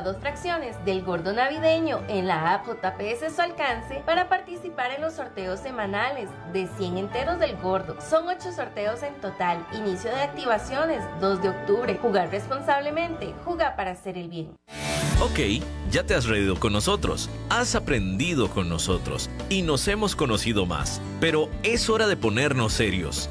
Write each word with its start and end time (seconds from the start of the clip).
Dos 0.00 0.16
fracciones 0.16 0.82
del 0.86 1.02
gordo 1.02 1.34
navideño 1.34 2.00
en 2.08 2.26
la 2.26 2.54
app 2.54 2.66
JPS 2.66 3.34
su 3.36 3.42
alcance 3.42 4.02
para 4.06 4.28
participar 4.28 4.90
en 4.90 5.02
los 5.02 5.12
sorteos 5.14 5.60
semanales 5.60 6.30
de 6.52 6.66
100 6.78 6.96
enteros 6.96 7.38
del 7.38 7.56
gordo. 7.56 8.00
Son 8.00 8.26
8 8.26 8.52
sorteos 8.52 9.02
en 9.02 9.14
total. 9.20 9.64
Inicio 9.72 10.10
de 10.10 10.22
activaciones 10.22 11.04
2 11.20 11.42
de 11.42 11.50
octubre. 11.50 11.98
Jugar 12.00 12.30
responsablemente. 12.30 13.34
Jugar 13.44 13.76
para 13.76 13.90
hacer 13.90 14.16
el 14.16 14.28
bien. 14.28 14.56
Ok, 15.20 15.62
ya 15.90 16.04
te 16.04 16.14
has 16.14 16.24
reído 16.24 16.58
con 16.58 16.72
nosotros, 16.72 17.30
has 17.48 17.76
aprendido 17.76 18.50
con 18.50 18.68
nosotros 18.68 19.30
y 19.50 19.62
nos 19.62 19.86
hemos 19.86 20.16
conocido 20.16 20.66
más, 20.66 21.00
pero 21.20 21.48
es 21.62 21.88
hora 21.88 22.08
de 22.08 22.16
ponernos 22.16 22.72
serios. 22.72 23.30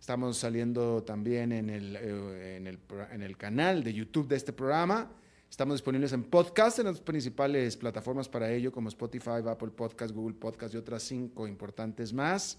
Estamos 0.00 0.36
saliendo 0.36 1.02
también 1.02 1.52
en 1.52 1.70
el, 1.70 1.96
eh, 1.96 2.56
en, 2.56 2.66
el, 2.66 2.78
en 3.12 3.22
el, 3.22 3.36
canal 3.36 3.82
de 3.82 3.94
YouTube 3.94 4.28
de 4.28 4.36
este 4.36 4.52
programa. 4.52 5.10
Estamos 5.48 5.76
disponibles 5.76 6.12
en 6.12 6.24
podcast 6.24 6.78
en 6.80 6.86
las 6.86 7.00
principales 7.00 7.76
plataformas 7.76 8.28
para 8.28 8.50
ello, 8.50 8.72
como 8.72 8.88
Spotify, 8.88 9.40
Apple 9.46 9.70
Podcast, 9.70 10.14
Google 10.14 10.34
Podcast 10.34 10.74
y 10.74 10.76
otras 10.76 11.02
cinco 11.02 11.46
importantes 11.46 12.12
más. 12.12 12.58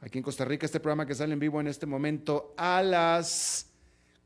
Aquí 0.00 0.18
en 0.18 0.24
Costa 0.24 0.44
Rica, 0.44 0.66
este 0.66 0.78
programa 0.78 1.06
que 1.06 1.14
sale 1.14 1.32
en 1.32 1.40
vivo 1.40 1.60
en 1.60 1.66
este 1.66 1.86
momento 1.86 2.54
a 2.56 2.82
las 2.82 3.68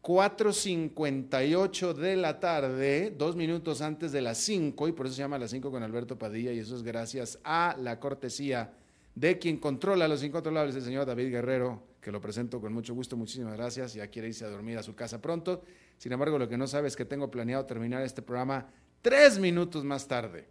4.58 0.02 1.94
de 1.94 2.16
la 2.16 2.40
tarde, 2.40 3.14
dos 3.16 3.36
minutos 3.36 3.80
antes 3.80 4.10
de 4.10 4.20
las 4.20 4.38
5, 4.38 4.88
y 4.88 4.92
por 4.92 5.06
eso 5.06 5.14
se 5.14 5.22
llama 5.22 5.38
las 5.38 5.52
5 5.52 5.70
con 5.70 5.82
Alberto 5.84 6.18
Padilla, 6.18 6.52
y 6.52 6.58
eso 6.58 6.74
es 6.74 6.82
gracias 6.82 7.38
a 7.44 7.76
la 7.78 8.00
cortesía 8.00 8.74
de 9.14 9.38
quien 9.38 9.58
controla 9.58 10.08
los 10.08 10.22
incontrolables, 10.22 10.74
el 10.76 10.82
señor 10.82 11.06
David 11.06 11.30
Guerrero, 11.30 11.82
que 12.00 12.10
lo 12.10 12.20
presento 12.20 12.60
con 12.60 12.72
mucho 12.72 12.94
gusto, 12.94 13.16
muchísimas 13.16 13.54
gracias, 13.54 13.94
ya 13.94 14.08
quiere 14.08 14.28
irse 14.28 14.44
a 14.44 14.48
dormir 14.48 14.78
a 14.78 14.82
su 14.82 14.94
casa 14.94 15.20
pronto. 15.20 15.62
Sin 15.98 16.12
embargo, 16.12 16.38
lo 16.38 16.48
que 16.48 16.58
no 16.58 16.66
sabe 16.66 16.88
es 16.88 16.96
que 16.96 17.04
tengo 17.04 17.30
planeado 17.30 17.64
terminar 17.64 18.02
este 18.02 18.22
programa 18.22 18.68
tres 19.02 19.38
minutos 19.38 19.84
más 19.84 20.08
tarde, 20.08 20.46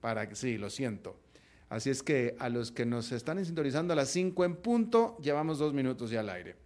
para 0.00 0.28
que, 0.28 0.34
sí, 0.34 0.56
lo 0.56 0.70
siento. 0.70 1.18
Así 1.68 1.90
es 1.90 2.02
que 2.02 2.36
a 2.38 2.48
los 2.48 2.70
que 2.70 2.86
nos 2.86 3.10
están 3.12 3.44
sintonizando 3.44 3.92
a 3.92 3.96
las 3.96 4.08
5 4.10 4.44
en 4.44 4.56
punto, 4.56 5.18
llevamos 5.20 5.58
dos 5.58 5.74
minutos 5.74 6.10
ya 6.10 6.20
al 6.20 6.28
aire. 6.28 6.56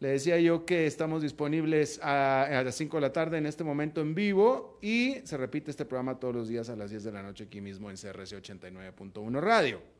Le 0.00 0.08
decía 0.08 0.38
yo 0.38 0.66
que 0.66 0.86
estamos 0.86 1.22
disponibles 1.22 1.98
a, 2.02 2.42
a, 2.42 2.62
las 2.62 2.74
5 2.74 2.96
de 2.96 3.00
la 3.00 3.12
tarde 3.12 3.38
en 3.38 3.46
este 3.46 3.64
momento 3.64 4.00
en 4.00 4.14
vivo 4.14 4.78
y 4.82 5.16
se 5.24 5.36
repite 5.36 5.70
este 5.70 5.84
programa 5.84 6.18
todos 6.18 6.34
los 6.34 6.48
días 6.48 6.68
a 6.68 6.76
las 6.76 6.90
10 6.90 7.04
de 7.04 7.12
la 7.12 7.22
noche 7.22 7.44
aquí 7.44 7.60
mismo 7.60 7.90
en 7.90 7.96
CRC 7.96 8.36
89.1 8.42 9.40
Radio. 9.40 9.93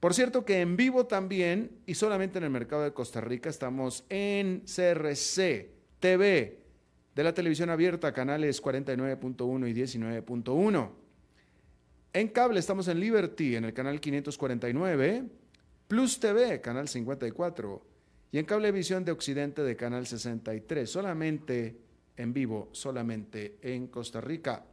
Por 0.00 0.14
cierto 0.14 0.46
que 0.46 0.62
en 0.62 0.78
vivo 0.78 1.06
también 1.06 1.82
y 1.84 1.94
solamente 1.94 2.38
en 2.38 2.44
el 2.44 2.50
mercado 2.50 2.82
de 2.82 2.94
Costa 2.94 3.20
Rica 3.20 3.50
estamos 3.50 4.04
en 4.08 4.60
CRC 4.60 5.70
TV 6.00 6.58
de 7.14 7.24
la 7.24 7.34
televisión 7.34 7.68
abierta, 7.68 8.10
canales 8.14 8.62
49.1 8.62 9.68
y 9.68 9.74
19.1. 9.74 10.90
En 12.14 12.28
cable 12.28 12.60
estamos 12.60 12.88
en 12.88 12.98
Liberty, 12.98 13.56
en 13.56 13.66
el 13.66 13.74
canal 13.74 14.00
549, 14.00 15.24
Plus 15.86 16.18
TV, 16.18 16.62
canal 16.62 16.88
54, 16.88 17.86
y 18.32 18.38
en 18.38 18.46
Cablevisión 18.46 19.04
de 19.04 19.12
Occidente 19.12 19.62
de 19.62 19.76
canal 19.76 20.06
63, 20.06 20.88
solamente 20.88 21.76
en 22.16 22.32
vivo, 22.32 22.70
solamente 22.72 23.58
en 23.60 23.88
Costa 23.88 24.20
Rica. 24.22 24.64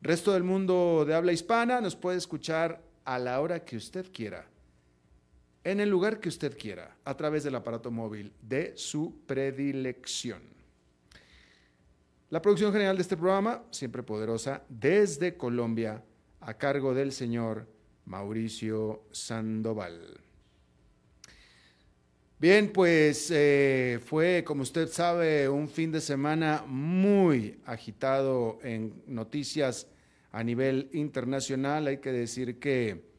Resto 0.00 0.32
del 0.32 0.42
mundo 0.42 1.04
de 1.06 1.14
habla 1.14 1.32
hispana 1.32 1.80
nos 1.80 1.94
puede 1.94 2.18
escuchar 2.18 2.82
a 3.04 3.18
la 3.18 3.40
hora 3.40 3.64
que 3.64 3.76
usted 3.76 4.10
quiera 4.12 4.46
en 5.66 5.80
el 5.80 5.90
lugar 5.90 6.20
que 6.20 6.28
usted 6.28 6.56
quiera, 6.56 6.96
a 7.04 7.16
través 7.16 7.42
del 7.42 7.56
aparato 7.56 7.90
móvil 7.90 8.32
de 8.40 8.74
su 8.76 9.22
predilección. 9.26 10.40
La 12.30 12.40
producción 12.40 12.72
general 12.72 12.94
de 12.94 13.02
este 13.02 13.16
programa, 13.16 13.64
siempre 13.72 14.04
poderosa, 14.04 14.62
desde 14.68 15.36
Colombia, 15.36 16.04
a 16.38 16.54
cargo 16.54 16.94
del 16.94 17.10
señor 17.10 17.66
Mauricio 18.04 19.08
Sandoval. 19.10 20.20
Bien, 22.38 22.72
pues 22.72 23.32
eh, 23.32 23.98
fue, 24.04 24.44
como 24.46 24.62
usted 24.62 24.86
sabe, 24.86 25.48
un 25.48 25.68
fin 25.68 25.90
de 25.90 26.00
semana 26.00 26.62
muy 26.64 27.58
agitado 27.64 28.60
en 28.62 29.02
noticias 29.08 29.88
a 30.30 30.44
nivel 30.44 30.90
internacional. 30.92 31.88
Hay 31.88 31.98
que 31.98 32.12
decir 32.12 32.60
que 32.60 33.15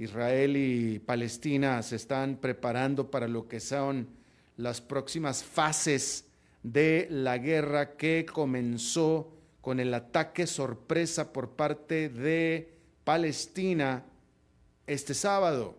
Israel 0.00 0.56
y 0.56 0.98
Palestina 0.98 1.82
se 1.82 1.96
están 1.96 2.36
preparando 2.36 3.10
para 3.10 3.28
lo 3.28 3.46
que 3.48 3.60
son 3.60 4.08
las 4.56 4.80
próximas 4.80 5.44
fases 5.44 6.24
de 6.62 7.06
la 7.10 7.36
guerra 7.36 7.98
que 7.98 8.24
comenzó 8.24 9.30
con 9.60 9.78
el 9.78 9.92
ataque 9.92 10.46
sorpresa 10.46 11.34
por 11.34 11.50
parte 11.50 12.08
de 12.08 12.72
Palestina 13.04 14.06
este 14.86 15.12
sábado. 15.12 15.76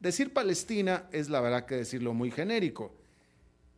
Decir 0.00 0.32
Palestina 0.32 1.08
es 1.12 1.30
la 1.30 1.40
verdad 1.40 1.66
que 1.66 1.76
decirlo 1.76 2.14
muy 2.14 2.32
genérico. 2.32 2.96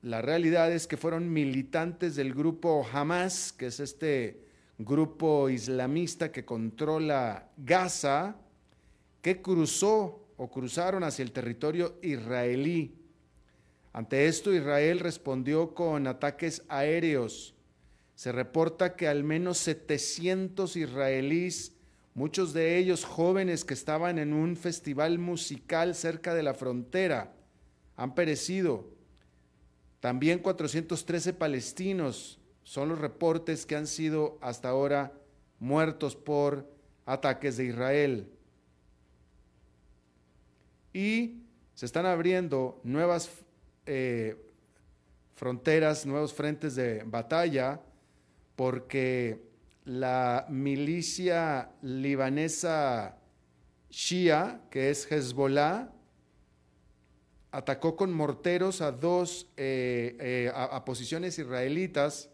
La 0.01 0.23
realidad 0.23 0.73
es 0.73 0.87
que 0.87 0.97
fueron 0.97 1.31
militantes 1.31 2.17
del 2.17 2.33
grupo 2.33 2.87
Hamas, 2.91 3.53
que 3.53 3.67
es 3.67 3.81
este 3.81 4.44
grupo 4.79 5.49
islamista 5.49 6.33
que 6.33 6.45
controla 6.45 7.51
Gaza, 7.57 8.37
que 9.23 9.41
cruzó 9.41 10.29
o 10.37 10.51
cruzaron 10.51 11.05
hacia 11.05 11.23
el 11.23 11.33
territorio 11.33 11.99
israelí. 12.03 12.95
Ante 13.93 14.27
esto, 14.27 14.53
Israel 14.53 14.99
respondió 14.99 15.75
con 15.75 16.07
ataques 16.09 16.63
aéreos. 16.69 17.55
Se 18.17 18.33
reporta 18.33 18.97
que 18.97 19.07
al 19.07 19.23
menos 19.23 19.59
700 19.59 20.77
israelíes, 20.77 21.77
muchos 22.15 22.53
de 22.53 22.77
ellos 22.77 23.05
jóvenes 23.05 23.65
que 23.65 23.75
estaban 23.75 24.19
en 24.19 24.33
un 24.33 24.57
festival 24.57 25.19
musical 25.19 25.95
cerca 25.95 26.35
de 26.35 26.43
la 26.43 26.55
frontera, 26.55 27.35
han 27.97 28.15
perecido. 28.17 28.91
También 30.01 30.41
413 30.41 31.33
palestinos 31.33 32.41
son 32.65 32.89
los 32.89 32.99
reportes 32.99 33.67
que 33.67 33.77
han 33.77 33.87
sido 33.87 34.39
hasta 34.41 34.71
ahora 34.71 35.13
muertos 35.61 36.17
por 36.17 36.69
ataques 37.07 37.57
de 37.57 37.67
Israel. 37.67 38.29
Y 40.93 41.43
se 41.75 41.87
están 41.87 42.07
abriendo 42.07 42.81
nuevas 42.85 43.31
eh, 43.87 44.37
fronteras, 45.35 46.07
nuevos 46.07 46.33
frentes 46.33 46.75
de 46.75 47.03
batalla, 47.05 47.81
porque 48.57 49.43
la 49.85 50.47
milicia 50.49 51.71
libanesa 51.83 53.19
Shia, 53.91 54.63
que 54.71 54.91
es 54.91 55.11
Hezbollah, 55.11 55.91
atacó 57.51 57.95
con 57.95 58.13
morteros 58.13 58.81
a 58.81 58.91
dos, 58.91 59.49
eh, 59.57 60.17
eh, 60.19 60.53
a, 60.55 60.85
posiciones 60.85 61.39
israelitas 61.39 62.31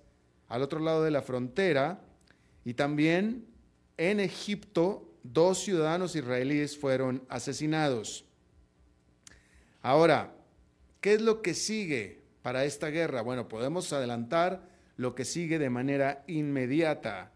al 0.50 0.62
otro 0.62 0.81
lado 0.81 1.05
de 1.05 1.12
la 1.12 1.23
frontera 1.23 2.00
y 2.64 2.75
también 2.75 3.47
en 3.97 4.20
Egipto 4.20 5.08
dos 5.23 5.58
ciudadanos 5.58 6.17
israelíes 6.17 6.76
fueron 6.76 7.25
asesinados. 7.29 8.26
Ahora, 9.81 10.35
¿qué 11.00 11.14
es 11.14 11.23
lo 11.23 11.41
que 11.41 11.55
sigue 11.55 12.20
para 12.43 12.64
esta 12.64 12.88
guerra? 12.88 13.23
Bueno, 13.23 13.49
podemos 13.49 13.93
adelantar 13.93 14.69
lo 14.97 15.14
que 15.14 15.25
sigue 15.25 15.58
de 15.61 15.70
manera 15.70 16.25
inmediata 16.26 17.31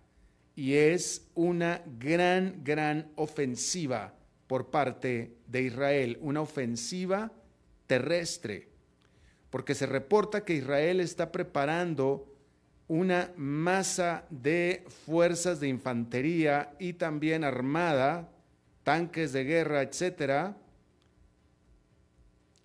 y 0.57 0.75
es 0.75 1.29
una 1.35 1.83
gran, 1.99 2.63
gran 2.65 3.13
ofensiva 3.15 4.13
por 4.49 4.71
parte 4.71 5.37
de 5.47 5.63
Israel, 5.63 6.19
una 6.21 6.41
ofensiva 6.41 7.33
terrestre, 7.87 8.69
porque 9.51 9.77
se 9.77 9.87
reporta 9.87 10.45
que 10.45 10.55
Israel 10.55 10.99
está 10.99 11.31
preparando 11.31 12.34
una 12.89 13.33
masa 13.37 14.25
de 14.31 14.85
fuerzas 15.07 15.61
de 15.61 15.69
infantería 15.69 16.75
y 16.79 16.95
también 16.95 17.45
armada, 17.45 18.29
tanques 18.83 19.33
de 19.33 19.45
guerra, 19.45 19.83
etcétera, 19.83 20.57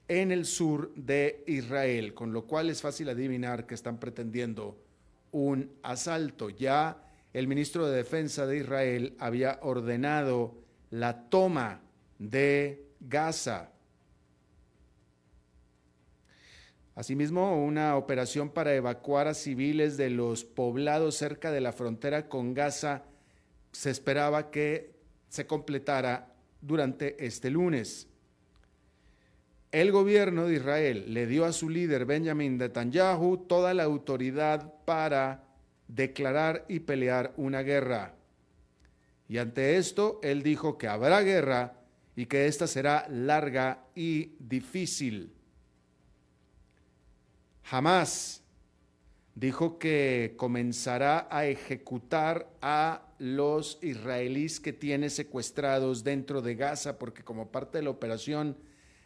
en 0.07 0.31
el 0.31 0.45
sur 0.45 0.91
de 0.95 1.43
Israel, 1.47 2.13
con 2.13 2.33
lo 2.33 2.45
cual 2.45 2.69
es 2.69 2.81
fácil 2.81 3.09
adivinar 3.09 3.65
que 3.65 3.75
están 3.75 3.99
pretendiendo 3.99 4.77
un 5.31 5.71
asalto. 5.83 6.49
Ya 6.49 6.97
el 7.31 7.47
ministro 7.47 7.87
de 7.87 7.97
Defensa 7.97 8.47
de 8.47 8.57
Israel 8.57 9.15
había 9.19 9.59
ordenado 9.61 10.55
la 10.89 11.29
toma 11.29 11.81
de 12.17 12.87
Gaza. 12.99 13.71
Asimismo, 16.99 17.63
una 17.63 17.95
operación 17.95 18.49
para 18.49 18.75
evacuar 18.75 19.29
a 19.29 19.33
civiles 19.33 19.95
de 19.95 20.09
los 20.09 20.43
poblados 20.43 21.15
cerca 21.15 21.49
de 21.49 21.61
la 21.61 21.71
frontera 21.71 22.27
con 22.27 22.53
Gaza 22.53 23.03
se 23.71 23.89
esperaba 23.89 24.51
que 24.51 24.91
se 25.29 25.47
completara 25.47 26.33
durante 26.59 27.25
este 27.25 27.51
lunes. 27.51 28.09
El 29.71 29.93
gobierno 29.93 30.47
de 30.47 30.55
Israel 30.55 31.13
le 31.13 31.25
dio 31.25 31.45
a 31.45 31.53
su 31.53 31.69
líder 31.69 32.03
Benjamin 32.03 32.57
Netanyahu 32.57 33.45
toda 33.47 33.73
la 33.73 33.83
autoridad 33.85 34.73
para 34.83 35.45
declarar 35.87 36.65
y 36.67 36.81
pelear 36.81 37.33
una 37.37 37.61
guerra. 37.61 38.15
Y 39.29 39.37
ante 39.37 39.77
esto, 39.77 40.19
él 40.21 40.43
dijo 40.43 40.77
que 40.77 40.89
habrá 40.89 41.21
guerra 41.21 41.75
y 42.17 42.25
que 42.25 42.47
esta 42.47 42.67
será 42.67 43.07
larga 43.07 43.85
y 43.95 44.33
difícil. 44.37 45.38
Jamás 47.69 48.41
dijo 49.35 49.77
que 49.77 50.33
comenzará 50.37 51.27
a 51.29 51.45
ejecutar 51.45 52.49
a 52.63 53.03
los 53.19 53.77
israelíes 53.83 54.59
que 54.59 54.73
tiene 54.73 55.11
secuestrados 55.11 56.03
dentro 56.03 56.41
de 56.41 56.55
Gaza, 56.55 56.97
porque 56.97 57.23
como 57.23 57.51
parte 57.51 57.77
de 57.77 57.83
la 57.83 57.91
operación 57.91 58.57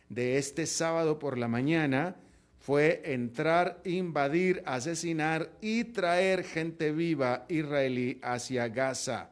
de 0.08 0.38
este 0.38 0.66
sábado 0.66 1.20
por 1.20 1.38
la 1.38 1.50
mañana 1.50 2.16
fue 2.58 3.02
entrar, 3.04 3.82
invadir, 3.84 4.64
asesinar 4.66 5.52
y 5.60 5.84
traer 5.84 6.46
gente 6.46 6.94
viva 6.94 7.46
israelí 7.50 8.18
hacia 8.24 8.70
Gaza. 8.70 9.30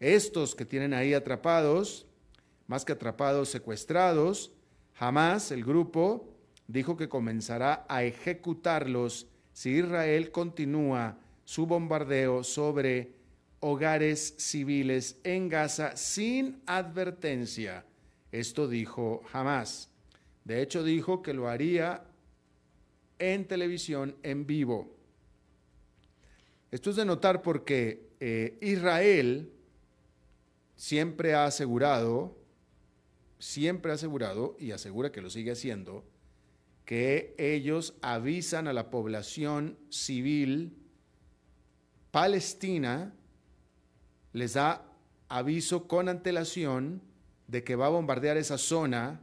Estos 0.00 0.56
que 0.56 0.64
tienen 0.64 0.92
ahí 0.92 1.14
atrapados, 1.14 2.04
más 2.66 2.84
que 2.84 2.94
atrapados, 2.94 3.48
secuestrados, 3.50 4.50
jamás 4.94 5.52
el 5.52 5.62
grupo 5.64 6.33
dijo 6.66 6.96
que 6.96 7.08
comenzará 7.08 7.84
a 7.88 8.04
ejecutarlos 8.04 9.26
si 9.52 9.70
Israel 9.78 10.30
continúa 10.30 11.18
su 11.44 11.66
bombardeo 11.66 12.42
sobre 12.42 13.12
hogares 13.60 14.34
civiles 14.38 15.18
en 15.24 15.48
Gaza 15.48 15.96
sin 15.96 16.60
advertencia. 16.66 17.84
Esto 18.32 18.68
dijo 18.68 19.22
jamás. 19.30 19.88
De 20.44 20.60
hecho, 20.60 20.82
dijo 20.82 21.22
que 21.22 21.32
lo 21.32 21.48
haría 21.48 22.04
en 23.18 23.46
televisión 23.46 24.16
en 24.22 24.46
vivo. 24.46 24.94
Esto 26.70 26.90
es 26.90 26.96
de 26.96 27.04
notar 27.04 27.40
porque 27.40 28.10
eh, 28.20 28.58
Israel 28.60 29.50
siempre 30.76 31.34
ha 31.34 31.46
asegurado, 31.46 32.36
siempre 33.38 33.92
ha 33.92 33.94
asegurado 33.94 34.56
y 34.58 34.72
asegura 34.72 35.12
que 35.12 35.22
lo 35.22 35.30
sigue 35.30 35.52
haciendo, 35.52 36.04
que 36.84 37.34
ellos 37.38 37.94
avisan 38.02 38.68
a 38.68 38.72
la 38.72 38.90
población 38.90 39.78
civil 39.88 40.76
palestina, 42.10 43.12
les 44.32 44.54
da 44.54 44.86
aviso 45.28 45.88
con 45.88 46.08
antelación 46.08 47.02
de 47.48 47.64
que 47.64 47.76
va 47.76 47.86
a 47.86 47.90
bombardear 47.90 48.36
esa 48.36 48.58
zona 48.58 49.20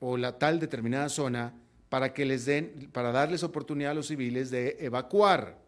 o 0.00 0.16
la 0.16 0.38
tal 0.38 0.60
determinada 0.60 1.08
zona 1.08 1.52
para 1.88 2.14
que 2.14 2.24
les 2.24 2.46
den, 2.46 2.88
para 2.92 3.12
darles 3.12 3.42
oportunidad 3.42 3.92
a 3.92 3.94
los 3.94 4.08
civiles 4.08 4.50
de 4.50 4.76
evacuar. 4.80 5.58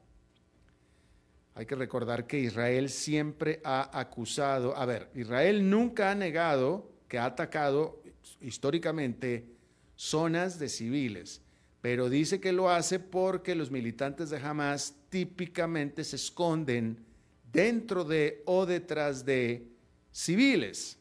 Hay 1.55 1.67
que 1.67 1.75
recordar 1.75 2.27
que 2.27 2.39
Israel 2.39 2.89
siempre 2.89 3.61
ha 3.65 3.99
acusado, 3.99 4.77
a 4.77 4.87
ver, 4.87 5.11
Israel 5.15 5.69
nunca 5.69 6.11
ha 6.11 6.15
negado 6.15 6.91
que 7.09 7.19
ha 7.19 7.25
atacado 7.25 8.03
históricamente 8.41 9.60
zonas 10.01 10.59
de 10.59 10.71
civiles, 10.71 11.43
pero 11.83 12.09
dice 12.09 12.41
que 12.41 12.53
lo 12.53 12.71
hace 12.71 12.99
porque 12.99 13.55
los 13.55 13.71
militantes 13.71 14.31
de 14.31 14.39
Hamas 14.39 14.95
típicamente 15.11 16.05
se 16.05 16.17
esconden 16.17 17.05
dentro 17.53 18.05
de 18.05 18.43
o 18.47 18.65
detrás 18.65 19.27
de 19.27 19.67
civiles. 20.11 20.97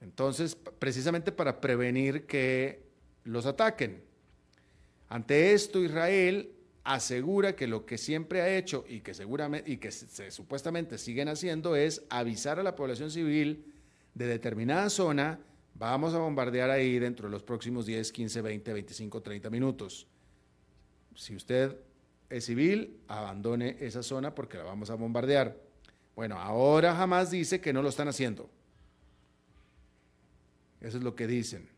Entonces, 0.00 0.56
precisamente 0.56 1.30
para 1.30 1.60
prevenir 1.60 2.26
que 2.26 2.82
los 3.22 3.46
ataquen. 3.46 4.02
Ante 5.08 5.52
esto, 5.52 5.84
Israel 5.84 6.50
asegura 6.82 7.54
que 7.54 7.68
lo 7.68 7.86
que 7.86 7.96
siempre 7.96 8.40
ha 8.40 8.56
hecho 8.56 8.84
y 8.88 9.02
que 9.02 9.14
seguramente 9.14 9.70
y 9.70 9.76
que 9.76 9.92
supuestamente 9.92 10.98
siguen 10.98 11.28
haciendo 11.28 11.76
es 11.76 12.02
avisar 12.08 12.58
a 12.58 12.64
la 12.64 12.74
población 12.74 13.12
civil 13.12 13.72
de 14.14 14.26
determinada 14.26 14.90
zona 14.90 15.38
Vamos 15.74 16.14
a 16.14 16.18
bombardear 16.18 16.70
ahí 16.70 16.98
dentro 16.98 17.28
de 17.28 17.32
los 17.32 17.42
próximos 17.42 17.86
10, 17.86 18.12
15, 18.12 18.42
20, 18.42 18.72
25, 18.72 19.22
30 19.22 19.50
minutos. 19.50 20.06
Si 21.14 21.34
usted 21.34 21.76
es 22.30 22.44
civil, 22.44 23.00
abandone 23.08 23.76
esa 23.80 24.02
zona 24.02 24.34
porque 24.34 24.58
la 24.58 24.64
vamos 24.64 24.90
a 24.90 24.94
bombardear. 24.94 25.56
Bueno, 26.14 26.38
ahora 26.38 26.94
jamás 26.94 27.30
dice 27.30 27.60
que 27.60 27.72
no 27.72 27.82
lo 27.82 27.88
están 27.88 28.08
haciendo. 28.08 28.50
Eso 30.80 30.98
es 30.98 31.04
lo 31.04 31.14
que 31.14 31.26
dicen. 31.26 31.68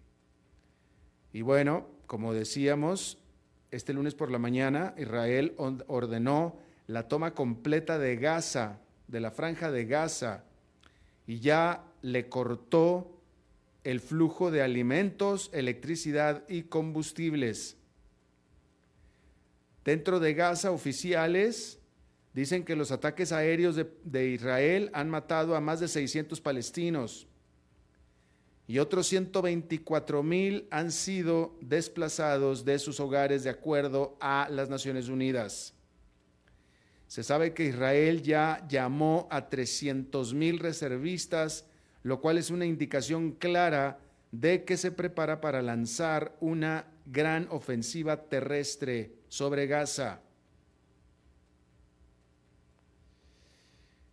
Y 1.33 1.43
bueno, 1.43 1.89
como 2.07 2.33
decíamos, 2.33 3.19
este 3.71 3.93
lunes 3.93 4.15
por 4.15 4.31
la 4.31 4.39
mañana 4.39 4.95
Israel 4.97 5.55
ordenó 5.57 6.59
la 6.87 7.09
toma 7.09 7.35
completa 7.35 7.99
de 7.99 8.17
Gaza, 8.17 8.81
de 9.09 9.21
la 9.21 9.31
franja 9.31 9.71
de 9.71 9.85
Gaza, 9.87 10.45
y 11.27 11.41
ya 11.41 11.85
le 12.03 12.29
cortó 12.29 13.14
el 13.85 14.01
flujo 14.01 14.51
de 14.51 14.63
alimentos, 14.63 15.51
electricidad 15.53 16.43
y 16.49 16.63
combustibles. 16.63 17.77
Dentro 19.85 20.19
de 20.19 20.33
Gaza, 20.33 20.71
oficiales 20.71 21.79
dicen 22.33 22.65
que 22.65 22.75
los 22.75 22.91
ataques 22.91 23.31
aéreos 23.31 23.77
de, 23.77 24.29
Israel 24.31 24.91
han 24.95 25.11
matado 25.11 25.55
a 25.55 25.61
más 25.61 25.81
de 25.81 25.89
600 25.89 26.41
palestinos 26.41 27.29
y 28.67 28.79
otros 28.79 29.07
124 29.09 30.23
mil 30.23 30.67
han 30.71 30.91
sido 30.91 31.55
desplazados 31.61 32.65
de 32.65 32.79
sus 32.79 32.99
hogares 32.99 33.45
de 33.45 33.51
acuerdo 33.51 34.17
a 34.21 34.49
las 34.51 34.71
Naciones 34.71 35.09
Unidas. 35.09 35.75
Se 37.07 37.23
sabe 37.23 37.53
que 37.53 37.67
Israel 37.67 38.23
ya 38.23 38.67
llamó 38.67 39.29
a 39.31 39.51
300 39.51 40.33
mil 40.33 40.59
reservistas 40.59 41.67
lo 42.05 42.21
cual 42.21 42.39
es 42.39 42.51
una 42.51 42.67
indicación 42.67 43.33
clara 43.33 43.99
de 44.31 44.65
que 44.65 44.77
se 44.77 44.93
prepara 44.93 45.41
para 45.41 45.63
lanzar 45.63 46.37
una 46.41 46.87
gran 47.07 47.49
ofensiva 47.51 48.29
terrestre 48.29 49.15
sobre 49.29 49.67
Gaza. 49.67 50.21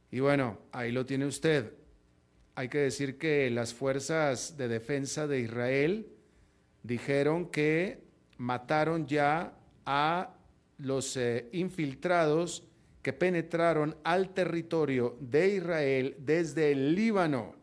Y 0.10 0.20
bueno, 0.22 0.60
ahí 0.72 0.92
lo 0.92 1.06
tiene 1.06 1.26
usted. 1.26 1.74
Hay 2.56 2.70
que 2.70 2.80
decir 2.80 3.18
que 3.18 3.50
las 3.50 3.74
fuerzas 3.74 4.58
de 4.58 4.68
defensa 4.68 5.28
de 5.28 5.42
Israel 5.42 6.08
dijeron 6.84 7.50
que 7.50 8.04
mataron 8.38 9.06
ya 9.06 9.54
a 9.86 10.34
los 10.78 11.18
eh, 11.18 11.50
infiltrados 11.52 12.64
que 13.02 13.14
penetraron 13.14 13.98
al 14.04 14.34
territorio 14.34 15.18
de 15.20 15.56
Israel 15.56 16.16
desde 16.20 16.72
el 16.72 16.96
Líbano 16.96 17.61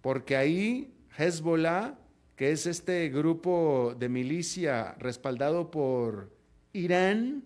porque 0.00 0.36
ahí 0.36 0.94
Hezbollah, 1.16 1.98
que 2.36 2.52
es 2.52 2.66
este 2.66 3.08
grupo 3.10 3.94
de 3.98 4.08
milicia 4.08 4.94
respaldado 4.98 5.70
por 5.70 6.32
Irán, 6.72 7.44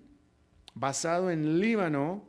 basado 0.74 1.30
en 1.30 1.58
Líbano, 1.60 2.24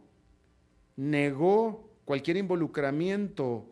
negó 0.95 1.91
cualquier 2.05 2.37
involucramiento 2.37 3.71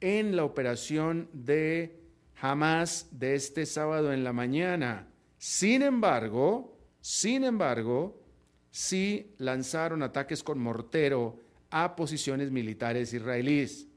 en 0.00 0.36
la 0.36 0.44
operación 0.44 1.28
de 1.32 2.00
Hamas 2.40 3.08
de 3.10 3.34
este 3.34 3.66
sábado 3.66 4.12
en 4.12 4.24
la 4.24 4.32
mañana. 4.32 5.08
Sin 5.36 5.82
embargo, 5.82 6.78
sin 7.00 7.44
embargo, 7.44 8.22
sí 8.70 9.34
lanzaron 9.36 10.02
ataques 10.02 10.42
con 10.42 10.58
mortero 10.58 11.38
a 11.70 11.96
posiciones 11.96 12.50
militares 12.50 13.12
israelíes 13.12 13.89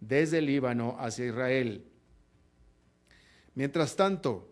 desde 0.00 0.40
Líbano 0.40 0.96
hacia 0.98 1.26
Israel. 1.26 1.84
Mientras 3.54 3.96
tanto, 3.96 4.50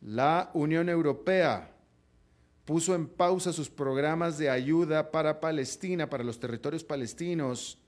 la 0.00 0.50
Unión 0.54 0.88
Europea 0.88 1.70
puso 2.64 2.94
en 2.94 3.08
pausa 3.08 3.52
sus 3.52 3.68
programas 3.68 4.38
de 4.38 4.50
ayuda 4.50 5.10
para 5.10 5.40
Palestina, 5.40 6.08
para 6.08 6.24
los 6.24 6.40
territorios 6.40 6.84
palestinos, 6.84 7.78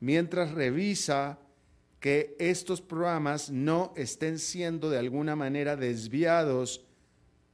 mientras 0.00 0.52
revisa 0.52 1.38
que 2.00 2.34
estos 2.38 2.80
programas 2.80 3.50
no 3.50 3.92
estén 3.96 4.38
siendo 4.38 4.90
de 4.90 4.98
alguna 4.98 5.36
manera 5.36 5.76
desviados 5.76 6.84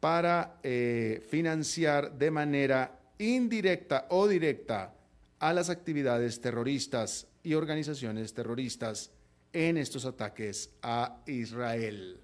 para 0.01 0.59
eh, 0.63 1.25
financiar 1.29 2.17
de 2.17 2.31
manera 2.31 3.01
indirecta 3.19 4.07
o 4.11 4.29
directa 4.29 4.95
a 5.39 5.53
las 5.53 5.69
actividades 5.69 6.41
terroristas 6.41 7.27
y 7.47 7.55
organizaciones 7.55 8.35
terroristas 8.35 9.13
en 9.53 9.77
estos 9.77 10.05
ataques 10.05 10.69
a 10.83 11.23
Israel. 11.27 12.19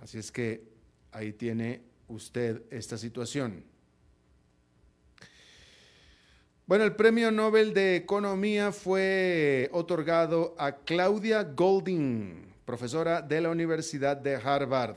Así 0.00 0.18
es 0.18 0.30
que 0.30 0.68
ahí 1.10 1.32
tiene 1.32 1.82
usted 2.06 2.62
esta 2.70 2.96
situación. 2.96 3.64
Bueno, 6.66 6.84
el 6.84 6.94
premio 6.94 7.32
Nobel 7.32 7.74
de 7.74 7.96
Economía 7.96 8.70
fue 8.70 9.68
otorgado 9.72 10.54
a 10.56 10.76
Claudia 10.76 11.42
Golding, 11.42 12.54
profesora 12.64 13.20
de 13.20 13.40
la 13.40 13.50
Universidad 13.50 14.16
de 14.16 14.36
Harvard. 14.36 14.96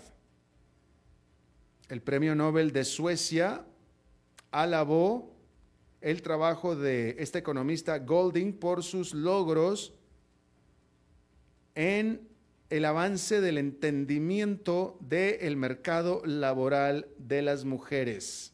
El 1.90 2.04
premio 2.04 2.36
Nobel 2.36 2.72
de 2.72 2.86
Suecia 2.86 3.66
alabó 4.52 5.37
el 6.02 6.22
trabajo 6.22 6.76
de 6.76 7.16
esta 7.20 7.40
economista 7.40 8.00
Golding 8.00 8.54
por 8.54 8.84
sus 8.84 9.14
logros 9.14 9.94
en 11.76 12.28
el 12.70 12.86
avance 12.86 13.40
del 13.40 13.58
entendimiento 13.58 14.98
del 15.00 15.56
mercado 15.56 16.22
laboral 16.26 17.08
de 17.18 17.42
las 17.42 17.66
mujeres. 17.66 18.54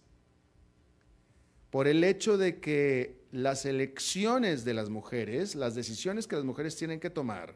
Por 1.69 1.87
el 1.87 2.03
hecho 2.03 2.37
de 2.37 2.59
que 2.59 3.23
las 3.31 3.65
elecciones 3.65 4.63
de 4.63 4.75
las 4.75 4.89
mujeres, 4.89 5.55
las 5.55 5.73
decisiones 5.73 6.27
que 6.27 6.35
las 6.35 6.45
mujeres 6.45 6.75
tienen 6.75 6.99
que 6.99 7.09
tomar, 7.09 7.55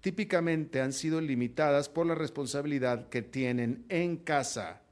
típicamente 0.00 0.80
han 0.80 0.92
sido 0.92 1.20
limitadas 1.20 1.88
por 1.88 2.06
la 2.06 2.14
responsabilidad 2.14 3.08
que 3.08 3.22
tienen 3.22 3.84
en 3.88 4.18
casa. 4.18 4.83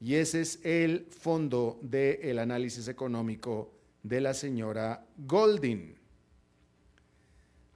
Y 0.00 0.14
ese 0.16 0.42
es 0.42 0.60
el 0.64 1.06
fondo 1.06 1.78
del 1.82 2.38
análisis 2.38 2.88
económico 2.88 3.72
de 4.02 4.20
la 4.20 4.34
señora 4.34 5.06
Golding. 5.16 5.94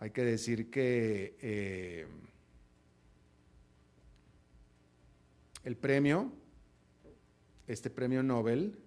Hay 0.00 0.10
que 0.10 0.24
decir 0.24 0.70
que 0.70 1.36
eh, 1.40 2.06
el 5.64 5.76
premio, 5.76 6.30
este 7.66 7.90
premio 7.90 8.22
Nobel, 8.22 8.78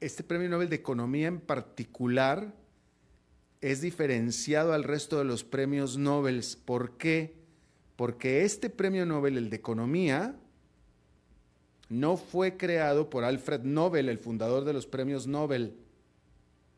este 0.00 0.22
premio 0.22 0.48
Nobel 0.48 0.68
de 0.68 0.76
Economía 0.76 1.28
en 1.28 1.40
particular 1.40 2.52
es 3.66 3.80
diferenciado 3.80 4.74
al 4.74 4.84
resto 4.84 5.18
de 5.18 5.24
los 5.24 5.42
premios 5.42 5.98
Nobel. 5.98 6.44
¿Por 6.64 6.96
qué? 6.96 7.34
Porque 7.96 8.44
este 8.44 8.70
premio 8.70 9.04
Nobel, 9.04 9.36
el 9.36 9.50
de 9.50 9.56
Economía, 9.56 10.36
no 11.88 12.16
fue 12.16 12.56
creado 12.56 13.10
por 13.10 13.24
Alfred 13.24 13.62
Nobel, 13.62 14.08
el 14.08 14.18
fundador 14.18 14.64
de 14.64 14.72
los 14.72 14.86
premios 14.86 15.26
Nobel. 15.26 15.74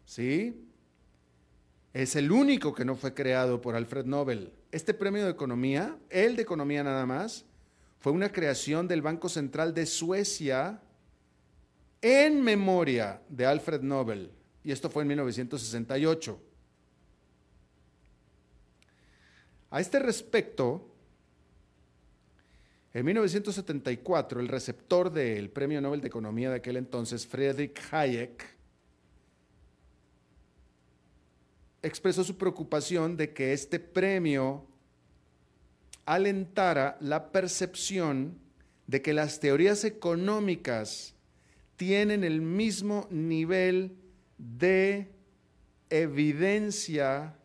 ¿Sí? 0.07 0.64
Es 1.92 2.16
el 2.16 2.33
único 2.33 2.75
que 2.75 2.87
no 2.87 2.97
fue 2.97 3.12
creado 3.12 3.61
por 3.61 3.76
Alfred 3.76 4.07
Nobel. 4.07 4.50
Este 4.73 4.95
premio 4.95 5.26
de 5.26 5.30
economía, 5.30 5.95
el 6.09 6.37
de 6.37 6.42
economía 6.42 6.83
nada 6.83 7.04
más, 7.04 7.45
fue 7.99 8.12
una 8.12 8.33
creación 8.33 8.88
del 8.88 9.02
Banco 9.02 9.28
Central 9.28 9.75
de 9.75 9.85
Suecia 9.85 10.80
en 12.00 12.40
memoria 12.40 13.21
de 13.28 13.45
Alfred 13.45 13.83
Nobel. 13.83 14.30
Y 14.64 14.73
esto 14.73 14.88
fue 14.88 15.02
en 15.02 15.09
1968. 15.09 16.48
A 19.70 19.80
este 19.80 19.98
respecto, 19.98 20.88
en 22.94 23.04
1974, 23.04 24.40
el 24.40 24.48
receptor 24.48 25.12
del 25.12 25.50
Premio 25.50 25.80
Nobel 25.80 26.00
de 26.00 26.08
Economía 26.08 26.50
de 26.50 26.56
aquel 26.56 26.76
entonces, 26.76 27.26
Friedrich 27.26 27.78
Hayek, 27.92 28.56
expresó 31.82 32.25
su 32.25 32.37
preocupación 32.37 33.16
de 33.16 33.32
que 33.32 33.52
este 33.52 33.78
premio 33.78 34.66
alentara 36.06 36.96
la 37.00 37.30
percepción 37.30 38.38
de 38.87 39.02
que 39.02 39.12
las 39.12 39.38
teorías 39.38 39.84
económicas 39.84 41.14
tienen 41.76 42.25
el 42.25 42.40
mismo 42.40 43.06
nivel 43.10 43.96
de 44.38 45.12
evidencia, 45.90 47.38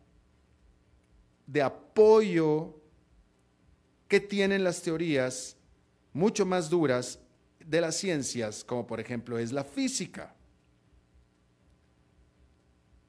de 1.45 1.61
apoyo 1.61 2.79
que 4.07 4.19
tienen 4.19 4.63
las 4.63 4.81
teorías 4.81 5.57
mucho 6.13 6.45
más 6.45 6.69
duras 6.69 7.19
de 7.59 7.81
las 7.81 7.95
ciencias, 7.95 8.63
como 8.63 8.85
por 8.85 8.99
ejemplo 8.99 9.37
es 9.37 9.51
la 9.51 9.63
física. 9.63 10.35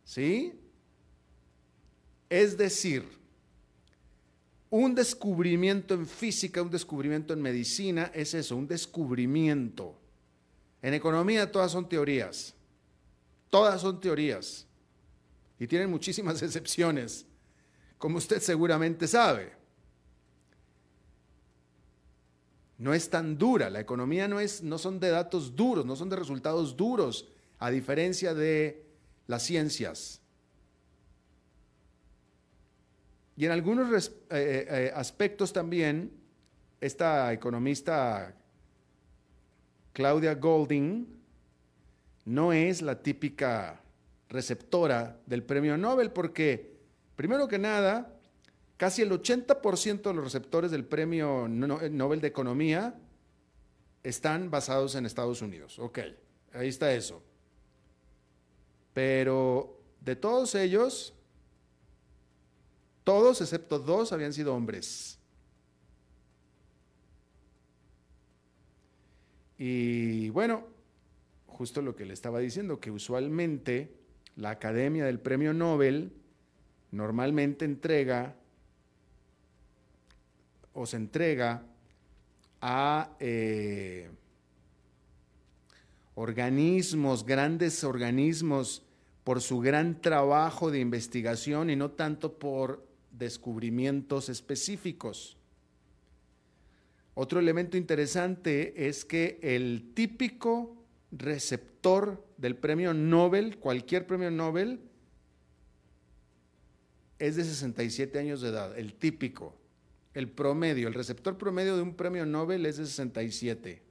¿Sí? 0.04 0.58
Es 2.28 2.56
decir, 2.56 3.06
un 4.70 4.94
descubrimiento 4.94 5.94
en 5.94 6.06
física, 6.06 6.62
un 6.62 6.70
descubrimiento 6.70 7.32
en 7.32 7.40
medicina, 7.40 8.10
es 8.14 8.34
eso, 8.34 8.56
un 8.56 8.66
descubrimiento. 8.66 9.96
En 10.82 10.94
economía 10.94 11.50
todas 11.50 11.72
son 11.72 11.88
teorías, 11.88 12.54
todas 13.50 13.80
son 13.80 14.00
teorías 14.00 14.66
y 15.58 15.66
tienen 15.66 15.90
muchísimas 15.90 16.42
excepciones, 16.42 17.26
como 17.98 18.18
usted 18.18 18.40
seguramente 18.40 19.06
sabe. 19.06 19.64
no 22.78 22.92
es 22.92 23.08
tan 23.08 23.38
dura. 23.38 23.70
La 23.70 23.80
economía 23.80 24.28
no, 24.28 24.40
es, 24.40 24.62
no 24.62 24.78
son 24.78 25.00
de 25.00 25.10
datos 25.10 25.54
duros, 25.56 25.86
no 25.86 25.96
son 25.96 26.10
de 26.10 26.16
resultados 26.16 26.76
duros, 26.76 27.28
a 27.58 27.70
diferencia 27.70 28.34
de 28.34 28.84
las 29.26 29.42
ciencias. 29.42 30.20
Y 33.36 33.46
en 33.46 33.52
algunos 33.52 34.08
eh, 34.08 34.12
eh, 34.30 34.66
eh, 34.68 34.92
aspectos 34.94 35.52
también, 35.52 36.12
esta 36.80 37.32
economista 37.32 38.34
Claudia 39.92 40.34
Golding 40.34 41.06
no 42.26 42.52
es 42.52 42.82
la 42.82 43.02
típica 43.02 43.80
receptora 44.28 45.18
del 45.26 45.42
premio 45.42 45.76
Nobel 45.76 46.10
porque, 46.10 46.73
primero 47.16 47.48
que 47.48 47.58
nada, 47.58 48.14
Casi 48.76 49.02
el 49.02 49.10
80% 49.10 50.02
de 50.02 50.14
los 50.14 50.24
receptores 50.24 50.70
del 50.70 50.84
Premio 50.84 51.46
Nobel 51.48 52.20
de 52.20 52.28
Economía 52.28 52.94
están 54.02 54.50
basados 54.50 54.96
en 54.96 55.06
Estados 55.06 55.42
Unidos. 55.42 55.78
Ok, 55.78 56.00
ahí 56.52 56.68
está 56.68 56.92
eso. 56.92 57.22
Pero 58.92 59.80
de 60.00 60.16
todos 60.16 60.54
ellos, 60.56 61.14
todos 63.04 63.40
excepto 63.40 63.78
dos 63.78 64.12
habían 64.12 64.32
sido 64.32 64.54
hombres. 64.54 65.20
Y 69.56 70.30
bueno, 70.30 70.66
justo 71.46 71.80
lo 71.80 71.94
que 71.94 72.06
le 72.06 72.12
estaba 72.12 72.40
diciendo, 72.40 72.80
que 72.80 72.90
usualmente 72.90 73.94
la 74.34 74.50
Academia 74.50 75.04
del 75.04 75.20
Premio 75.20 75.54
Nobel 75.54 76.23
normalmente 76.94 77.64
entrega 77.64 78.36
o 80.72 80.86
se 80.86 80.96
entrega 80.96 81.62
a 82.60 83.10
eh, 83.20 84.10
organismos, 86.14 87.24
grandes 87.24 87.84
organismos 87.84 88.82
por 89.24 89.40
su 89.40 89.60
gran 89.60 90.00
trabajo 90.00 90.70
de 90.70 90.80
investigación 90.80 91.70
y 91.70 91.76
no 91.76 91.90
tanto 91.90 92.38
por 92.38 92.86
descubrimientos 93.10 94.28
específicos. 94.28 95.36
Otro 97.14 97.38
elemento 97.38 97.76
interesante 97.76 98.88
es 98.88 99.04
que 99.04 99.38
el 99.42 99.92
típico 99.94 100.76
receptor 101.12 102.24
del 102.36 102.56
premio 102.56 102.92
Nobel, 102.92 103.58
cualquier 103.58 104.06
premio 104.06 104.30
Nobel, 104.30 104.80
es 107.26 107.36
de 107.36 107.44
67 107.44 108.18
años 108.18 108.40
de 108.40 108.50
edad, 108.50 108.78
el 108.78 108.94
típico, 108.94 109.54
el 110.12 110.28
promedio, 110.28 110.88
el 110.88 110.94
receptor 110.94 111.38
promedio 111.38 111.76
de 111.76 111.82
un 111.82 111.94
premio 111.94 112.26
Nobel 112.26 112.66
es 112.66 112.76
de 112.76 112.86
67. 112.86 113.82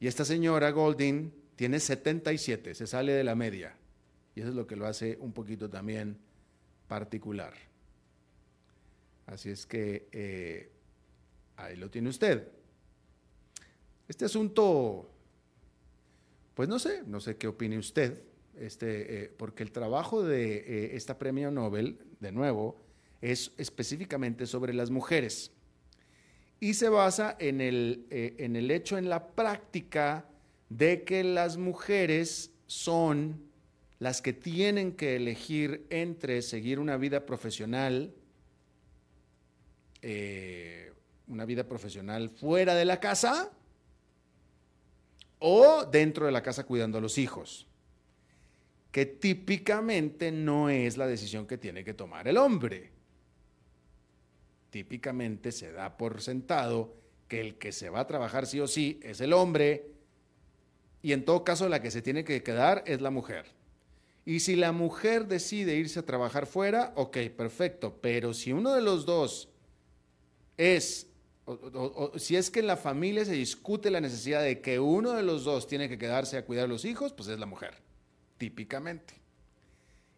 Y 0.00 0.06
esta 0.06 0.24
señora 0.24 0.70
Golding 0.70 1.30
tiene 1.56 1.78
77, 1.78 2.74
se 2.74 2.86
sale 2.86 3.12
de 3.12 3.24
la 3.24 3.34
media. 3.34 3.76
Y 4.34 4.40
eso 4.40 4.50
es 4.50 4.54
lo 4.54 4.66
que 4.66 4.76
lo 4.76 4.86
hace 4.86 5.16
un 5.20 5.32
poquito 5.32 5.68
también 5.70 6.18
particular. 6.88 7.54
Así 9.26 9.50
es 9.50 9.66
que 9.66 10.08
eh, 10.12 10.70
ahí 11.56 11.76
lo 11.76 11.90
tiene 11.90 12.08
usted. 12.08 12.48
Este 14.08 14.24
asunto, 14.24 15.10
pues 16.54 16.68
no 16.68 16.78
sé, 16.78 17.02
no 17.06 17.20
sé 17.20 17.36
qué 17.36 17.48
opine 17.48 17.78
usted, 17.78 18.22
este, 18.60 19.24
eh, 19.24 19.32
porque 19.36 19.62
el 19.62 19.72
trabajo 19.72 20.22
de 20.22 20.56
eh, 20.56 20.96
esta 20.96 21.18
premio 21.18 21.50
Nobel, 21.50 21.98
de 22.20 22.32
nuevo, 22.32 22.80
es 23.20 23.52
específicamente 23.58 24.46
sobre 24.46 24.74
las 24.74 24.90
mujeres. 24.90 25.52
Y 26.60 26.74
se 26.74 26.88
basa 26.88 27.36
en 27.38 27.60
el, 27.60 28.06
en 28.10 28.56
el 28.56 28.70
hecho, 28.70 28.96
en 28.96 29.10
la 29.10 29.26
práctica 29.28 30.26
de 30.70 31.04
que 31.04 31.22
las 31.22 31.58
mujeres 31.58 32.50
son 32.66 33.46
las 33.98 34.20
que 34.20 34.32
tienen 34.32 34.92
que 34.92 35.16
elegir 35.16 35.86
entre 35.90 36.42
seguir 36.42 36.78
una 36.78 36.96
vida 36.96 37.24
profesional, 37.24 38.12
eh, 40.02 40.92
una 41.28 41.44
vida 41.44 41.66
profesional 41.66 42.28
fuera 42.28 42.74
de 42.74 42.84
la 42.84 43.00
casa 43.00 43.50
o 45.38 45.84
dentro 45.86 46.26
de 46.26 46.32
la 46.32 46.42
casa 46.42 46.64
cuidando 46.64 46.98
a 46.98 47.00
los 47.00 47.18
hijos, 47.18 47.66
que 48.96 49.04
típicamente 49.04 50.32
no 50.32 50.70
es 50.70 50.96
la 50.96 51.06
decisión 51.06 51.46
que 51.46 51.58
tiene 51.58 51.84
que 51.84 51.92
tomar 51.92 52.26
el 52.28 52.38
hombre. 52.38 52.92
Típicamente 54.70 55.52
se 55.52 55.70
da 55.70 55.98
por 55.98 56.22
sentado 56.22 56.96
que 57.28 57.42
el 57.42 57.58
que 57.58 57.72
se 57.72 57.90
va 57.90 58.00
a 58.00 58.06
trabajar 58.06 58.46
sí 58.46 58.58
o 58.58 58.66
sí 58.66 58.98
es 59.02 59.20
el 59.20 59.34
hombre 59.34 59.90
y 61.02 61.12
en 61.12 61.26
todo 61.26 61.44
caso 61.44 61.68
la 61.68 61.82
que 61.82 61.90
se 61.90 62.00
tiene 62.00 62.24
que 62.24 62.42
quedar 62.42 62.84
es 62.86 63.02
la 63.02 63.10
mujer. 63.10 63.44
Y 64.24 64.40
si 64.40 64.56
la 64.56 64.72
mujer 64.72 65.26
decide 65.26 65.76
irse 65.76 65.98
a 65.98 66.06
trabajar 66.06 66.46
fuera, 66.46 66.94
ok, 66.96 67.18
perfecto. 67.36 67.98
Pero 68.00 68.32
si 68.32 68.54
uno 68.54 68.72
de 68.72 68.80
los 68.80 69.04
dos 69.04 69.50
es, 70.56 71.10
o, 71.44 72.12
si 72.16 72.36
es 72.36 72.50
que 72.50 72.60
en 72.60 72.66
la 72.66 72.78
familia 72.78 73.26
se 73.26 73.32
discute 73.32 73.90
la 73.90 74.00
necesidad 74.00 74.40
de 74.40 74.62
que 74.62 74.80
uno 74.80 75.12
de 75.12 75.22
los 75.22 75.44
dos 75.44 75.66
tiene 75.66 75.86
que 75.86 75.98
quedarse 75.98 76.38
a 76.38 76.46
cuidar 76.46 76.64
a 76.64 76.68
los 76.68 76.86
hijos, 76.86 77.12
pues 77.12 77.28
es 77.28 77.38
la 77.38 77.44
mujer, 77.44 77.84
típicamente. 78.38 79.14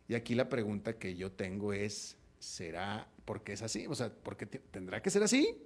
Y 0.09 0.15
aquí 0.15 0.35
la 0.35 0.49
pregunta 0.49 0.99
que 0.99 1.15
yo 1.17 1.33
tengo 1.33 1.73
es, 1.73 2.17
¿será 2.39 3.07
porque 3.25 3.53
es 3.53 3.63
así? 3.63 3.87
O 3.87 3.95
sea, 3.95 4.11
¿por 4.11 4.37
qué 4.37 4.47
tendrá 4.47 5.03
que 5.03 5.11
ser 5.11 5.23
así? 5.23 5.63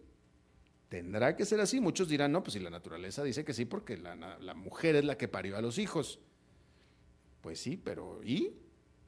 Tendrá 0.89 1.37
que 1.37 1.45
ser 1.45 1.61
así. 1.61 1.81
Muchos 1.81 2.09
dirán, 2.09 2.33
no, 2.33 2.43
pues 2.43 2.55
si 2.55 2.61
la 2.61 2.71
naturaleza 2.71 3.23
dice 3.23 3.45
que 3.45 3.55
sí, 3.55 3.65
porque 3.65 3.97
la, 3.97 4.55
mujer 4.55 4.97
es 4.97 5.05
la 5.05 5.17
que 5.17 5.29
parió 5.29 5.57
a 5.57 5.63
los 5.63 5.79
hijos. 5.79 6.19
Pues 7.41 7.61
sí, 7.61 7.77
pero 7.77 8.21
¿y? 8.23 8.53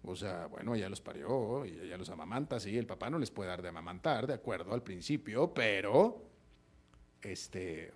O 0.04 0.14
sea, 0.14 0.46
bueno, 0.46 0.74
ella 0.74 0.88
los 0.88 1.00
parió 1.00 1.66
y 1.66 1.78
ella 1.80 1.96
los 1.96 2.11
amamanta, 2.11 2.61
sí, 2.61 2.76
el 2.78 2.87
papá 2.87 3.11
no 3.11 3.18
les 3.18 3.30
puede 3.30 3.48
dar 3.48 3.62
de 3.62 3.68
amamantar, 3.68 4.26
de 4.26 4.35
acuerdo, 4.35 4.74
al 4.74 4.83
principio, 4.83 5.52
pero, 5.54 6.22
este, 7.22 7.90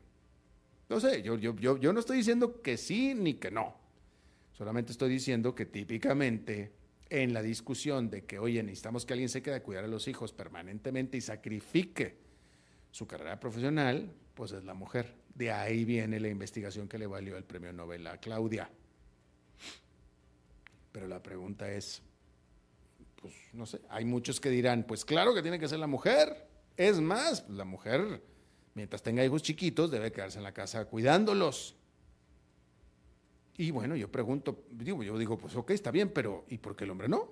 no 0.88 1.00
sé, 1.00 1.22
yo, 1.22 1.36
yo, 1.36 1.54
yo, 1.56 1.76
yo 1.76 1.92
no 1.92 2.00
estoy 2.00 2.18
diciendo 2.18 2.62
que 2.62 2.78
sí 2.78 3.14
ni 3.14 3.34
que 3.34 3.50
no. 3.50 3.77
Solamente 4.58 4.90
estoy 4.90 5.08
diciendo 5.08 5.54
que 5.54 5.66
típicamente 5.66 6.72
en 7.10 7.32
la 7.32 7.42
discusión 7.42 8.10
de 8.10 8.24
que, 8.24 8.40
oye, 8.40 8.60
necesitamos 8.64 9.06
que 9.06 9.12
alguien 9.12 9.28
se 9.28 9.40
quede 9.40 9.54
a 9.54 9.62
cuidar 9.62 9.84
a 9.84 9.86
los 9.86 10.08
hijos 10.08 10.32
permanentemente 10.32 11.16
y 11.16 11.20
sacrifique 11.20 12.18
su 12.90 13.06
carrera 13.06 13.38
profesional, 13.38 14.12
pues 14.34 14.50
es 14.50 14.64
la 14.64 14.74
mujer. 14.74 15.14
De 15.32 15.52
ahí 15.52 15.84
viene 15.84 16.18
la 16.18 16.26
investigación 16.26 16.88
que 16.88 16.98
le 16.98 17.06
valió 17.06 17.36
el 17.36 17.44
premio 17.44 17.72
Nobel 17.72 18.04
a 18.08 18.18
Claudia. 18.18 18.68
Pero 20.90 21.06
la 21.06 21.22
pregunta 21.22 21.70
es, 21.70 22.02
pues 23.14 23.32
no 23.52 23.64
sé, 23.64 23.80
hay 23.88 24.04
muchos 24.04 24.40
que 24.40 24.50
dirán, 24.50 24.82
pues 24.82 25.04
claro 25.04 25.36
que 25.36 25.42
tiene 25.42 25.60
que 25.60 25.68
ser 25.68 25.78
la 25.78 25.86
mujer. 25.86 26.48
Es 26.76 27.00
más, 27.00 27.48
la 27.48 27.64
mujer, 27.64 28.24
mientras 28.74 29.04
tenga 29.04 29.24
hijos 29.24 29.40
chiquitos, 29.40 29.88
debe 29.88 30.10
quedarse 30.10 30.38
en 30.38 30.42
la 30.42 30.52
casa 30.52 30.84
cuidándolos. 30.86 31.77
Y 33.58 33.70
bueno, 33.70 33.94
yo 33.96 34.10
pregunto, 34.10 34.64
digo, 34.70 35.02
yo 35.02 35.18
digo, 35.18 35.36
pues 35.36 35.54
ok, 35.54 35.72
está 35.72 35.90
bien, 35.90 36.10
pero 36.10 36.46
¿y 36.48 36.56
por 36.56 36.74
qué 36.74 36.84
el 36.84 36.90
hombre 36.90 37.08
no? 37.08 37.28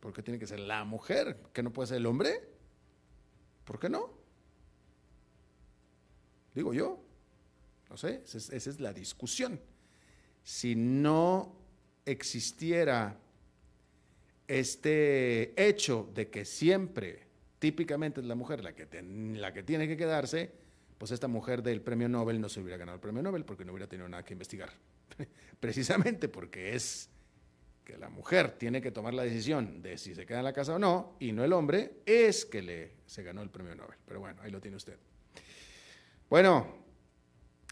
¿Por 0.00 0.12
qué 0.12 0.22
tiene 0.22 0.38
que 0.38 0.46
ser 0.46 0.58
la 0.58 0.84
mujer? 0.84 1.40
¿Que 1.52 1.62
no 1.62 1.72
puede 1.72 1.86
ser 1.88 1.98
el 1.98 2.06
hombre? 2.06 2.40
¿Por 3.64 3.78
qué 3.78 3.88
no? 3.88 4.10
Digo 6.54 6.74
yo. 6.74 7.00
No 7.88 7.96
sé, 7.96 8.22
esa 8.24 8.56
es 8.56 8.80
la 8.80 8.92
discusión 8.92 9.60
si 10.46 10.76
no 10.76 11.56
existiera 12.04 13.18
este 14.46 15.60
hecho 15.60 16.08
de 16.14 16.30
que 16.30 16.44
siempre, 16.44 17.26
típicamente 17.58 18.20
es 18.20 18.26
la 18.28 18.36
mujer 18.36 18.62
la 18.62 18.72
que, 18.72 18.86
la 19.02 19.52
que 19.52 19.64
tiene 19.64 19.88
que 19.88 19.96
quedarse, 19.96 20.52
pues 20.98 21.10
esta 21.10 21.28
mujer 21.28 21.62
del 21.62 21.80
premio 21.80 22.08
Nobel 22.08 22.40
no 22.40 22.48
se 22.48 22.60
hubiera 22.60 22.76
ganado 22.76 22.96
el 22.96 23.00
premio 23.00 23.22
Nobel 23.22 23.44
porque 23.44 23.64
no 23.64 23.72
hubiera 23.72 23.88
tenido 23.88 24.08
nada 24.08 24.24
que 24.24 24.32
investigar. 24.34 24.70
Precisamente 25.60 26.28
porque 26.28 26.74
es 26.74 27.10
que 27.84 27.96
la 27.96 28.08
mujer 28.08 28.52
tiene 28.58 28.82
que 28.82 28.90
tomar 28.90 29.14
la 29.14 29.22
decisión 29.22 29.80
de 29.80 29.96
si 29.96 30.14
se 30.14 30.26
queda 30.26 30.38
en 30.38 30.44
la 30.44 30.52
casa 30.52 30.74
o 30.74 30.78
no, 30.78 31.16
y 31.20 31.32
no 31.32 31.44
el 31.44 31.52
hombre, 31.52 32.00
es 32.04 32.44
que 32.44 32.60
le, 32.60 32.92
se 33.06 33.22
ganó 33.22 33.42
el 33.42 33.50
premio 33.50 33.74
Nobel. 33.74 33.96
Pero 34.06 34.20
bueno, 34.20 34.40
ahí 34.42 34.50
lo 34.50 34.60
tiene 34.60 34.76
usted. 34.76 34.98
Bueno, 36.28 36.84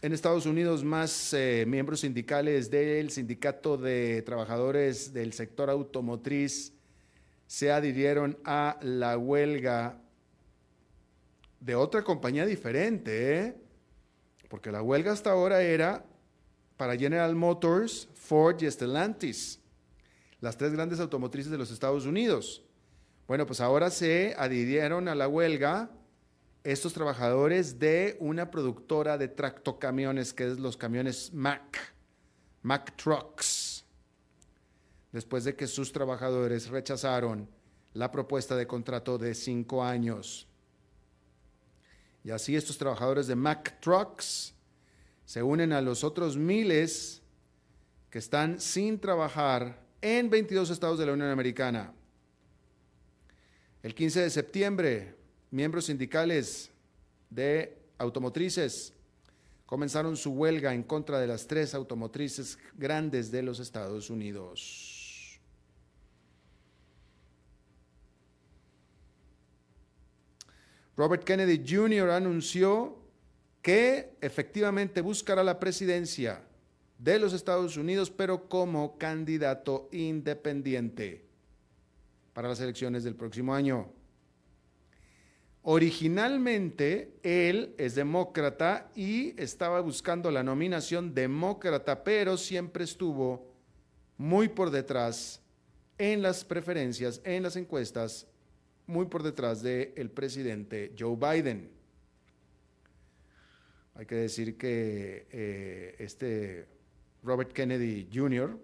en 0.01 0.13
Estados 0.13 0.45
Unidos, 0.45 0.83
más 0.83 1.33
eh, 1.33 1.65
miembros 1.67 2.01
sindicales 2.01 2.69
del 2.69 3.09
Sindicato 3.11 3.75
de 3.75 4.21
Trabajadores 4.21 5.13
del 5.13 5.33
Sector 5.33 5.69
Automotriz 5.69 6.73
se 7.47 7.71
adhirieron 7.71 8.37
a 8.45 8.77
la 8.81 9.17
huelga 9.17 10.01
de 11.59 11.75
otra 11.75 12.03
compañía 12.03 12.45
diferente, 12.45 13.39
¿eh? 13.39 13.55
porque 14.49 14.71
la 14.71 14.81
huelga 14.81 15.11
hasta 15.11 15.31
ahora 15.31 15.61
era 15.61 16.05
para 16.77 16.97
General 16.97 17.35
Motors, 17.35 18.07
Ford 18.13 18.61
y 18.61 18.69
Stellantis, 18.69 19.59
las 20.41 20.57
tres 20.57 20.73
grandes 20.73 20.99
automotrices 20.99 21.51
de 21.51 21.57
los 21.57 21.71
Estados 21.71 22.05
Unidos. 22.05 22.63
Bueno, 23.27 23.45
pues 23.45 23.59
ahora 23.61 23.89
se 23.89 24.35
adhirieron 24.37 25.07
a 25.07 25.15
la 25.15 25.27
huelga 25.27 25.89
estos 26.63 26.93
trabajadores 26.93 27.79
de 27.79 28.17
una 28.19 28.51
productora 28.51 29.17
de 29.17 29.27
tractocamiones, 29.27 30.33
que 30.33 30.47
es 30.47 30.59
los 30.59 30.77
camiones 30.77 31.33
Mack, 31.33 31.93
Mack 32.61 32.95
Trucks, 32.95 33.85
después 35.11 35.43
de 35.43 35.55
que 35.55 35.67
sus 35.67 35.91
trabajadores 35.91 36.69
rechazaron 36.69 37.47
la 37.93 38.11
propuesta 38.11 38.55
de 38.55 38.67
contrato 38.67 39.17
de 39.17 39.33
cinco 39.33 39.83
años. 39.83 40.47
Y 42.25 42.31
así 42.31 42.55
estos 42.55 42.79
trabajadores 42.79 43.27
de 43.27 43.35
Mack 43.35 43.79
Trucks 43.79 44.55
se 45.25 45.43
unen 45.43 45.71
a 45.71 45.79
los 45.79 46.03
otros 46.03 46.35
miles 46.35 47.21
que 48.09 48.17
están 48.17 48.59
sin 48.59 48.99
trabajar 48.99 49.79
en 50.01 50.31
22 50.31 50.71
estados 50.71 50.97
de 50.97 51.05
la 51.05 51.13
Unión 51.13 51.29
Americana. 51.29 51.93
El 53.83 53.93
15 53.93 54.21
de 54.21 54.29
septiembre, 54.31 55.15
miembros 55.51 55.85
sindicales 55.85 56.71
de 57.29 57.77
automotrices 57.99 58.91
comenzaron 59.67 60.17
su 60.17 60.31
huelga 60.31 60.73
en 60.73 60.81
contra 60.81 61.19
de 61.19 61.27
las 61.27 61.45
tres 61.45 61.75
automotrices 61.75 62.57
grandes 62.73 63.29
de 63.29 63.43
los 63.43 63.59
Estados 63.59 64.09
Unidos. 64.09 64.94
Robert 70.97 71.23
Kennedy 71.23 71.63
Jr. 71.67 72.09
anunció 72.09 72.97
que 73.61 74.15
efectivamente 74.21 75.01
buscará 75.01 75.43
la 75.43 75.59
presidencia 75.59 76.41
de 76.97 77.19
los 77.19 77.33
Estados 77.33 77.77
Unidos, 77.77 78.09
pero 78.09 78.47
como 78.47 78.97
candidato 78.97 79.89
independiente 79.91 81.25
para 82.33 82.47
las 82.47 82.59
elecciones 82.59 83.03
del 83.03 83.15
próximo 83.15 83.53
año. 83.53 83.89
Originalmente 85.63 87.17
él 87.23 87.73
es 87.77 87.95
demócrata 87.95 88.91
y 88.95 89.33
estaba 89.41 89.79
buscando 89.81 90.29
la 90.29 90.43
nominación 90.43 91.15
demócrata, 91.15 92.03
pero 92.03 92.37
siempre 92.37 92.83
estuvo 92.83 93.51
muy 94.17 94.47
por 94.47 94.69
detrás 94.69 95.41
en 95.97 96.21
las 96.21 96.45
preferencias, 96.45 97.19
en 97.23 97.41
las 97.41 97.55
encuestas, 97.55 98.27
muy 98.87 99.05
por 99.05 99.23
detrás 99.23 99.61
del 99.61 100.09
presidente 100.11 100.93
Joe 100.97 101.15
Biden. 101.15 101.69
Hay 103.95 104.05
que 104.05 104.15
decir 104.15 104.57
que 104.57 105.27
eh, 105.31 105.95
este 105.99 106.67
Robert 107.23 107.53
Kennedy 107.53 108.09
Jr., 108.13 108.59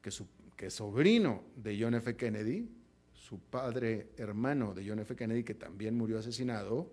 que, 0.00 0.10
es 0.66 0.74
sobrino 0.74 1.42
de 1.56 1.76
John 1.80 1.94
F. 1.94 2.16
Kennedy, 2.16 2.68
su 3.12 3.40
padre 3.40 4.10
hermano 4.16 4.72
de 4.72 4.88
John 4.88 5.00
F. 5.00 5.16
Kennedy, 5.16 5.42
que 5.42 5.54
también 5.54 5.96
murió 5.96 6.18
asesinado, 6.18 6.92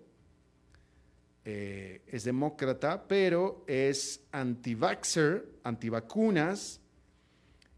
eh, 1.44 2.02
es 2.08 2.24
demócrata, 2.24 3.06
pero 3.06 3.64
es 3.66 4.20
anti-vaxxer, 4.32 5.46
antivacunas, 5.62 6.80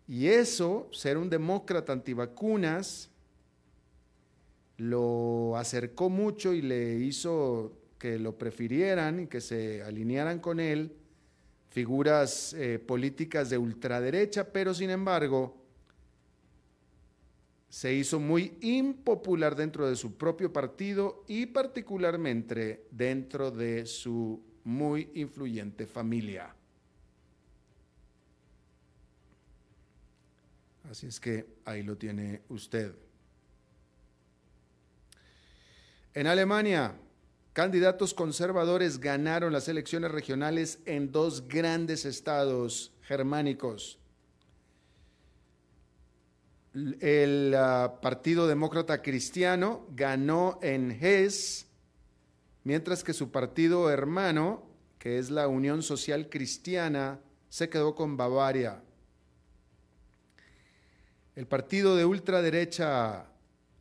y 0.08 0.26
eso, 0.26 0.88
ser 0.92 1.16
un 1.16 1.30
demócrata 1.30 1.92
antivacunas, 1.92 3.11
lo 4.82 5.56
acercó 5.56 6.10
mucho 6.10 6.52
y 6.52 6.60
le 6.60 6.94
hizo 6.94 7.78
que 7.98 8.18
lo 8.18 8.36
prefirieran 8.36 9.20
y 9.20 9.26
que 9.28 9.40
se 9.40 9.80
alinearan 9.82 10.40
con 10.40 10.58
él 10.58 10.96
figuras 11.70 12.52
eh, 12.54 12.80
políticas 12.80 13.48
de 13.48 13.58
ultraderecha, 13.58 14.52
pero 14.52 14.74
sin 14.74 14.90
embargo, 14.90 15.56
se 17.68 17.94
hizo 17.94 18.18
muy 18.18 18.58
impopular 18.60 19.54
dentro 19.54 19.88
de 19.88 19.94
su 19.96 20.16
propio 20.16 20.52
partido 20.52 21.24
y 21.28 21.46
particularmente 21.46 22.88
dentro 22.90 23.50
de 23.50 23.86
su 23.86 24.42
muy 24.64 25.10
influyente 25.14 25.86
familia. 25.86 26.54
Así 30.90 31.06
es 31.06 31.20
que 31.20 31.46
ahí 31.64 31.84
lo 31.84 31.96
tiene 31.96 32.42
usted. 32.48 32.92
En 36.14 36.26
Alemania, 36.26 36.94
candidatos 37.52 38.14
conservadores 38.14 38.98
ganaron 38.98 39.52
las 39.52 39.68
elecciones 39.68 40.10
regionales 40.10 40.78
en 40.86 41.12
dos 41.12 41.48
grandes 41.48 42.04
estados 42.04 42.92
germánicos 43.02 43.98
el 47.00 47.54
ah, 47.56 47.98
Partido 48.00 48.46
Demócrata 48.46 49.02
Cristiano 49.02 49.86
ganó 49.94 50.58
en 50.62 50.90
Hesse, 50.90 51.66
mientras 52.64 53.04
que 53.04 53.12
su 53.12 53.30
partido 53.30 53.90
hermano, 53.90 54.62
que 54.98 55.18
es 55.18 55.30
la 55.30 55.48
Unión 55.48 55.82
Social 55.82 56.28
Cristiana, 56.30 57.20
se 57.48 57.68
quedó 57.68 57.94
con 57.94 58.16
Bavaria. 58.16 58.82
El 61.36 61.46
partido 61.46 61.96
de 61.96 62.04
ultraderecha 62.04 63.26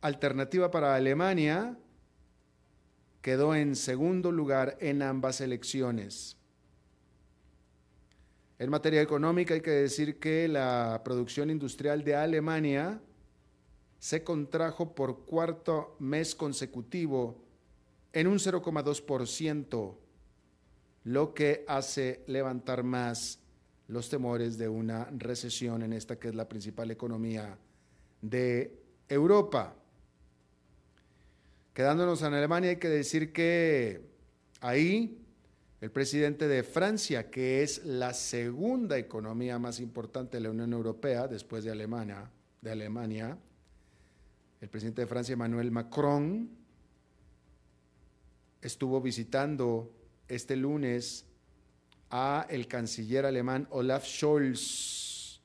Alternativa 0.00 0.70
para 0.70 0.94
Alemania 0.94 1.76
quedó 3.22 3.54
en 3.54 3.76
segundo 3.76 4.32
lugar 4.32 4.76
en 4.80 5.00
ambas 5.00 5.40
elecciones. 5.40 6.36
En 8.58 8.70
materia 8.70 9.00
económica 9.00 9.54
hay 9.54 9.60
que 9.60 9.70
decir 9.70 10.18
que 10.18 10.46
la 10.48 11.00
producción 11.04 11.50
industrial 11.50 12.04
de 12.04 12.16
Alemania 12.16 13.00
se 13.98 14.24
contrajo 14.24 14.94
por 14.94 15.24
cuarto 15.24 15.96
mes 16.00 16.34
consecutivo 16.34 17.42
en 18.12 18.26
un 18.26 18.38
0,2%, 18.38 19.96
lo 21.04 21.34
que 21.34 21.64
hace 21.66 22.24
levantar 22.26 22.82
más 22.82 23.40
los 23.88 24.08
temores 24.08 24.58
de 24.58 24.68
una 24.68 25.04
recesión 25.16 25.82
en 25.82 25.92
esta 25.92 26.18
que 26.18 26.28
es 26.28 26.34
la 26.34 26.48
principal 26.48 26.90
economía 26.90 27.58
de 28.20 28.80
Europa. 29.08 29.76
Quedándonos 31.74 32.20
en 32.20 32.34
Alemania 32.34 32.70
hay 32.70 32.76
que 32.76 32.90
decir 32.90 33.32
que 33.32 34.02
ahí 34.60 35.18
el 35.80 35.90
presidente 35.90 36.46
de 36.46 36.62
Francia, 36.62 37.30
que 37.30 37.62
es 37.62 37.84
la 37.86 38.12
segunda 38.12 38.98
economía 38.98 39.58
más 39.58 39.80
importante 39.80 40.36
de 40.36 40.42
la 40.42 40.50
Unión 40.50 40.74
Europea 40.74 41.26
después 41.28 41.64
de 41.64 41.70
Alemania, 41.70 42.30
de 42.60 42.70
Alemania, 42.70 43.38
el 44.60 44.68
presidente 44.68 45.00
de 45.00 45.06
Francia, 45.06 45.32
Emmanuel 45.32 45.70
Macron, 45.70 46.50
estuvo 48.60 49.00
visitando 49.00 49.90
este 50.28 50.56
lunes 50.56 51.24
a 52.10 52.46
el 52.50 52.68
canciller 52.68 53.24
alemán 53.24 53.66
Olaf 53.70 54.06
Scholz. 54.06 55.40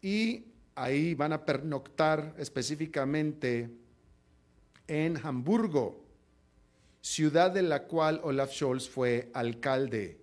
Y 0.00 0.44
ahí 0.76 1.14
van 1.14 1.32
a 1.32 1.44
pernoctar 1.44 2.36
específicamente 2.38 3.83
en 4.86 5.16
Hamburgo 5.24 6.04
ciudad 7.04 7.50
de 7.50 7.60
la 7.60 7.84
cual 7.84 8.20
Olaf 8.24 8.52
Scholz 8.52 8.88
fue 8.88 9.30
alcalde. 9.34 10.18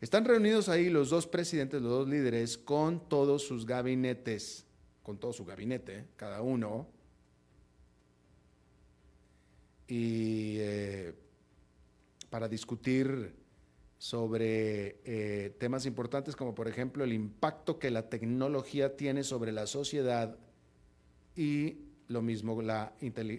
Están 0.00 0.24
reunidos 0.24 0.70
ahí 0.70 0.88
los 0.88 1.10
dos 1.10 1.26
presidentes, 1.26 1.82
los 1.82 1.90
dos 1.90 2.08
líderes, 2.08 2.56
con 2.56 3.08
todos 3.10 3.46
sus 3.46 3.66
gabinetes, 3.66 4.64
con 5.02 5.18
todo 5.18 5.34
su 5.34 5.44
gabinete, 5.44 6.06
cada 6.16 6.40
uno. 6.40 6.88
Y 9.86 10.56
eh, 10.60 11.14
para 12.30 12.48
discutir 12.48 13.34
sobre 13.98 15.00
eh, 15.04 15.54
temas 15.58 15.84
importantes 15.84 16.36
como 16.36 16.54
por 16.54 16.68
ejemplo 16.68 17.04
el 17.04 17.12
impacto 17.12 17.78
que 17.78 17.90
la 17.90 18.08
tecnología 18.08 18.96
tiene 18.96 19.24
sobre 19.24 19.52
la 19.52 19.66
sociedad 19.66 20.36
y 21.34 21.85
lo 22.08 22.22
mismo 22.22 22.60
la, 22.62 22.92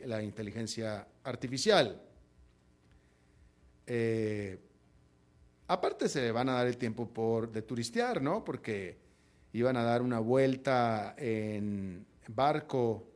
la 0.05 0.23
inteligencia 0.23 1.07
artificial. 1.23 2.01
Eh, 3.85 4.59
aparte 5.67 6.09
se 6.09 6.31
van 6.31 6.49
a 6.49 6.53
dar 6.53 6.67
el 6.67 6.77
tiempo 6.77 7.07
por, 7.07 7.51
de 7.51 7.61
turistear, 7.61 8.21
¿no? 8.21 8.43
Porque 8.43 8.97
iban 9.53 9.77
a 9.77 9.83
dar 9.83 10.01
una 10.01 10.19
vuelta 10.19 11.15
en 11.17 12.05
barco 12.27 13.07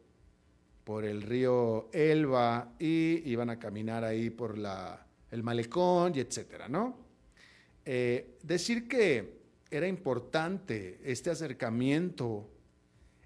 por 0.83 1.05
el 1.05 1.21
río 1.21 1.89
Elba 1.91 2.73
y 2.79 3.29
iban 3.29 3.49
a 3.49 3.59
caminar 3.59 4.03
ahí 4.03 4.29
por 4.29 4.57
la, 4.57 5.05
el 5.29 5.43
malecón 5.43 6.13
y 6.15 6.19
etcétera, 6.19 6.67
¿no? 6.67 6.97
Eh, 7.85 8.37
decir 8.43 8.87
que 8.87 9.41
era 9.69 9.87
importante 9.87 10.99
este 11.03 11.29
acercamiento 11.29 12.50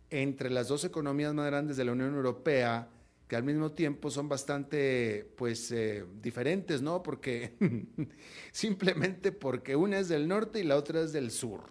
entre 0.09 0.49
las 0.49 0.67
dos 0.67 0.83
economías 0.83 1.33
más 1.33 1.47
grandes 1.47 1.77
de 1.77 1.85
la 1.85 1.91
Unión 1.91 2.13
Europea 2.15 2.89
que 3.27 3.35
al 3.35 3.43
mismo 3.43 3.71
tiempo 3.71 4.11
son 4.11 4.29
bastante, 4.29 5.31
pues, 5.35 5.71
eh, 5.71 6.05
diferentes, 6.21 6.81
¿no? 6.81 7.01
Porque 7.01 7.55
simplemente 8.51 9.31
porque 9.31 9.75
una 9.75 9.99
es 9.99 10.09
del 10.09 10.27
norte 10.27 10.59
y 10.59 10.63
la 10.63 10.75
otra 10.75 11.01
es 11.01 11.11
del 11.11 11.31
sur. 11.31 11.63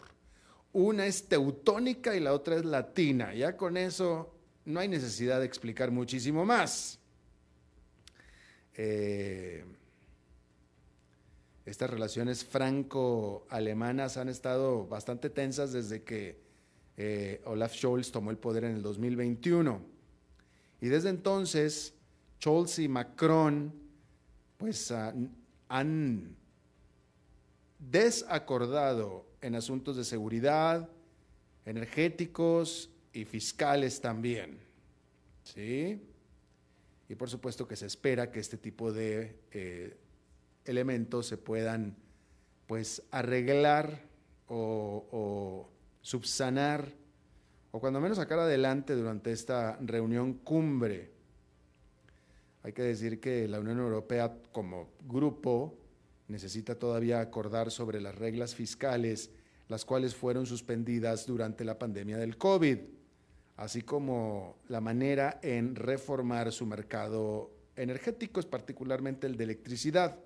Una 0.72 1.06
es 1.06 1.28
teutónica 1.28 2.16
y 2.16 2.20
la 2.20 2.32
otra 2.32 2.56
es 2.56 2.64
latina. 2.64 3.34
Ya 3.34 3.56
con 3.56 3.76
eso 3.76 4.34
no 4.64 4.80
hay 4.80 4.88
necesidad 4.88 5.38
de 5.38 5.46
explicar 5.46 5.92
muchísimo 5.92 6.44
más. 6.44 6.98
Eh, 8.74 9.64
estas 11.64 11.88
relaciones 11.88 12.44
franco-alemanas 12.44 14.16
han 14.16 14.28
estado 14.28 14.86
bastante 14.88 15.30
tensas 15.30 15.72
desde 15.72 16.02
que 16.02 16.42
eh, 16.96 17.42
Olaf 17.46 17.74
Scholz 17.74 18.10
tomó 18.10 18.30
el 18.30 18.38
poder 18.38 18.64
en 18.64 18.76
el 18.76 18.82
2021. 18.82 19.80
Y 20.80 20.88
desde 20.88 21.08
entonces, 21.08 21.94
Scholz 22.40 22.78
y 22.78 22.88
Macron 22.88 23.72
pues 24.58 24.90
ah, 24.92 25.14
han 25.68 26.36
desacordado 27.78 29.26
en 29.40 29.54
asuntos 29.54 29.96
de 29.96 30.04
seguridad, 30.04 30.88
energéticos 31.66 32.90
y 33.12 33.24
fiscales 33.24 34.00
también. 34.00 34.58
¿Sí? 35.42 36.00
Y 37.08 37.14
por 37.14 37.28
supuesto 37.28 37.68
que 37.68 37.76
se 37.76 37.86
espera 37.86 38.30
que 38.30 38.40
este 38.40 38.56
tipo 38.56 38.92
de 38.92 39.38
eh, 39.50 39.96
elementos 40.64 41.26
se 41.26 41.36
puedan 41.36 41.96
pues 42.66 43.02
arreglar 43.10 44.00
o, 44.48 45.06
o 45.10 45.73
subsanar 46.04 46.92
o 47.72 47.80
cuando 47.80 47.98
menos 48.00 48.18
sacar 48.18 48.38
adelante 48.38 48.94
durante 48.94 49.32
esta 49.32 49.78
reunión 49.80 50.34
cumbre. 50.34 51.10
Hay 52.62 52.72
que 52.72 52.82
decir 52.82 53.20
que 53.20 53.48
la 53.48 53.58
Unión 53.58 53.78
Europea 53.78 54.36
como 54.52 54.90
grupo 55.08 55.76
necesita 56.28 56.76
todavía 56.76 57.20
acordar 57.20 57.70
sobre 57.70 58.00
las 58.00 58.14
reglas 58.14 58.54
fiscales, 58.54 59.30
las 59.68 59.84
cuales 59.84 60.14
fueron 60.14 60.46
suspendidas 60.46 61.26
durante 61.26 61.64
la 61.64 61.78
pandemia 61.78 62.18
del 62.18 62.36
COVID, 62.36 62.78
así 63.56 63.80
como 63.80 64.58
la 64.68 64.82
manera 64.82 65.40
en 65.42 65.74
reformar 65.74 66.52
su 66.52 66.66
mercado 66.66 67.50
energéticos, 67.76 68.44
particularmente 68.44 69.26
el 69.26 69.38
de 69.38 69.44
electricidad. 69.44 70.18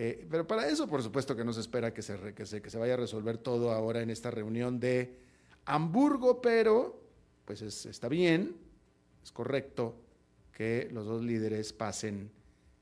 Eh, 0.00 0.28
pero 0.30 0.46
para 0.46 0.68
eso, 0.68 0.86
por 0.86 1.02
supuesto, 1.02 1.34
que 1.34 1.42
no 1.42 1.52
se 1.52 1.60
espera 1.60 1.92
que 1.92 2.02
se, 2.02 2.32
que, 2.32 2.46
se, 2.46 2.62
que 2.62 2.70
se 2.70 2.78
vaya 2.78 2.94
a 2.94 2.96
resolver 2.96 3.36
todo 3.36 3.72
ahora 3.72 4.00
en 4.00 4.10
esta 4.10 4.30
reunión 4.30 4.78
de 4.78 5.18
Hamburgo, 5.64 6.40
pero 6.40 7.02
pues 7.44 7.62
está 7.62 8.08
bien, 8.08 8.54
es 9.24 9.32
correcto 9.32 9.96
que 10.52 10.88
los 10.92 11.04
dos 11.04 11.24
líderes 11.24 11.72
pasen 11.72 12.30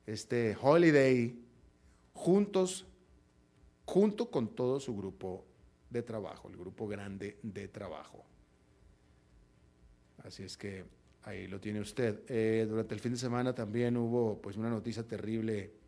este 0.07 0.59
holiday 0.61 1.43
juntos, 2.13 2.85
junto 3.87 4.31
con 4.31 4.49
todo 4.55 4.79
su 4.79 4.95
grupo 4.95 5.47
de 5.89 6.03
trabajo, 6.03 6.51
el 6.51 6.59
grupo 6.59 6.87
grande 6.87 7.39
de 7.43 7.67
trabajo. 7.69 8.27
Así 10.23 10.43
es 10.43 10.59
que 10.59 10.85
ahí 11.23 11.47
lo 11.47 11.61
tiene 11.61 11.81
usted. 11.81 12.25
Eh, 12.29 12.67
durante 12.69 12.93
el 12.93 13.01
fin 13.01 13.13
de 13.13 13.19
semana 13.19 13.55
también 13.55 13.97
hubo 13.97 14.39
pues 14.43 14.59
una 14.59 14.69
noticia 14.69 15.03
terrible 15.03 15.86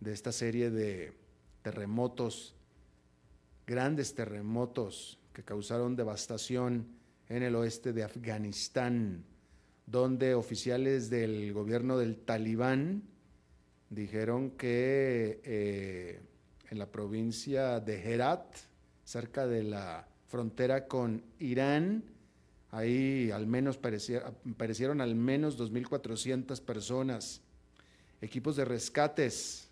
de 0.00 0.12
esta 0.12 0.32
serie 0.32 0.70
de 0.70 1.12
terremotos, 1.62 2.54
grandes 3.66 4.14
terremotos 4.14 5.18
que 5.32 5.44
causaron 5.44 5.94
devastación 5.94 6.88
en 7.28 7.42
el 7.42 7.54
oeste 7.54 7.92
de 7.92 8.02
Afganistán, 8.02 9.24
donde 9.86 10.34
oficiales 10.34 11.10
del 11.10 11.52
gobierno 11.52 11.98
del 11.98 12.16
talibán 12.16 13.02
dijeron 13.90 14.50
que 14.52 15.40
eh, 15.44 16.20
en 16.70 16.78
la 16.78 16.86
provincia 16.86 17.80
de 17.80 18.12
Herat, 18.12 18.56
cerca 19.04 19.46
de 19.46 19.64
la 19.64 20.08
frontera 20.28 20.86
con 20.86 21.22
Irán, 21.38 22.04
ahí 22.70 23.30
al 23.32 23.46
menos 23.46 23.78
perecieron 23.78 25.00
al 25.00 25.14
menos 25.14 25.58
2.400 25.58 26.60
personas, 26.62 27.42
equipos 28.20 28.56
de 28.56 28.64
rescates 28.64 29.69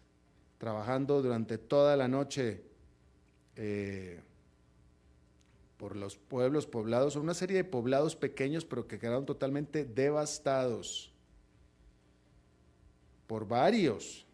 trabajando 0.58 1.22
durante 1.22 1.56
toda 1.56 1.96
la 1.96 2.08
noche 2.08 2.62
eh, 3.56 4.20
por 5.76 5.96
los 5.96 6.16
pueblos 6.16 6.66
poblados, 6.66 7.16
una 7.16 7.34
serie 7.34 7.56
de 7.56 7.64
poblados 7.64 8.16
pequeños 8.16 8.64
pero 8.64 8.86
que 8.86 8.98
quedaron 8.98 9.24
totalmente 9.24 9.84
devastados 9.84 11.12
por 13.26 13.46
varios 13.46 14.26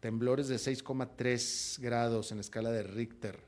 temblores 0.00 0.48
de 0.48 0.56
6,3 0.56 1.80
grados 1.80 2.30
en 2.30 2.38
la 2.38 2.42
escala 2.42 2.70
de 2.70 2.82
Richter. 2.82 3.40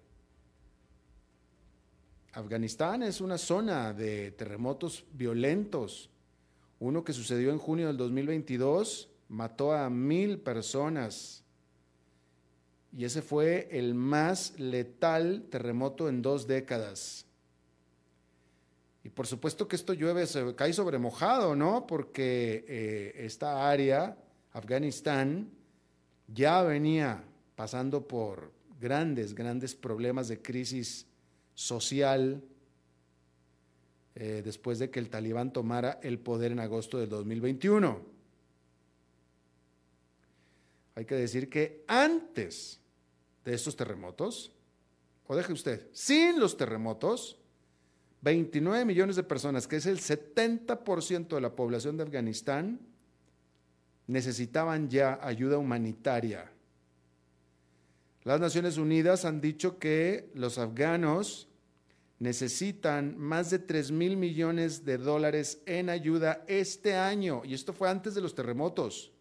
Afganistán 2.33 3.03
es 3.03 3.21
una 3.21 3.39
zona 3.39 3.93
de 3.93 4.33
terremotos 4.33 5.05
violentos. 5.13 6.11
Uno 6.79 7.03
que 7.03 7.13
sucedió 7.13 7.51
en 7.51 7.59
junio 7.59 7.87
del 7.87 7.97
2022 7.97 9.09
mató 9.29 9.73
a 9.73 9.89
mil 9.91 10.39
personas. 10.39 11.45
Y 12.97 13.05
ese 13.05 13.23
fue 13.23 13.69
el 13.71 13.95
más 13.95 14.59
letal 14.59 15.47
terremoto 15.51 16.09
en 16.09 16.23
dos 16.23 16.47
décadas. 16.47 17.27
Y 19.05 19.11
por 19.11 19.27
supuesto 19.27 19.69
que 19.69 19.77
esto 19.77 19.93
llueve, 19.93 20.27
se 20.27 20.55
cae 20.55 20.73
sobre 20.73 20.99
mojado, 20.99 21.55
¿no? 21.55 21.87
Porque 21.87 22.65
eh, 22.69 23.25
esta 23.25 23.71
área 23.71 24.17
Afganistán 24.53 25.51
ya 26.27 26.63
venía 26.63 27.25
pasando 27.55 28.07
por 28.07 28.53
grandes, 28.81 29.35
grandes 29.35 29.75
problemas 29.75 30.29
de 30.29 30.41
crisis 30.41 31.07
social 31.55 32.43
eh, 34.15 34.43
después 34.45 34.79
de 34.79 34.91
que 34.91 34.99
el 34.99 35.11
talibán 35.11 35.53
tomara 35.53 36.01
el 36.03 36.19
poder 36.19 36.53
en 36.53 36.61
agosto 36.61 36.99
del 36.99 37.09
2021. 37.09 38.01
Hay 40.97 41.05
que 41.05 41.15
decir 41.15 41.49
que 41.49 41.85
antes 41.87 42.78
de 43.49 43.55
estos 43.55 43.77
terremotos, 43.77 44.53
o 45.27 45.35
deje 45.35 45.53
usted, 45.53 45.89
sin 45.93 46.39
los 46.39 46.57
terremotos, 46.57 47.39
29 48.21 48.85
millones 48.85 49.17
de 49.17 49.23
personas, 49.23 49.67
que 49.67 49.77
es 49.77 49.87
el 49.87 49.99
70% 49.99 51.29
de 51.29 51.41
la 51.41 51.55
población 51.57 51.97
de 51.97 52.03
Afganistán, 52.03 52.81
necesitaban 54.07 54.91
ya 54.91 55.19
ayuda 55.23 55.57
humanitaria. 55.57 56.51
Las 58.25 58.39
Naciones 58.41 58.77
Unidas 58.77 59.25
han 59.25 59.41
dicho 59.41 59.79
que 59.79 60.31
los 60.35 60.59
afganos 60.59 61.49
necesitan 62.19 63.17
más 63.17 63.49
de 63.49 63.61
3 63.61 63.93
mil 63.93 64.17
millones 64.17 64.85
de 64.85 64.99
dólares 64.99 65.63
en 65.65 65.89
ayuda 65.89 66.45
este 66.49 66.97
año, 66.97 67.43
y 67.45 67.55
esto 67.55 67.73
fue 67.73 67.89
antes 67.89 68.15
de 68.15 68.21
los 68.21 68.35
terremotos. 68.35 69.13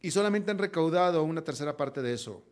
Y 0.00 0.10
solamente 0.10 0.50
han 0.50 0.58
recaudado 0.58 1.22
una 1.24 1.42
tercera 1.42 1.76
parte 1.76 2.02
de 2.02 2.12
eso. 2.12 2.42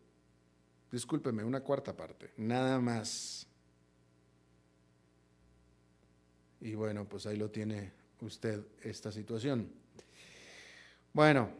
Discúlpeme, 0.90 1.44
una 1.44 1.60
cuarta 1.60 1.96
parte, 1.96 2.32
nada 2.36 2.80
más. 2.80 3.46
Y 6.60 6.74
bueno, 6.74 7.04
pues 7.08 7.26
ahí 7.26 7.36
lo 7.36 7.50
tiene 7.50 7.92
usted 8.20 8.64
esta 8.82 9.12
situación. 9.12 9.70
Bueno, 11.12 11.50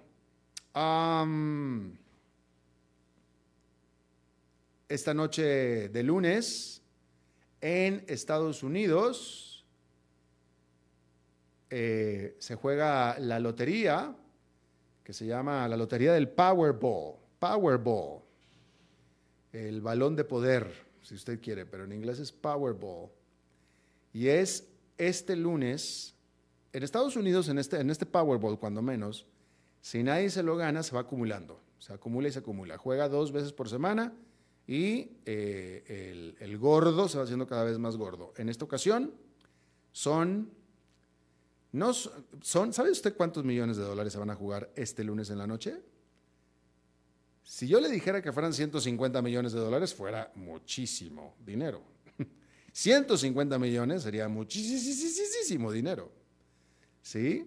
esta 4.88 5.14
noche 5.14 5.88
de 5.88 6.02
lunes 6.02 6.82
en 7.60 8.04
Estados 8.08 8.62
Unidos 8.62 9.64
eh, 11.70 12.36
se 12.38 12.54
juega 12.54 13.18
la 13.18 13.40
lotería 13.40 14.14
que 15.06 15.12
se 15.12 15.24
llama 15.24 15.68
la 15.68 15.76
lotería 15.76 16.12
del 16.12 16.28
Powerball. 16.28 17.14
Powerball. 17.38 18.22
El 19.52 19.80
balón 19.80 20.16
de 20.16 20.24
poder, 20.24 20.68
si 21.00 21.14
usted 21.14 21.40
quiere, 21.40 21.64
pero 21.64 21.84
en 21.84 21.92
inglés 21.92 22.18
es 22.18 22.32
Powerball. 22.32 23.08
Y 24.12 24.26
es 24.26 24.66
este 24.98 25.36
lunes 25.36 26.16
en 26.72 26.82
Estados 26.82 27.14
Unidos, 27.14 27.48
en 27.48 27.58
este, 27.58 27.78
en 27.78 27.88
este 27.90 28.04
Powerball, 28.04 28.58
cuando 28.58 28.82
menos, 28.82 29.26
si 29.80 30.02
nadie 30.02 30.28
se 30.28 30.42
lo 30.42 30.56
gana, 30.56 30.82
se 30.82 30.92
va 30.92 31.02
acumulando. 31.02 31.60
Se 31.78 31.92
acumula 31.92 32.26
y 32.26 32.32
se 32.32 32.40
acumula. 32.40 32.76
Juega 32.76 33.08
dos 33.08 33.30
veces 33.30 33.52
por 33.52 33.68
semana 33.68 34.12
y 34.66 35.12
eh, 35.24 36.34
el, 36.40 36.58
gordo 36.58 37.08
se 37.08 37.18
va 37.18 37.22
haciendo 37.22 37.46
cada 37.46 37.62
vez 37.62 37.78
más 37.78 37.96
gordo. 37.96 38.34
En 38.38 38.48
esta 38.48 38.64
ocasión 38.64 39.14
son, 39.92 40.50
no, 41.72 41.92
son, 41.92 42.72
¿sabe 42.72 42.90
usted 42.90 43.14
cuántos 43.16 43.44
millones 43.44 43.76
de 43.76 43.82
dólares 43.82 44.12
se 44.12 44.18
van 44.18 44.30
a 44.30 44.34
jugar 44.34 44.72
este 44.76 45.04
lunes 45.04 45.30
en 45.30 45.38
la 45.38 45.46
noche? 45.46 45.80
Si 47.42 47.68
yo 47.68 47.80
le 47.80 47.88
dijera 47.88 48.20
que 48.20 48.32
fueran 48.32 48.52
150 48.52 49.22
millones 49.22 49.52
de 49.52 49.60
dólares, 49.60 49.94
fuera 49.94 50.32
muchísimo 50.34 51.36
dinero. 51.44 51.82
150 52.72 53.56
millones 53.58 54.02
sería 54.02 54.28
muchísimo 54.28 55.70
dinero. 55.70 56.10
¿sí? 57.02 57.46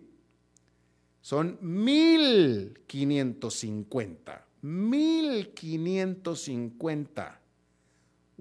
Son 1.21 1.58
1550. 1.62 4.45
1550. 4.62 7.41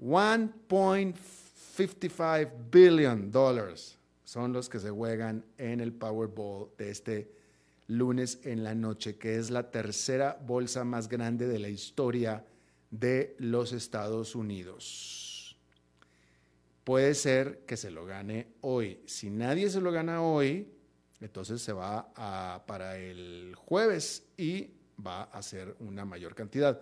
1.55 0.01 2.51
billion 2.71 3.29
dollars 3.29 3.98
son 4.29 4.53
los 4.53 4.69
que 4.69 4.77
se 4.77 4.91
juegan 4.91 5.43
en 5.57 5.79
el 5.79 5.91
Powerball 5.91 6.69
de 6.77 6.91
este 6.91 7.33
lunes 7.87 8.39
en 8.43 8.63
la 8.63 8.75
noche, 8.75 9.17
que 9.17 9.37
es 9.37 9.49
la 9.49 9.71
tercera 9.71 10.39
bolsa 10.45 10.83
más 10.83 11.09
grande 11.09 11.47
de 11.47 11.57
la 11.57 11.69
historia 11.69 12.45
de 12.91 13.35
los 13.39 13.73
Estados 13.73 14.35
Unidos. 14.35 15.57
Puede 16.83 17.15
ser 17.15 17.61
que 17.65 17.75
se 17.75 17.89
lo 17.89 18.05
gane 18.05 18.49
hoy. 18.61 19.01
Si 19.07 19.31
nadie 19.31 19.67
se 19.67 19.81
lo 19.81 19.91
gana 19.91 20.21
hoy, 20.21 20.75
entonces 21.21 21.63
se 21.63 21.73
va 21.73 22.11
a, 22.15 22.65
para 22.67 22.99
el 22.99 23.55
jueves 23.55 24.27
y 24.37 24.69
va 25.03 25.23
a 25.23 25.41
ser 25.41 25.75
una 25.79 26.05
mayor 26.05 26.35
cantidad. 26.35 26.79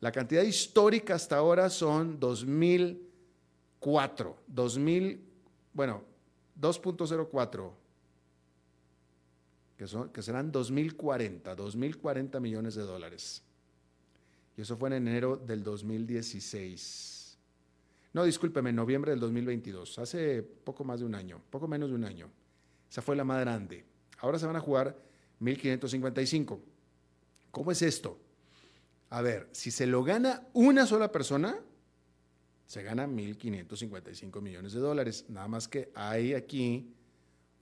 La 0.00 0.12
cantidad 0.12 0.42
histórica 0.42 1.14
hasta 1.14 1.38
ahora 1.38 1.70
son 1.70 2.20
2004, 2.20 4.36
2000, 4.48 5.24
bueno, 5.72 6.09
2.04, 6.60 7.70
que, 9.76 9.86
que 10.12 10.22
serán 10.22 10.52
2040, 10.52 11.54
2040 11.54 12.40
millones 12.40 12.74
de 12.74 12.82
dólares. 12.82 13.42
Y 14.56 14.62
eso 14.62 14.76
fue 14.76 14.88
en 14.88 14.94
enero 15.08 15.36
del 15.36 15.62
2016. 15.62 17.38
No, 18.12 18.24
discúlpeme, 18.24 18.70
en 18.70 18.76
noviembre 18.76 19.12
del 19.12 19.20
2022, 19.20 19.98
hace 19.98 20.42
poco 20.42 20.84
más 20.84 21.00
de 21.00 21.06
un 21.06 21.14
año, 21.14 21.40
poco 21.50 21.68
menos 21.68 21.90
de 21.90 21.94
un 21.94 22.04
año. 22.04 22.28
Esa 22.90 23.02
fue 23.02 23.14
la 23.14 23.24
más 23.24 23.40
grande. 23.40 23.84
Ahora 24.18 24.38
se 24.38 24.46
van 24.46 24.56
a 24.56 24.60
jugar 24.60 24.96
1555. 25.38 26.60
¿Cómo 27.52 27.70
es 27.70 27.82
esto? 27.82 28.18
A 29.10 29.22
ver, 29.22 29.48
si 29.52 29.70
se 29.70 29.86
lo 29.86 30.02
gana 30.04 30.46
una 30.52 30.86
sola 30.86 31.10
persona, 31.10 31.58
se 32.70 32.84
gana 32.84 33.04
1.555 33.04 34.40
millones 34.40 34.72
de 34.74 34.78
dólares. 34.78 35.24
Nada 35.28 35.48
más 35.48 35.66
que 35.66 35.90
hay 35.92 36.34
aquí 36.34 36.94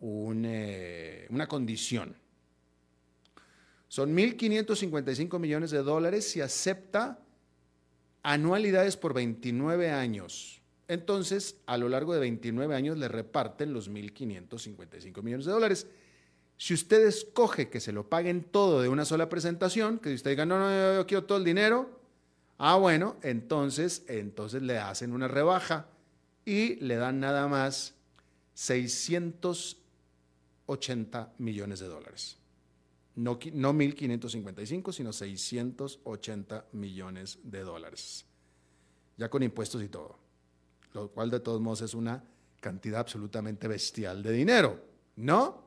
eh, 0.03 1.27
una 1.31 1.47
condición. 1.47 2.15
Son 3.89 4.15
1.555 4.15 5.39
millones 5.39 5.71
de 5.71 5.79
dólares 5.79 6.31
si 6.31 6.43
acepta 6.43 7.25
anualidades 8.23 8.99
por 8.99 9.15
29 9.15 9.91
años. 9.91 10.61
Entonces, 10.89 11.57
a 11.65 11.79
lo 11.79 11.89
largo 11.89 12.13
de 12.13 12.21
29 12.21 12.75
años 12.75 12.99
le 12.99 13.09
reparten 13.09 13.73
los 13.73 13.91
1.555 13.91 15.23
millones 15.23 15.47
de 15.47 15.53
dólares. 15.53 15.87
Si 16.59 16.75
usted 16.75 17.07
escoge 17.07 17.71
que 17.71 17.81
se 17.81 17.93
lo 17.93 18.11
paguen 18.11 18.45
todo 18.45 18.83
de 18.83 18.91
una 18.91 19.07
sola 19.07 19.31
presentación, 19.31 20.01
que 20.01 20.13
usted 20.13 20.33
diga, 20.33 20.45
no, 20.45 20.59
no, 20.59 20.97
yo 20.97 21.07
quiero 21.07 21.25
todo 21.25 21.39
el 21.39 21.45
dinero, 21.45 21.98
ah, 22.59 22.77
bueno, 22.77 23.17
entonces, 23.23 24.05
entonces 24.09 24.63
le 24.63 24.79
hacen 24.79 25.13
una 25.13 25.29
rebaja 25.29 25.87
y 26.45 26.77
le 26.77 26.97
dan 26.97 27.21
nada 27.21 27.49
más 27.49 27.95
680 28.55 31.33
millones 31.39 31.81
de 31.81 31.89
dólares. 31.89 32.37
No, 33.15 33.39
no 33.53 33.73
1.555, 33.73 34.93
sino 34.93 35.13
680 35.13 36.67
millones 36.73 37.39
de 37.43 37.61
dólares. 37.61 38.25
Ya 39.17 39.29
con 39.29 39.43
impuestos 39.43 39.83
y 39.83 39.89
todo. 39.89 40.19
Lo 40.93 41.11
cual 41.11 41.31
de 41.31 41.41
todos 41.41 41.61
modos 41.61 41.83
es 41.83 41.95
una 41.95 42.25
cantidad 42.61 43.01
absolutamente 43.01 43.69
bestial 43.69 44.23
de 44.23 44.33
dinero, 44.33 44.81
¿no? 45.17 45.63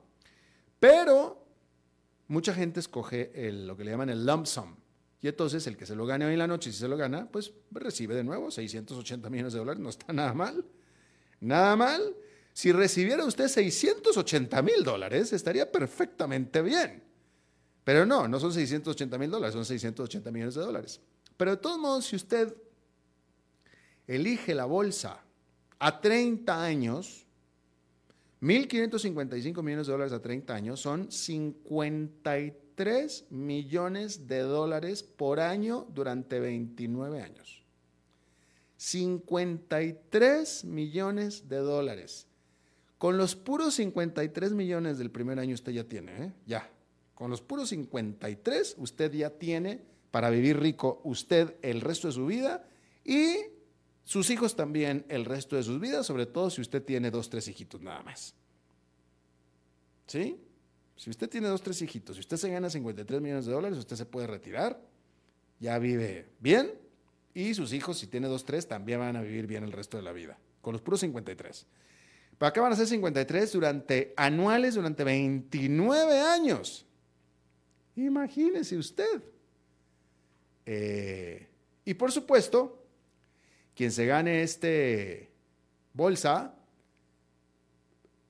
Pero 0.80 1.46
mucha 2.28 2.54
gente 2.54 2.80
escoge 2.80 3.32
lo 3.52 3.78
que 3.78 3.84
le 3.84 3.92
llaman 3.92 4.10
el 4.10 4.26
lump 4.26 4.46
sum. 4.46 4.76
Y 5.22 5.28
entonces 5.28 5.66
el 5.68 5.78
que 5.78 5.86
se 5.86 5.96
lo 5.96 6.06
gane 6.06 6.26
hoy 6.26 6.34
en 6.34 6.40
la 6.40 6.48
noche, 6.48 6.72
si 6.72 6.80
se 6.80 6.88
lo 6.88 6.98
gana, 6.98 7.30
pues 7.32 7.54
recibe 7.72 8.16
de 8.16 8.24
nuevo 8.24 8.50
680 8.50 9.30
millones 9.30 9.54
de 9.54 9.60
dólares. 9.60 9.82
No 9.82 9.90
está 9.90 10.12
nada 10.12 10.34
mal. 10.34 10.66
Nada 11.40 11.76
mal. 11.76 12.16
Si 12.54 12.72
recibiera 12.72 13.24
usted 13.24 13.48
680 13.48 14.62
mil 14.62 14.84
dólares, 14.84 15.32
estaría 15.32 15.72
perfectamente 15.72 16.62
bien. 16.62 17.04
Pero 17.84 18.06
no, 18.06 18.28
no 18.28 18.40
son 18.40 18.52
680 18.52 19.18
mil 19.18 19.30
dólares, 19.30 19.54
son 19.54 19.66
680 19.66 20.32
millones 20.32 20.56
de 20.56 20.62
dólares. 20.62 21.00
Pero 21.38 21.52
de 21.52 21.58
todos 21.58 21.80
modos, 21.80 22.06
si 22.06 22.16
usted 22.16 22.56
elige 24.08 24.54
la 24.54 24.66
bolsa 24.66 25.24
a 25.80 26.02
30 26.02 26.64
años, 26.64 27.26
1.555 28.42 29.64
millones 29.64 29.88
de 29.88 29.94
dólares 29.94 30.14
a 30.14 30.22
30 30.22 30.54
años 30.54 30.80
son 30.80 31.12
53 31.12 32.54
millones 33.30 34.28
de 34.28 34.40
dólares 34.40 35.04
por 35.04 35.40
año 35.40 35.88
durante 35.94 36.40
29 36.40 37.22
años. 37.22 37.64
53 38.78 40.66
millones 40.66 41.48
de 41.48 41.58
dólares. 41.58 42.28
Con 42.98 43.18
los 43.18 43.36
puros 43.36 43.76
53 43.76 44.54
millones 44.54 44.98
del 44.98 45.12
primer 45.12 45.40
año 45.40 45.54
usted 45.54 45.72
ya 45.72 45.84
tiene, 45.84 46.26
¿eh? 46.26 46.34
ya. 46.46 46.70
Con 47.14 47.30
los 47.30 47.42
puros 47.42 47.70
53 47.70 48.76
usted 48.80 49.12
ya 49.14 49.30
tiene 49.30 49.82
para 50.10 50.30
vivir 50.30 50.60
rico 50.60 51.02
usted 51.04 51.56
el 51.62 51.82
resto 51.82 52.08
de 52.08 52.14
su 52.14 52.26
vida 52.26 52.68
y 53.06 53.38
sus 54.04 54.30
hijos 54.30 54.56
también 54.56 55.06
el 55.10 55.26
resto 55.26 55.56
de 55.56 55.64
sus 55.64 55.80
vidas, 55.80 56.06
sobre 56.06 56.26
todo 56.26 56.50
si 56.50 56.62
usted 56.62 56.84
tiene 56.84 57.12
dos, 57.12 57.30
tres 57.30 57.48
hijitos 57.48 57.82
nada 57.82 58.02
más. 58.04 58.34
¿Sí? 60.08 60.38
Si 61.02 61.10
usted 61.10 61.28
tiene 61.28 61.48
dos, 61.48 61.64
tres 61.64 61.82
hijitos, 61.82 62.16
si 62.16 62.20
usted 62.20 62.38
se 62.38 62.48
gana 62.48 62.70
53 62.70 63.22
millones 63.22 63.48
de 63.48 63.52
dólares, 63.52 63.80
usted 63.80 63.96
se 63.96 64.06
puede 64.06 64.28
retirar, 64.28 64.80
ya 65.60 65.80
vive 65.80 66.28
bien, 66.40 66.74
y 67.34 67.56
sus 67.56 67.74
hijos, 67.74 67.98
si 67.98 68.06
tiene 68.06 68.28
dos, 68.28 68.46
tres, 68.46 68.68
también 68.68 69.00
van 69.00 69.16
a 69.16 69.24
vivir 69.24 69.48
bien 69.48 69.64
el 69.64 69.72
resto 69.72 69.98
de 69.98 70.04
la 70.04 70.12
vida, 70.12 70.38
con 70.62 70.74
los 70.74 70.82
puros 70.84 71.00
53. 71.00 71.66
Pero 72.38 72.48
acá 72.48 72.62
van 72.62 72.74
a 72.74 72.76
ser 72.76 72.86
53 72.86 73.52
durante 73.52 74.14
anuales, 74.16 74.76
durante 74.76 75.04
29 75.04 76.20
años. 76.20 76.86
Imagínese 77.96 78.78
usted. 78.78 79.24
Eh, 80.68 81.48
y 81.84 81.96
por 81.96 82.12
supuesto, 82.12 82.86
quien 83.74 83.92
se 83.92 84.06
gane 84.06 84.44
este 84.44 85.32
bolsa, 85.94 86.54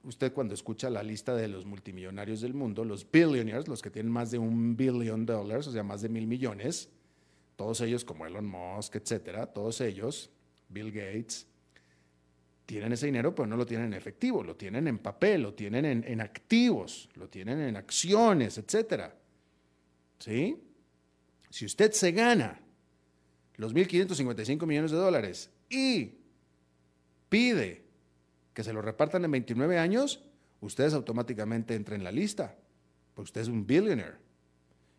usted 0.03 0.33
cuando 0.33 0.53
escucha 0.53 0.89
la 0.89 1.03
lista 1.03 1.35
de 1.35 1.47
los 1.47 1.65
multimillonarios 1.65 2.41
del 2.41 2.53
mundo, 2.53 2.83
los 2.85 3.09
billionaires, 3.09 3.67
los 3.67 3.81
que 3.81 3.89
tienen 3.89 4.11
más 4.11 4.31
de 4.31 4.37
un 4.37 4.75
billion 4.75 5.25
dólares, 5.25 5.67
o 5.67 5.71
sea, 5.71 5.83
más 5.83 6.01
de 6.01 6.09
mil 6.09 6.27
millones, 6.27 6.89
todos 7.55 7.81
ellos 7.81 8.03
como 8.03 8.25
Elon 8.25 8.45
Musk, 8.45 8.95
etcétera, 8.95 9.47
todos 9.47 9.81
ellos, 9.81 10.31
Bill 10.69 10.91
Gates, 10.91 11.47
tienen 12.65 12.93
ese 12.93 13.07
dinero, 13.07 13.35
pero 13.35 13.47
no 13.47 13.57
lo 13.57 13.65
tienen 13.65 13.87
en 13.87 13.93
efectivo, 13.93 14.43
lo 14.43 14.55
tienen 14.55 14.87
en 14.87 14.97
papel, 14.97 15.41
lo 15.41 15.53
tienen 15.53 15.85
en, 15.85 16.03
en 16.07 16.21
activos, 16.21 17.09
lo 17.15 17.27
tienen 17.27 17.59
en 17.59 17.75
acciones, 17.75 18.57
etcétera. 18.57 19.15
¿Sí? 20.19 20.57
Si 21.49 21.65
usted 21.65 21.91
se 21.91 22.11
gana 22.13 22.61
los 23.55 23.75
1.555 23.75 24.65
millones 24.65 24.91
de 24.91 24.97
dólares 24.97 25.51
y 25.69 26.15
pide 27.27 27.90
que 28.53 28.63
se 28.63 28.73
lo 28.73 28.81
repartan 28.81 29.25
en 29.25 29.31
29 29.31 29.77
años, 29.77 30.23
ustedes 30.61 30.93
automáticamente 30.93 31.75
entran 31.75 31.99
en 31.99 32.03
la 32.03 32.11
lista, 32.11 32.55
porque 33.13 33.29
usted 33.29 33.41
es 33.41 33.47
un 33.47 33.65
billionaire. 33.65 34.15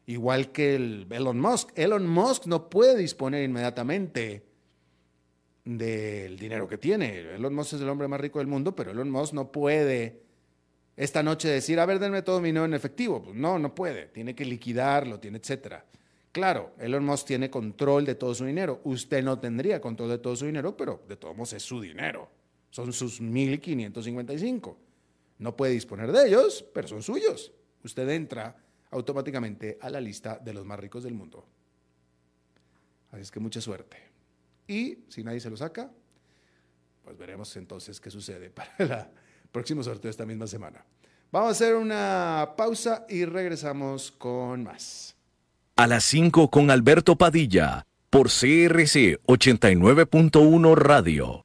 Igual 0.07 0.51
que 0.51 0.75
el 0.75 1.07
Elon 1.11 1.39
Musk. 1.39 1.71
Elon 1.77 2.07
Musk 2.07 2.47
no 2.47 2.69
puede 2.69 2.97
disponer 2.97 3.45
inmediatamente 3.45 4.45
del 5.65 6.37
dinero 6.37 6.67
que 6.67 6.77
tiene. 6.77 7.35
Elon 7.35 7.55
Musk 7.55 7.75
es 7.75 7.81
el 7.81 7.89
hombre 7.89 8.09
más 8.09 8.21
rico 8.21 8.41
del 8.41 8.49
mundo, 8.49 8.75
pero 8.75 8.91
Elon 8.91 9.11
Musk 9.11 9.33
no 9.33 9.53
puede 9.53 10.23
esta 10.97 11.23
noche 11.23 11.49
decir, 11.49 11.79
a 11.79 11.87
ver, 11.87 11.99
denme 11.99 12.23
todo 12.23 12.41
mi 12.41 12.49
dinero 12.49 12.65
en 12.65 12.75
efectivo. 12.75 13.23
Pues 13.23 13.37
no, 13.37 13.59
no 13.59 13.75
puede. 13.75 14.07
Tiene 14.07 14.35
que 14.35 14.45
liquidarlo, 14.45 15.21
tiene 15.21 15.39
etcétera. 15.39 15.85
Claro, 16.33 16.73
Elon 16.79 17.05
Musk 17.05 17.27
tiene 17.27 17.51
control 17.51 18.05
de 18.05 18.15
todo 18.17 18.35
su 18.35 18.45
dinero. 18.45 18.81
Usted 18.85 19.23
no 19.23 19.39
tendría 19.39 19.81
control 19.81 20.09
de 20.09 20.19
todo 20.19 20.35
su 20.35 20.47
dinero, 20.47 20.77
pero 20.77 21.03
de 21.07 21.17
todos 21.17 21.37
modos 21.37 21.53
es 21.53 21.63
su 21.63 21.81
dinero. 21.81 22.29
Son 22.73 22.93
sus 22.93 23.23
1.555. 23.23 24.77
No 25.39 25.57
puede 25.57 25.75
disponer 25.75 26.11
de 26.11 26.27
ellos, 26.27 26.65
pero 26.75 26.89
son 26.89 27.05
suyos. 27.05 27.53
Usted 27.85 28.09
entra 28.09 28.57
automáticamente 28.91 29.79
a 29.81 29.89
la 29.89 30.01
lista 30.01 30.41
de 30.45 30.53
los 30.53 30.67
más 30.67 30.81
ricos 30.81 31.05
del 31.05 31.15
mundo. 31.15 31.47
Así 33.13 33.23
es 33.23 33.31
que 33.31 33.39
mucha 33.39 33.61
suerte. 33.61 33.97
Y 34.67 35.05
si 35.09 35.23
nadie 35.23 35.39
se 35.39 35.51
lo 35.51 35.57
saca, 35.57 35.89
pues 37.05 37.17
veremos 37.17 37.57
entonces 37.57 38.01
qué 38.01 38.11
sucede 38.11 38.51
para 38.79 39.13
el 39.39 39.49
próximo 39.53 39.85
sorteo 39.85 40.11
esta 40.11 40.27
misma 40.27 40.49
semana. 40.49 40.85
Vamos 41.31 41.49
a 41.49 41.53
hacer 41.53 41.77
una 41.77 42.55
pausa 42.57 43.07
y 43.09 43.25
regresamos 43.25 44.11
con 44.11 44.65
más 44.65 45.15
a 45.77 45.87
las 45.87 46.05
5 46.05 46.49
con 46.51 46.71
Alberto 46.71 47.17
Padilla 47.17 47.87
por 48.11 48.29
CRC 48.29 49.21
89.1 49.27 50.77
Radio. 50.77 51.45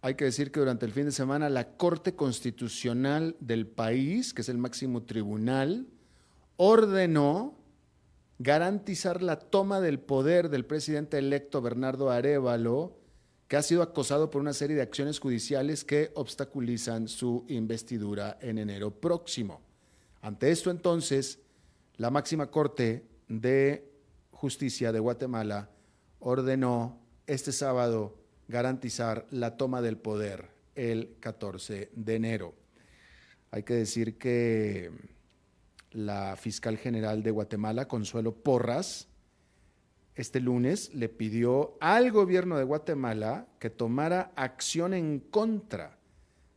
hay 0.00 0.14
que 0.14 0.24
decir 0.24 0.52
que 0.52 0.60
durante 0.60 0.86
el 0.86 0.92
fin 0.92 1.06
de 1.06 1.12
semana 1.12 1.48
la 1.48 1.76
Corte 1.76 2.14
Constitucional 2.14 3.36
del 3.40 3.66
país, 3.66 4.32
que 4.32 4.42
es 4.42 4.48
el 4.48 4.58
máximo 4.58 5.02
tribunal, 5.02 5.86
ordenó 6.56 7.56
garantizar 8.38 9.22
la 9.22 9.38
toma 9.38 9.80
del 9.80 9.98
poder 9.98 10.48
del 10.48 10.64
presidente 10.64 11.18
electo 11.18 11.60
Bernardo 11.60 12.10
Arevalo 12.10 12.98
que 13.48 13.56
ha 13.56 13.62
sido 13.62 13.82
acosado 13.82 14.30
por 14.30 14.42
una 14.42 14.52
serie 14.52 14.76
de 14.76 14.82
acciones 14.82 15.18
judiciales 15.18 15.82
que 15.82 16.12
obstaculizan 16.14 17.08
su 17.08 17.44
investidura 17.48 18.38
en 18.42 18.58
enero 18.58 18.90
próximo. 18.90 19.62
Ante 20.20 20.50
esto 20.50 20.70
entonces, 20.70 21.40
la 21.96 22.10
máxima 22.10 22.50
corte 22.50 23.06
de 23.26 23.90
justicia 24.32 24.92
de 24.92 25.00
Guatemala 25.00 25.70
ordenó 26.20 27.00
este 27.26 27.50
sábado 27.52 28.18
garantizar 28.48 29.26
la 29.30 29.56
toma 29.56 29.82
del 29.82 29.98
poder 29.98 30.48
el 30.74 31.16
14 31.20 31.90
de 31.94 32.14
enero. 32.14 32.54
Hay 33.50 33.62
que 33.62 33.74
decir 33.74 34.18
que 34.18 34.90
la 35.92 36.36
fiscal 36.36 36.76
general 36.76 37.22
de 37.22 37.30
Guatemala, 37.30 37.88
Consuelo 37.88 38.34
Porras, 38.34 39.08
este 40.14 40.40
lunes 40.40 40.92
le 40.94 41.08
pidió 41.08 41.76
al 41.80 42.10
gobierno 42.10 42.58
de 42.58 42.64
Guatemala 42.64 43.46
que 43.58 43.70
tomara 43.70 44.32
acción 44.34 44.92
en 44.92 45.20
contra 45.20 45.98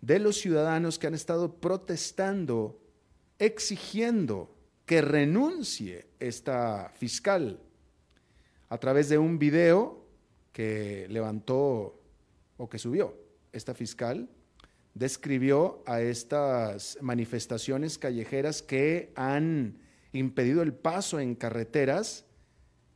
de 0.02 0.20
los 0.20 0.38
ciudadanos 0.38 0.98
que 0.98 1.08
han 1.08 1.14
estado 1.14 1.54
protestando, 1.54 2.82
exigiendo 3.38 4.56
que 4.86 5.02
renuncie 5.02 6.08
esta 6.20 6.92
fiscal 6.96 7.60
a 8.70 8.78
través 8.78 9.10
de 9.10 9.20
un 9.20 9.38
video 9.38 10.01
que 10.52 11.08
levantó 11.10 12.00
o 12.58 12.70
que 12.70 12.80
subió 12.80 13.18
esta 13.52 13.74
fiscal, 13.74 14.30
describió 14.94 15.84
a 15.86 16.02
estas 16.02 16.98
manifestaciones 17.02 17.98
callejeras 17.98 18.62
que 18.62 19.12
han 19.16 19.78
impedido 20.14 20.62
el 20.62 20.74
paso 20.74 21.20
en 21.20 21.36
carreteras 21.36 22.26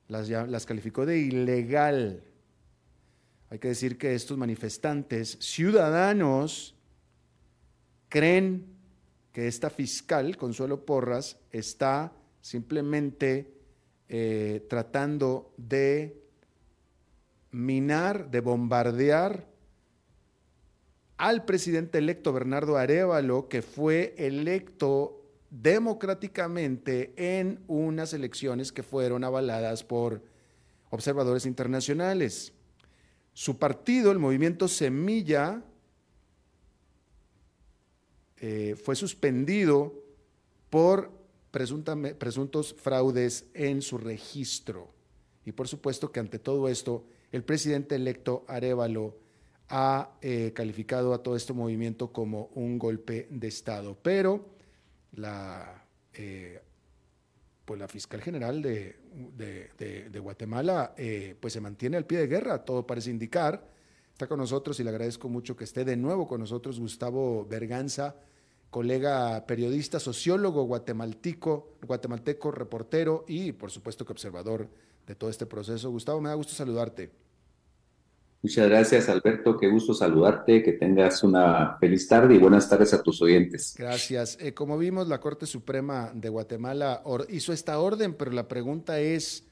las, 0.08 0.66
calificó 0.66 1.06
de 1.06 1.20
ilegal. 1.20 2.24
Hay 3.50 3.60
que 3.60 3.70
decir 3.70 3.98
que 3.98 4.14
estos 4.16 4.38
manifestantes, 4.38 5.38
ciudadanos, 5.40 6.76
creen 8.10 8.66
que 9.32 9.48
esta 9.48 9.70
fiscal, 9.70 10.38
Consuelo 10.38 10.86
Porras, 10.86 11.38
está 11.52 12.14
simplemente 12.42 13.54
eh, 14.08 14.66
tratando 14.70 15.54
de 15.58 16.25
minar, 17.56 18.30
de 18.30 18.42
bombardear 18.42 19.48
al 21.18 21.46
presidente 21.46 21.98
electo 21.98 22.34
Bernardo 22.34 22.78
Arevalo, 22.78 23.48
que 23.48 23.62
fue 23.62 24.14
electo 24.18 25.22
democráticamente 25.50 27.14
en 27.16 27.64
unas 27.68 28.14
elecciones 28.14 28.72
que 28.72 28.84
fueron 28.84 29.24
avaladas 29.24 29.84
por 29.84 30.22
observadores 30.90 31.46
internacionales. 31.46 32.52
Su 33.34 33.58
partido, 33.58 34.12
el 34.12 34.20
movimiento 34.20 34.68
Semilla, 34.68 35.64
eh, 38.38 38.76
fue 38.76 38.96
suspendido 38.96 39.94
por 40.70 41.12
presuntos 41.52 42.76
fraudes 42.78 43.46
en 43.54 43.82
su 43.82 43.98
registro. 43.98 44.94
Y 45.46 45.54
por 45.54 45.70
supuesto 45.70 46.12
que 46.12 46.20
ante 46.20 46.38
todo 46.38 46.68
esto, 46.68 47.06
el 47.32 47.44
presidente 47.44 47.96
electo 47.96 48.46
Arevalo 48.48 49.18
ha 49.70 50.12
eh, 50.22 50.52
calificado 50.54 51.14
a 51.14 51.24
todo 51.24 51.36
este 51.36 51.54
movimiento 51.54 52.12
como 52.12 52.50
un 52.56 52.78
golpe 52.78 53.28
de 53.30 53.48
Estado. 53.48 53.98
Pero 54.02 54.46
la, 55.14 55.86
eh, 56.14 56.62
pues 57.66 57.80
la 57.80 57.88
fiscal 57.88 58.22
general 58.22 58.62
de, 58.62 60.20
Guatemala 60.22 60.94
eh, 60.98 61.36
pues 61.40 61.54
se 61.54 61.62
mantiene 61.62 61.98
al 61.98 62.06
pie 62.06 62.20
de 62.20 62.28
guerra, 62.28 62.64
todo 62.64 62.86
parece 62.86 63.10
indicar. 63.10 63.74
Está 64.12 64.28
con 64.28 64.40
nosotros 64.40 64.80
y 64.80 64.84
le 64.84 64.92
agradezco 64.92 65.28
mucho 65.28 65.58
que 65.58 65.66
esté 65.66 65.84
de 65.84 65.98
nuevo 65.98 66.26
con 66.28 66.40
nosotros 66.40 66.80
Gustavo 66.80 67.46
Berganza, 67.46 68.16
colega 68.70 69.46
periodista, 69.46 70.00
sociólogo 70.00 70.64
guatemalteco, 70.64 71.78
guatemalteco, 71.86 72.52
reportero 72.52 73.26
y 73.28 73.52
por 73.52 73.72
supuesto 73.72 74.06
que 74.06 74.14
observador 74.14 74.70
de 75.06 75.16
todo 75.16 75.30
este 75.30 75.46
proceso. 75.46 75.90
Gustavo, 75.90 76.22
me 76.22 76.30
da 76.30 76.36
gusto 76.36 76.54
saludarte. 76.54 77.12
Muchas 78.46 78.70
gracias, 78.70 79.10
Alberto. 79.10 79.58
Qué 79.58 79.68
gusto 79.68 79.96
saludarte, 79.96 80.62
que 80.62 80.74
tengas 80.74 81.24
una 81.24 81.78
feliz 81.80 82.08
tarde 82.08 82.36
y 82.36 82.38
buenas 82.38 82.70
tardes 82.70 82.94
a 82.94 83.02
tus 83.02 83.20
oyentes. 83.24 83.74
Gracias. 83.76 84.38
Eh, 84.40 84.54
como 84.54 84.78
vimos, 84.78 85.08
la 85.08 85.20
Corte 85.20 85.48
Suprema 85.48 86.12
de 86.14 86.30
Guatemala 86.30 87.02
hizo 87.30 87.54
esta 87.54 87.80
orden, 87.80 88.14
pero 88.14 88.30
la 88.30 88.48
pregunta 88.48 89.00
es, 89.00 89.46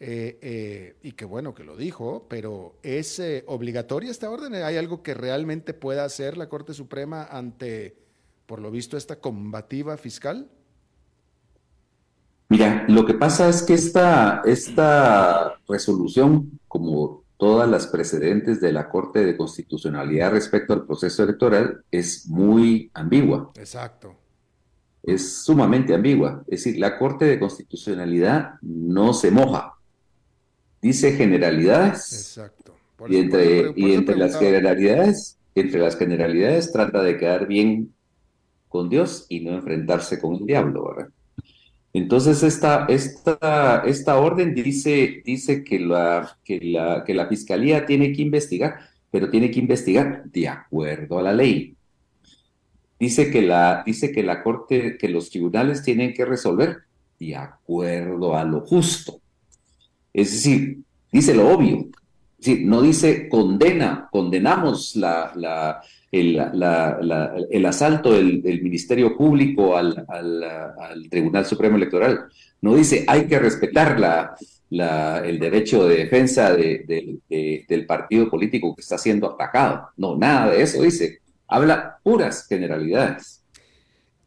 eh, 0.00 0.38
eh, 0.40 0.96
y 1.02 1.12
qué 1.12 1.26
bueno 1.26 1.54
que 1.54 1.62
lo 1.62 1.76
dijo, 1.76 2.26
pero 2.30 2.78
¿es 2.82 3.20
obligatoria 3.44 4.10
esta 4.10 4.30
orden? 4.30 4.54
¿Hay 4.54 4.78
algo 4.78 5.02
que 5.02 5.12
realmente 5.12 5.74
pueda 5.74 6.06
hacer 6.06 6.38
la 6.38 6.48
Corte 6.48 6.72
Suprema 6.72 7.24
ante, 7.24 7.98
por 8.46 8.62
lo 8.62 8.70
visto, 8.70 8.96
esta 8.96 9.16
combativa 9.16 9.98
fiscal? 9.98 10.48
Mira, 12.50 12.86
lo 12.88 13.04
que 13.04 13.14
pasa 13.14 13.48
es 13.48 13.62
que 13.62 13.74
esta, 13.74 14.40
esta 14.44 15.58
resolución, 15.68 16.58
como 16.66 17.24
todas 17.36 17.68
las 17.68 17.86
precedentes 17.86 18.60
de 18.60 18.72
la 18.72 18.88
Corte 18.88 19.24
de 19.24 19.36
Constitucionalidad 19.36 20.32
respecto 20.32 20.72
al 20.72 20.86
proceso 20.86 21.22
electoral 21.22 21.84
es 21.90 22.26
muy 22.26 22.90
ambigua. 22.94 23.52
Exacto. 23.56 24.14
Es 25.02 25.44
sumamente 25.44 25.94
ambigua. 25.94 26.42
Es 26.48 26.64
decir, 26.64 26.80
la 26.80 26.98
Corte 26.98 27.26
de 27.26 27.38
Constitucionalidad 27.38 28.54
no 28.62 29.12
se 29.12 29.30
moja. 29.30 29.74
Dice 30.80 31.12
generalidades. 31.12 32.12
Exacto. 32.12 32.74
y 33.08 33.16
entre, 33.16 33.72
y 33.76 33.92
entre 33.92 34.16
las 34.16 34.38
generalidades, 34.38 35.38
entre 35.54 35.80
las 35.80 35.96
generalidades 35.96 36.72
trata 36.72 37.02
de 37.02 37.18
quedar 37.18 37.46
bien 37.46 37.92
con 38.68 38.88
Dios 38.88 39.26
y 39.28 39.40
no 39.40 39.52
enfrentarse 39.52 40.18
con 40.18 40.34
el 40.34 40.46
diablo, 40.46 40.88
¿verdad? 40.88 41.10
Entonces, 41.92 42.42
esta, 42.42 42.86
esta, 42.88 43.82
esta 43.86 44.18
orden 44.18 44.54
dice, 44.54 45.22
dice 45.24 45.64
que, 45.64 45.80
la, 45.80 46.38
que, 46.44 46.60
la, 46.60 47.02
que 47.04 47.14
la 47.14 47.26
fiscalía 47.26 47.86
tiene 47.86 48.12
que 48.12 48.22
investigar, 48.22 48.78
pero 49.10 49.30
tiene 49.30 49.50
que 49.50 49.60
investigar 49.60 50.24
de 50.24 50.48
acuerdo 50.48 51.18
a 51.18 51.22
la 51.22 51.32
ley. 51.32 51.74
Dice 53.00 53.30
que 53.30 53.42
la, 53.42 53.82
dice 53.86 54.12
que 54.12 54.22
la 54.22 54.42
corte, 54.42 54.98
que 54.98 55.08
los 55.08 55.30
tribunales 55.30 55.82
tienen 55.82 56.12
que 56.12 56.24
resolver 56.24 56.78
de 57.18 57.36
acuerdo 57.36 58.36
a 58.36 58.44
lo 58.44 58.60
justo. 58.60 59.20
Es 60.12 60.32
decir, 60.32 60.78
dice 61.12 61.34
lo 61.34 61.48
obvio. 61.48 61.88
No 62.60 62.82
dice 62.82 63.28
condena, 63.28 64.08
condenamos 64.10 64.96
el, 66.12 66.38
asalto 67.66 68.12
del, 68.12 68.62
Ministerio 68.62 69.16
Público 69.16 69.76
al, 69.76 71.08
Tribunal 71.10 71.46
Supremo 71.46 71.76
Electoral. 71.76 72.26
No 72.60 72.74
dice 72.74 73.04
hay 73.06 73.26
que 73.26 73.38
respetar 73.38 74.36
el 74.70 75.38
derecho 75.38 75.88
de 75.88 75.96
defensa 75.96 76.54
del 76.54 77.86
partido 77.86 78.30
político 78.30 78.74
que 78.74 78.82
está 78.82 78.98
siendo 78.98 79.32
atacado. 79.32 79.88
No, 79.96 80.16
nada 80.16 80.52
de 80.52 80.62
eso 80.62 80.82
dice. 80.82 81.20
Habla 81.48 81.98
puras 82.02 82.46
generalidades. 82.46 83.42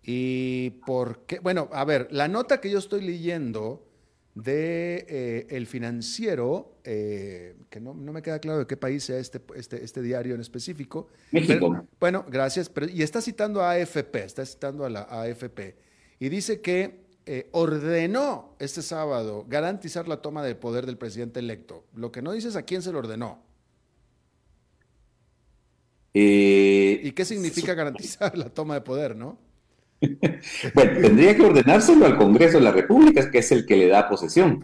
Y 0.03 0.71
por 0.85 1.25
qué, 1.27 1.39
bueno, 1.39 1.69
a 1.71 1.85
ver, 1.85 2.07
la 2.09 2.27
nota 2.27 2.59
que 2.59 2.71
yo 2.71 2.79
estoy 2.79 3.01
leyendo 3.01 3.90
de 4.35 5.05
eh, 5.09 5.47
El 5.49 5.67
Financiero, 5.67 6.77
eh, 6.83 7.55
que 7.69 7.79
no, 7.79 7.93
me 7.93 8.21
queda 8.21 8.39
claro 8.39 8.59
de 8.59 8.67
qué 8.67 8.77
país 8.77 9.03
sea 9.03 9.17
este, 9.17 9.41
este, 9.55 9.83
este 9.83 10.01
diario 10.01 10.35
en 10.35 10.41
específico. 10.41 11.09
México. 11.31 11.85
bueno, 11.99 12.25
gracias. 12.29 12.69
Pero, 12.69 12.87
y 12.87 13.03
está 13.03 13.21
citando 13.21 13.61
a 13.61 13.71
AFP, 13.71 14.23
está 14.23 14.45
citando 14.45 14.85
a 14.85 14.89
la 14.89 15.01
AFP. 15.01 15.75
Y 16.19 16.29
dice 16.29 16.61
que 16.61 17.01
eh, 17.25 17.49
ordenó 17.51 18.55
este 18.59 18.81
sábado 18.81 19.45
garantizar 19.47 20.07
la 20.07 20.21
toma 20.21 20.43
de 20.43 20.55
poder 20.55 20.85
del 20.85 20.97
presidente 20.97 21.39
electo. 21.39 21.85
Lo 21.95 22.11
que 22.11 22.21
no 22.21 22.31
dices 22.31 22.55
a 22.55 22.63
quién 22.63 22.81
se 22.81 22.91
lo 22.91 22.99
ordenó. 22.99 23.43
¿Y 26.13 27.11
qué 27.11 27.23
significa 27.23 27.73
garantizar 27.73 28.37
la 28.37 28.49
toma 28.49 28.75
de 28.75 28.81
poder, 28.81 29.15
no? 29.15 29.50
bueno, 30.73 31.01
tendría 31.01 31.35
que 31.35 31.43
ordenárselo 31.43 32.05
al 32.05 32.17
Congreso 32.17 32.57
de 32.57 32.63
la 32.63 32.71
República, 32.71 33.29
que 33.29 33.39
es 33.39 33.51
el 33.51 33.65
que 33.65 33.77
le 33.77 33.87
da 33.87 34.09
posesión. 34.09 34.63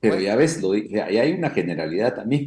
Pero 0.00 0.18
ya 0.18 0.36
ves, 0.36 0.60
lo, 0.60 0.72
hay 0.72 1.32
una 1.32 1.50
generalidad 1.50 2.14
también. 2.14 2.46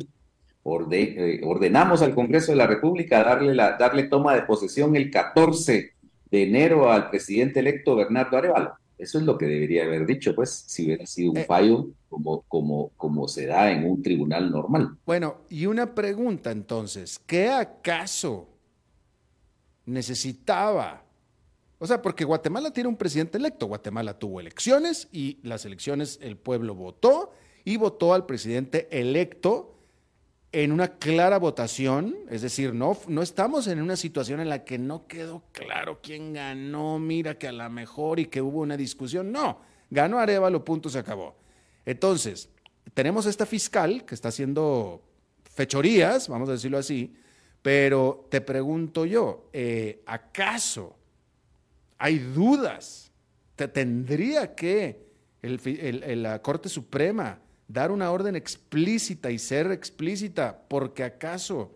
Eh, 0.92 1.42
ordenamos 1.44 2.02
al 2.02 2.16
Congreso 2.16 2.52
de 2.52 2.58
la 2.58 2.66
República 2.66 3.24
darle, 3.24 3.54
la, 3.54 3.78
darle 3.78 4.04
toma 4.04 4.34
de 4.34 4.42
posesión 4.42 4.96
el 4.96 5.12
14 5.12 5.94
de 6.32 6.44
enero 6.44 6.92
al 6.92 7.10
presidente 7.10 7.60
electo 7.60 7.96
Bernardo 7.96 8.38
Arevalo. 8.38 8.74
Eso 8.98 9.20
es 9.20 9.26
lo 9.26 9.38
que 9.38 9.46
debería 9.46 9.84
haber 9.84 10.06
dicho, 10.06 10.34
pues, 10.34 10.64
si 10.68 10.86
hubiera 10.86 11.06
sido 11.06 11.34
un 11.34 11.38
eh. 11.38 11.46
fallo 11.46 11.90
como, 12.10 12.42
como, 12.48 12.92
como 12.98 13.28
se 13.28 13.46
da 13.46 13.72
en 13.72 13.86
un 13.86 14.02
tribunal 14.02 14.50
normal. 14.50 14.98
Bueno, 15.06 15.42
y 15.50 15.66
una 15.66 15.94
pregunta 15.94 16.52
entonces, 16.52 17.20
¿qué 17.28 17.50
acaso 17.50 18.55
necesitaba. 19.86 21.04
O 21.78 21.88
sea, 21.88 22.02
porque 22.02 22.24
Guatemala 22.24 22.72
tiene 22.72 22.90
un 22.90 22.96
presidente 22.96 23.38
electo. 23.38 23.68
Guatemala 23.68 24.18
tuvo 24.18 24.40
elecciones 24.40 25.08
y 25.12 25.40
las 25.44 25.66
elecciones 25.66 26.20
el 26.22 26.38
pueblo 26.38 26.74
votó 26.76 27.34
y 27.64 27.78
votó 27.78 28.14
al 28.14 28.26
presidente 28.26 28.88
electo 28.92 29.76
en 30.52 30.72
una 30.72 30.88
clara 30.88 31.38
votación, 31.38 32.16
es 32.30 32.42
decir, 32.42 32.74
no, 32.74 32.98
no 33.10 33.22
estamos 33.22 33.68
en 33.68 33.82
una 33.82 33.98
situación 33.98 34.40
en 34.40 34.48
la 34.48 34.64
que 34.64 34.78
no 34.78 35.06
quedó 35.06 35.44
claro 35.52 36.00
quién 36.02 36.32
ganó, 36.32 36.98
mira 36.98 37.38
que 37.38 37.50
a 37.50 37.52
lo 37.52 37.70
mejor 37.70 38.22
y 38.22 38.28
que 38.28 38.42
hubo 38.42 38.62
una 38.62 38.78
discusión, 38.78 39.34
no, 39.34 39.60
ganó 39.90 40.18
Arevalo, 40.18 40.64
punto, 40.64 40.88
se 40.88 41.00
acabó. 41.00 41.36
Entonces, 41.86 42.48
tenemos 42.94 43.26
esta 43.26 43.46
fiscal 43.46 44.06
que 44.06 44.16
está 44.16 44.30
haciendo 44.30 45.02
fechorías, 45.44 46.30
vamos 46.30 46.48
a 46.48 46.54
decirlo 46.54 46.78
así, 46.78 47.14
pero 47.66 48.28
te 48.30 48.42
pregunto 48.42 49.08
yo, 49.08 49.50
eh, 49.52 50.04
¿acaso 50.06 50.96
hay 51.98 52.20
dudas? 52.20 53.12
¿Te 53.56 53.68
tendría 53.68 54.54
que 54.54 55.08
la 55.42 56.44
Corte 56.44 56.70
Suprema 56.70 57.40
dar 57.68 57.90
una 57.90 58.12
orden 58.12 58.36
explícita 58.36 59.32
y 59.32 59.40
ser 59.40 59.72
explícita 59.72 60.62
porque 60.68 61.04
acaso 61.04 61.76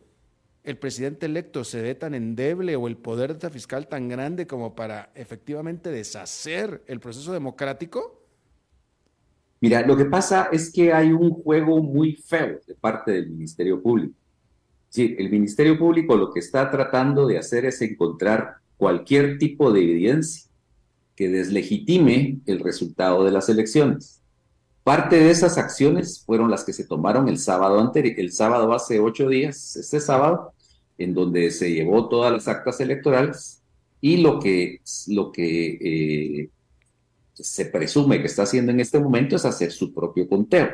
el 0.64 0.78
presidente 0.78 1.26
electo 1.26 1.64
se 1.64 1.82
ve 1.82 1.96
tan 1.96 2.14
endeble 2.14 2.76
o 2.76 2.88
el 2.88 2.96
poder 2.96 3.30
de 3.32 3.38
esta 3.38 3.50
fiscal 3.50 3.88
tan 3.88 4.10
grande 4.10 4.46
como 4.46 4.76
para 4.76 5.10
efectivamente 5.16 5.90
deshacer 5.90 6.84
el 6.86 7.00
proceso 7.00 7.34
democrático? 7.34 8.28
Mira, 9.60 9.82
lo 9.82 9.98
que 9.98 10.06
pasa 10.06 10.50
es 10.52 10.72
que 10.72 10.94
hay 10.94 11.12
un 11.12 11.32
juego 11.32 11.82
muy 11.82 12.14
feo 12.14 12.60
de 12.68 12.76
parte 12.76 13.12
del 13.12 13.32
Ministerio 13.32 13.82
Público. 13.82 14.14
Sí, 14.90 15.16
el 15.20 15.30
Ministerio 15.30 15.78
Público 15.78 16.16
lo 16.16 16.32
que 16.32 16.40
está 16.40 16.70
tratando 16.72 17.28
de 17.28 17.38
hacer 17.38 17.66
es 17.66 17.82
encontrar 17.82 18.56
cualquier 18.78 19.38
tipo 19.38 19.72
de 19.72 19.82
evidencia 19.82 20.50
que 21.16 21.30
deslegitime 21.30 22.40
el 22.46 22.60
resultado 22.60 23.24
de 23.24 23.32
las 23.32 23.50
elecciones. 23.50 24.22
Parte 24.84 25.18
de 25.18 25.30
esas 25.30 25.58
acciones 25.58 26.24
fueron 26.26 26.50
las 26.50 26.64
que 26.64 26.74
se 26.74 26.86
tomaron 26.86 27.28
el 27.28 27.38
sábado 27.38 27.80
anterior, 27.80 28.16
el 28.18 28.32
sábado 28.32 28.74
hace 28.74 29.00
ocho 29.00 29.28
días, 29.28 29.76
este 29.76 30.00
sábado, 30.00 30.54
en 30.98 31.14
donde 31.14 31.52
se 31.52 31.72
llevó 31.72 32.10
todas 32.10 32.32
las 32.32 32.48
actas 32.48 32.80
electorales 32.80 33.62
y 34.02 34.18
lo 34.18 34.40
que, 34.40 34.82
lo 35.08 35.32
que 35.32 36.42
eh, 36.44 36.50
se 37.34 37.66
presume 37.66 38.22
que 38.22 38.28
está 38.28 38.44
haciendo 38.44 38.72
en 38.72 38.80
este 38.80 39.00
momento 39.00 39.36
es 39.36 39.46
hacer 39.46 39.72
su 39.72 39.94
propio 39.94 40.28
conteo. 40.28 40.70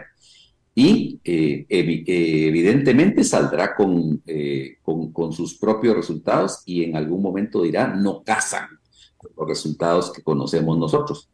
Y 0.77 1.21
eh, 1.23 1.65
evidentemente 1.69 3.23
saldrá 3.23 3.75
con, 3.75 4.21
eh, 4.27 4.77
con, 4.83 5.13
con, 5.13 5.31
sus 5.31 5.55
propios 5.57 5.95
resultados 5.95 6.63
y 6.65 6.83
en 6.83 6.97
algún 6.97 7.21
momento 7.21 7.61
dirá, 7.61 7.87
no 7.87 8.23
casan 8.23 8.67
los 9.37 9.47
resultados 9.47 10.11
que 10.11 10.21
conocemos 10.21 10.77
nosotros. 10.77 11.29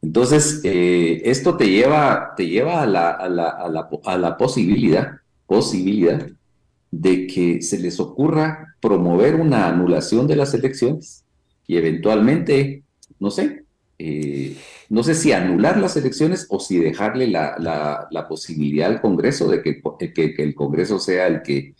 Entonces, 0.00 0.62
eh, 0.64 1.20
esto 1.24 1.56
te 1.56 1.68
lleva, 1.68 2.32
te 2.36 2.46
lleva 2.46 2.82
a, 2.82 2.86
la, 2.86 3.10
a, 3.10 3.28
la, 3.28 3.48
a, 3.48 3.68
la, 3.68 3.88
a 4.04 4.18
la 4.18 4.36
posibilidad, 4.36 5.18
posibilidad 5.46 6.26
de 6.90 7.26
que 7.26 7.60
se 7.60 7.78
les 7.78 8.00
ocurra 8.00 8.76
promover 8.80 9.34
una 9.34 9.68
anulación 9.68 10.26
de 10.26 10.36
las 10.36 10.54
elecciones 10.54 11.24
y 11.66 11.76
eventualmente, 11.76 12.84
no 13.18 13.30
sé, 13.30 13.64
eh, 13.98 14.56
no 14.88 15.02
sé 15.02 15.14
si 15.14 15.32
anular 15.32 15.76
las 15.78 15.96
elecciones 15.96 16.46
o 16.50 16.60
si 16.60 16.78
dejarle 16.78 17.26
la, 17.26 17.56
la, 17.58 18.06
la 18.10 18.28
posibilidad 18.28 18.90
al 18.90 19.00
Congreso 19.00 19.48
de 19.48 19.62
que, 19.62 19.82
que, 19.98 20.34
que, 20.34 20.42
el 20.42 20.54
Congreso 20.54 20.98
sea 20.98 21.26
el 21.26 21.42
que, 21.42 21.74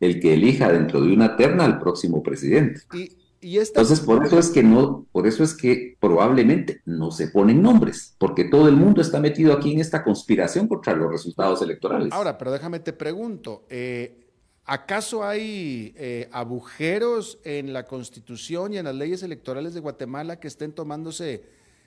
el 0.00 0.20
que 0.20 0.34
elija 0.34 0.70
dentro 0.70 1.00
de 1.00 1.12
una 1.12 1.36
terna 1.36 1.64
al 1.64 1.78
próximo 1.78 2.22
presidente. 2.22 2.82
Y, 2.92 3.58
entonces, 3.58 3.98
por 3.98 4.24
eso 4.24 4.38
es 4.38 4.50
que 4.50 4.62
no, 4.62 5.04
por 5.10 5.26
eso 5.26 5.42
es 5.42 5.52
que 5.52 5.96
probablemente 5.98 6.80
no 6.84 7.10
se 7.10 7.26
ponen 7.26 7.60
nombres, 7.60 8.14
porque 8.18 8.44
todo 8.44 8.68
el 8.68 8.76
mundo 8.76 9.00
está 9.00 9.18
metido 9.18 9.52
aquí 9.52 9.72
en 9.72 9.80
esta 9.80 10.04
conspiración 10.04 10.68
contra 10.68 10.94
los 10.94 11.10
resultados 11.10 11.60
electorales. 11.60 12.12
Ahora, 12.12 12.38
pero 12.38 12.52
déjame 12.52 12.78
te 12.78 12.92
pregunto, 12.92 13.64
eh, 13.68 14.28
¿acaso 14.64 15.24
hay 15.24 15.92
eh, 15.96 16.28
agujeros 16.30 17.40
en 17.42 17.72
la 17.72 17.84
Constitución 17.84 18.74
y 18.74 18.78
en 18.78 18.84
las 18.84 18.94
leyes 18.94 19.24
electorales 19.24 19.74
de 19.74 19.80
Guatemala 19.80 20.38
que 20.38 20.46
estén 20.46 20.70
tomándose, 20.70 21.42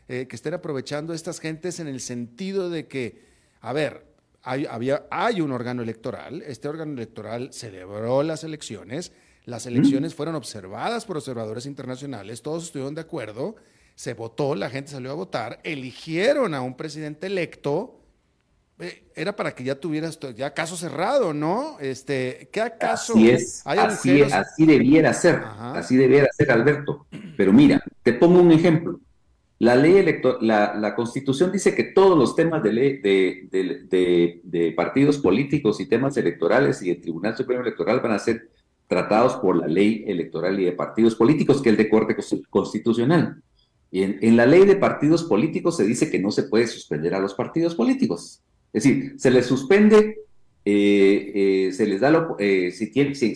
eh, 0.08 0.28
que 0.28 0.36
estén 0.36 0.53
aprovechando 0.53 1.14
estas 1.14 1.39
gentes 1.39 1.80
en 1.80 1.88
el 1.88 1.99
sentido 1.99 2.70
de 2.70 2.88
que, 2.88 3.24
a 3.62 3.74
ver, 3.74 4.06
hay, 4.43 4.66
había, 4.66 5.06
hay 5.10 5.41
un 5.41 5.51
órgano 5.51 5.82
electoral, 5.82 6.43
este 6.43 6.68
órgano 6.68 6.93
electoral 6.93 7.51
celebró 7.51 8.22
las 8.24 8.43
elecciones 8.43 9.12
las 9.45 9.68
elecciones 9.68 10.16
fueron 10.16 10.36
observadas 10.36 11.06
por 11.06 11.18
observadores 11.18 11.68
internacionales, 11.68 12.41
todos 12.41 12.66
estuvieron 12.66 12.95
de 12.95 13.01
acuerdo, 13.01 13.56
se 13.93 14.16
votó, 14.16 14.56
la 14.56 14.72
gente 14.72 14.91
salió 14.91 15.12
a 15.12 15.14
votar, 15.14 15.60
eligieron 15.64 16.56
a 16.56 16.62
un 16.62 16.76
presidente 16.76 17.28
electo. 17.28 18.01
Eh, 18.80 19.03
era 19.16 19.36
para 19.36 19.53
que 19.53 19.64
ya 19.64 19.76
tuvieras 19.76 20.20
ya 20.36 20.53
caso 20.53 20.76
cerrado, 20.76 21.34
¿no? 21.34 21.78
Este, 21.80 22.49
¿qué 22.51 22.60
acaso 22.60 23.14
así 23.14 23.30
es, 23.30 23.62
así, 23.66 24.22
así 24.24 24.66
debiera 24.66 25.14
ser, 25.14 25.43
así 25.45 25.95
debiera 25.95 26.28
ser, 26.36 26.51
Alberto. 26.51 27.06
Pero 27.38 27.53
mira, 27.53 27.82
te 28.01 28.14
pongo 28.14 28.41
un 28.41 28.51
ejemplo. 28.51 28.99
La 29.66 29.76
ley 29.76 29.97
electoral, 29.97 30.80
la, 30.80 30.95
constitución 30.95 31.51
dice 31.51 31.74
que 31.74 31.86
todos 31.86 32.16
los 32.16 32.36
temas 32.36 32.61
de, 32.61 32.72
ley, 32.72 32.97
de, 32.99 34.39
de, 34.43 34.72
partidos 34.74 35.18
políticos 35.18 35.80
y 35.80 35.88
temas 35.88 36.16
electorales 36.18 36.84
y 36.84 36.91
el 36.91 37.01
Tribunal 37.01 37.36
Supremo 37.36 37.63
Electoral 37.63 37.99
van 37.99 38.11
a 38.11 38.20
ser 38.20 38.47
tratados 38.86 39.38
por 39.38 39.55
la 39.55 39.66
ley 39.66 40.03
electoral 40.05 40.59
y 40.59 40.66
de 40.66 40.72
partidos 40.74 41.16
políticos, 41.16 41.63
que 41.63 41.70
es 41.70 41.74
el 41.74 41.78
de 41.78 41.89
corte 41.89 42.16
constitucional. 42.47 43.41
Y 43.89 44.03
en, 44.03 44.38
la 44.38 44.45
ley 44.45 44.66
de 44.66 44.76
partidos 44.76 45.24
políticos 45.24 45.78
se 45.78 45.84
dice 45.84 46.11
que 46.11 46.20
no 46.20 46.30
se 46.30 46.43
puede 46.43 46.68
suspender 46.68 47.16
a 47.16 47.20
los 47.20 47.34
partidos 47.34 47.74
políticos. 47.74 48.43
Es 48.72 48.84
decir, 48.84 49.16
se 49.18 49.32
les 49.32 49.47
suspende, 49.47 50.20
eh, 50.68 51.68
eh, 51.68 51.72
se 51.74 51.86
les 51.86 52.01
da, 52.01 52.09
lo, 52.09 52.38
eh, 52.39 52.72
si, 52.72 53.36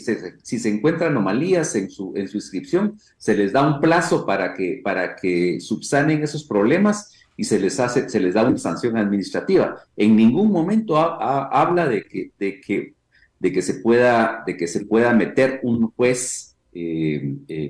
se 0.59 0.69
encuentran 0.69 1.11
anomalías 1.11 1.75
en 1.75 1.91
su, 1.91 2.11
inscripción, 2.15 2.97
se 3.17 3.37
les 3.37 3.53
da 3.53 3.67
un 3.67 3.79
plazo 3.79 4.25
para 4.25 4.55
que, 4.55 4.81
para 4.83 5.15
que 5.15 5.59
subsanen 5.61 6.23
esos 6.23 6.43
problemas 6.43 7.13
y 7.37 7.43
se 7.43 7.59
les, 7.59 7.79
hace, 7.79 8.09
se 8.09 8.19
les 8.19 8.33
da 8.33 8.47
una 8.47 8.57
sanción 8.57 8.97
administrativa. 8.97 9.77
En 9.95 10.15
ningún 10.15 10.51
momento 10.51 10.97
habla 10.97 11.87
de 11.87 12.03
que, 12.03 12.31
de 12.39 12.59
que 12.59 12.93
de 13.39 13.53
que 13.53 13.61
se 13.61 13.75
pueda, 13.75 14.43
de 14.45 14.57
que 14.57 14.67
se 14.67 14.85
pueda 14.85 15.13
meter 15.13 15.61
un 15.63 15.91
juez 15.91 16.57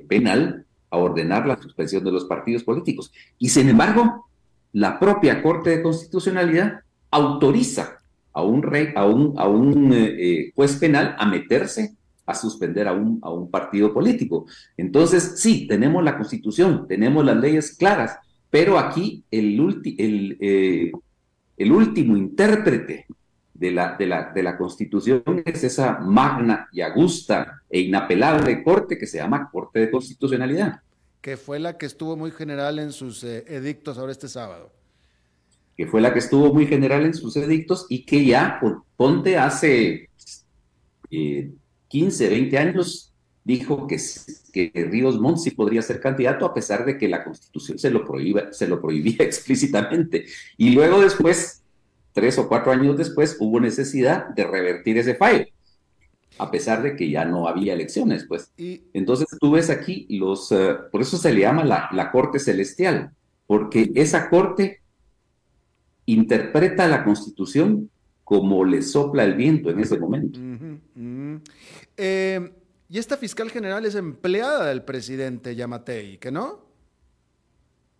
penal 0.08 0.66
a 0.90 0.96
ordenar 0.96 1.46
la 1.46 1.62
suspensión 1.62 2.02
de 2.02 2.10
los 2.10 2.24
partidos 2.24 2.64
políticos. 2.64 3.12
Y 3.38 3.50
sin 3.50 3.68
embargo, 3.68 4.26
la 4.72 4.98
propia 4.98 5.40
Corte 5.44 5.70
de 5.70 5.82
Constitucionalidad 5.82 6.80
autoriza 7.12 7.99
a 8.32 8.42
un, 8.42 8.62
rey, 8.62 8.88
a 8.94 9.06
un, 9.06 9.34
a 9.36 9.48
un 9.48 9.92
eh, 9.92 10.52
juez 10.54 10.76
penal 10.76 11.16
a 11.18 11.26
meterse 11.26 11.96
a 12.26 12.34
suspender 12.34 12.86
a 12.86 12.92
un, 12.92 13.18
a 13.22 13.30
un 13.30 13.50
partido 13.50 13.92
político. 13.92 14.46
Entonces, 14.76 15.34
sí, 15.36 15.66
tenemos 15.66 16.04
la 16.04 16.16
constitución, 16.16 16.86
tenemos 16.86 17.24
las 17.24 17.36
leyes 17.36 17.76
claras, 17.76 18.18
pero 18.48 18.78
aquí 18.78 19.24
el, 19.30 19.58
el, 19.98 20.92
el 21.56 21.72
último 21.72 22.16
intérprete 22.16 23.06
de 23.60 23.70
la, 23.70 23.94
de, 23.96 24.06
la, 24.06 24.32
de 24.32 24.42
la 24.42 24.56
Constitución 24.56 25.22
es 25.44 25.62
esa 25.62 25.98
magna 25.98 26.68
y 26.72 26.80
augusta 26.80 27.60
e 27.68 27.80
inapelable 27.80 28.62
corte 28.62 28.96
que 28.96 29.06
se 29.06 29.18
llama 29.18 29.50
Corte 29.52 29.80
de 29.80 29.90
Constitucionalidad. 29.90 30.80
Que 31.20 31.36
fue 31.36 31.58
la 31.58 31.76
que 31.76 31.84
estuvo 31.84 32.16
muy 32.16 32.30
general 32.30 32.78
en 32.78 32.92
sus 32.92 33.22
eh, 33.22 33.44
edictos 33.46 33.98
ahora 33.98 34.12
este 34.12 34.28
sábado. 34.28 34.72
Que 35.80 35.86
fue 35.86 36.02
la 36.02 36.12
que 36.12 36.18
estuvo 36.18 36.52
muy 36.52 36.66
general 36.66 37.06
en 37.06 37.14
sus 37.14 37.34
edictos 37.36 37.86
y 37.88 38.04
que 38.04 38.22
ya, 38.26 38.60
ponte, 38.98 39.38
hace 39.38 40.10
15, 41.08 42.26
eh, 42.26 42.28
20 42.28 42.58
años 42.58 43.14
dijo 43.44 43.86
que, 43.86 43.96
que 44.52 44.70
Ríos 44.74 45.18
Montt 45.18 45.38
sí 45.38 45.52
podría 45.52 45.80
ser 45.80 45.98
candidato 45.98 46.44
a 46.44 46.52
pesar 46.52 46.84
de 46.84 46.98
que 46.98 47.08
la 47.08 47.24
Constitución 47.24 47.78
se 47.78 47.90
lo, 47.90 48.04
prohíba, 48.04 48.52
se 48.52 48.68
lo 48.68 48.78
prohibía 48.78 49.16
explícitamente. 49.20 50.26
Y 50.58 50.70
luego 50.70 51.00
después 51.00 51.60
tres 52.12 52.36
o 52.38 52.48
cuatro 52.48 52.72
años 52.72 52.98
después 52.98 53.36
hubo 53.40 53.60
necesidad 53.60 54.28
de 54.28 54.44
revertir 54.44 54.98
ese 54.98 55.14
fallo, 55.14 55.46
a 56.38 56.50
pesar 56.50 56.82
de 56.82 56.96
que 56.96 57.08
ya 57.10 57.24
no 57.24 57.48
había 57.48 57.72
elecciones, 57.72 58.24
pues. 58.26 58.52
Entonces 58.92 59.26
tú 59.40 59.52
ves 59.52 59.70
aquí 59.70 60.06
los, 60.10 60.52
eh, 60.52 60.76
por 60.90 61.00
eso 61.00 61.16
se 61.16 61.32
le 61.32 61.40
llama 61.40 61.64
la, 61.64 62.10
Corte 62.10 62.38
Celestial, 62.38 63.12
porque 63.46 63.90
esa 63.94 64.28
Corte 64.28 64.80
interpreta 66.12 66.88
la 66.88 67.04
Constitución 67.04 67.90
como 68.24 68.64
le 68.64 68.82
sopla 68.82 69.24
el 69.24 69.34
viento 69.34 69.70
en 69.70 69.80
ese 69.80 69.98
momento. 69.98 70.38
Eh, 71.96 72.50
y 72.88 72.98
esta 72.98 73.16
fiscal 73.16 73.50
general 73.50 73.84
es 73.84 73.94
empleada 73.94 74.66
del 74.66 74.82
presidente 74.82 75.54
Yamatei, 75.54 76.18
¿que 76.18 76.30
no? 76.30 76.64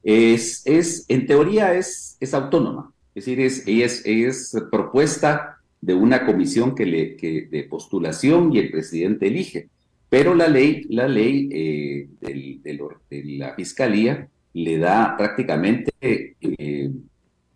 Es, 0.02 0.62
es, 0.66 1.04
en 1.08 1.26
teoría 1.26 1.74
es, 1.74 2.16
es 2.20 2.32
autónoma. 2.34 2.92
Es 3.14 3.24
decir, 3.24 3.40
es, 3.40 3.64
es, 3.66 4.02
es 4.04 4.56
propuesta 4.70 5.58
de 5.80 5.94
una 5.94 6.24
comisión 6.26 6.74
que 6.74 6.86
le, 6.86 7.16
que, 7.16 7.48
de 7.50 7.64
postulación 7.64 8.54
y 8.54 8.58
el 8.58 8.70
presidente 8.70 9.26
elige. 9.26 9.68
Pero 10.08 10.34
la 10.34 10.48
ley, 10.48 10.86
la 10.88 11.06
ley 11.06 11.48
eh, 11.52 12.08
del, 12.20 12.60
de 12.62 13.24
la 13.38 13.54
fiscalía 13.54 14.28
le 14.52 14.78
da 14.78 15.16
prácticamente, 15.16 15.92
eh, 16.00 16.90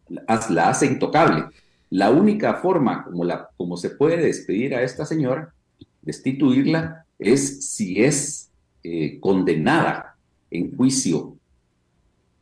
la 0.08 0.68
hace 0.68 0.86
intocable. 0.86 1.44
La 1.90 2.10
única 2.10 2.54
forma 2.54 3.04
como, 3.04 3.24
la, 3.24 3.48
como 3.56 3.76
se 3.76 3.90
puede 3.90 4.16
despedir 4.16 4.74
a 4.74 4.82
esta 4.82 5.04
señora, 5.04 5.54
destituirla, 6.02 7.06
es 7.18 7.70
si 7.70 8.02
es 8.02 8.50
eh, 8.82 9.18
condenada 9.20 10.16
en 10.50 10.76
juicio 10.76 11.36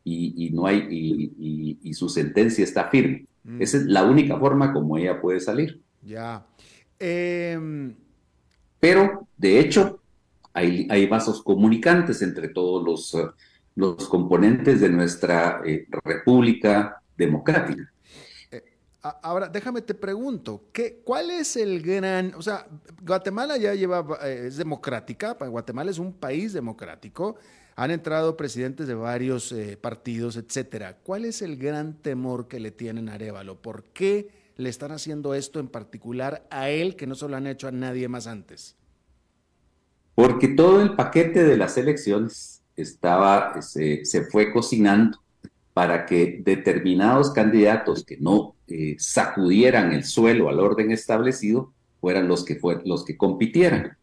y, 0.05 0.51
no 0.53 0.67
hay 0.67 1.79
y, 1.83 1.95
su 1.95 2.09
sentencia 2.09 2.65
está 2.65 2.89
firme. 2.89 3.27
Mm. 3.45 3.63
Esa 3.63 3.77
es 3.77 3.85
la 3.85 4.05
única 4.05 4.39
forma 4.39 4.73
como 4.73 4.99
ella 4.99 5.21
puede 5.21 5.41
salir. 5.41 5.81
Ya. 6.03 6.45
Em, 6.99 7.95
Pero, 8.81 9.29
de 9.37 9.61
hecho, 9.61 10.01
hay, 10.53 10.87
hay, 10.91 11.07
vasos 11.07 11.43
comunicantes 11.43 12.23
entre 12.23 12.49
todos 12.49 12.85
los, 12.85 13.33
los 13.75 14.09
componentes 14.09 14.81
de 14.81 14.89
nuestra 14.89 15.61
eh, 15.65 15.87
república 16.05 17.02
democrática. 17.17 17.93
Ahora, 19.03 19.49
déjame 19.49 19.83
te 19.83 19.95
pregunto, 19.95 20.69
¿qué, 20.73 21.01
¿cuál 21.05 21.31
es 21.31 21.57
el 21.57 21.83
gran, 21.83 22.35
o 22.37 22.43
sea, 22.43 22.69
Guatemala 23.03 23.57
ya 23.57 23.75
lleva, 23.75 24.07
eh, 24.23 24.45
es 24.47 24.57
democrática, 24.57 25.33
Guatemala 25.33 25.91
es 25.91 25.99
un 25.99 26.13
país 26.13 26.53
democrático, 26.53 27.37
han 27.75 27.91
entrado 27.91 28.37
presidentes 28.37 28.87
de 28.87 28.95
varios 28.95 29.51
eh, 29.51 29.77
partidos, 29.81 30.37
etcétera. 30.37 30.99
¿Cuál 31.03 31.25
es 31.25 31.43
el 31.43 31.57
gran 31.57 31.95
temor 31.95 32.47
que 32.47 32.61
le 32.61 32.71
tienen 32.71 33.09
a 33.09 33.15
Arevalo? 33.15 33.61
¿Por 33.61 33.85
qué 33.85 34.31
le 34.57 34.69
están 34.69 34.93
haciendo 34.93 35.35
esto 35.35 35.59
en 35.59 35.69
particular 35.69 36.47
a 36.51 36.69
él 36.69 36.95
que 36.95 37.07
no 37.07 37.15
se 37.15 37.29
lo 37.29 37.37
han 37.37 37.47
hecho 37.47 37.69
a 37.69 37.73
nadie 37.73 38.09
más 38.09 38.27
antes? 38.27 38.77
Porque 40.15 40.49
todo 40.49 40.83
el 40.83 40.95
paquete 40.95 41.43
de 41.43 41.57
las 41.57 41.77
elecciones 41.79 42.63
estaba, 42.77 43.61
se, 43.63 44.05
se 44.05 44.25
fue 44.27 44.53
cocinando 44.53 45.22
para 45.75 46.05
que 46.05 46.41
determinados 46.45 47.31
candidatos 47.31 48.05
que 48.05 48.19
no 48.19 48.55
eh, 48.69 48.97
sacudieran 48.99 49.93
el 49.93 50.05
suelo 50.05 50.49
al 50.49 50.61
orden 50.61 50.91
establecido 50.91 51.73
fueran 52.01 52.29
los 52.29 52.45
que, 52.45 52.57
fue, 52.57 52.83
los 52.85 53.05
que 53.05 53.17
compitieran. 53.17 53.97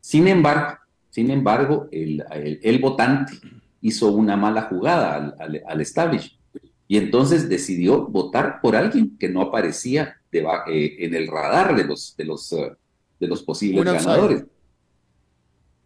Sin 0.00 0.28
embargo, 0.28 0.78
sin 1.10 1.30
embargo 1.30 1.88
el, 1.92 2.24
el, 2.62 2.78
votante 2.78 3.32
hizo 3.80 4.10
una 4.10 4.36
mala 4.36 4.62
jugada 4.62 5.34
al, 5.38 5.62
al, 5.66 5.80
establishment 5.80 6.40
y 6.88 6.98
entonces 6.98 7.48
decidió 7.48 8.06
votar 8.06 8.60
por 8.60 8.76
alguien 8.76 9.16
que 9.16 9.28
no 9.28 9.40
aparecía 9.40 10.16
eh, 10.32 10.96
en 10.98 11.14
el 11.14 11.28
radar 11.28 11.74
de 11.76 11.84
los, 11.84 12.16
de 12.16 12.24
los, 12.24 12.52
eh, 12.52 12.72
de 13.18 13.28
los 13.28 13.42
posibles 13.42 13.84
ganadores. 13.84 14.44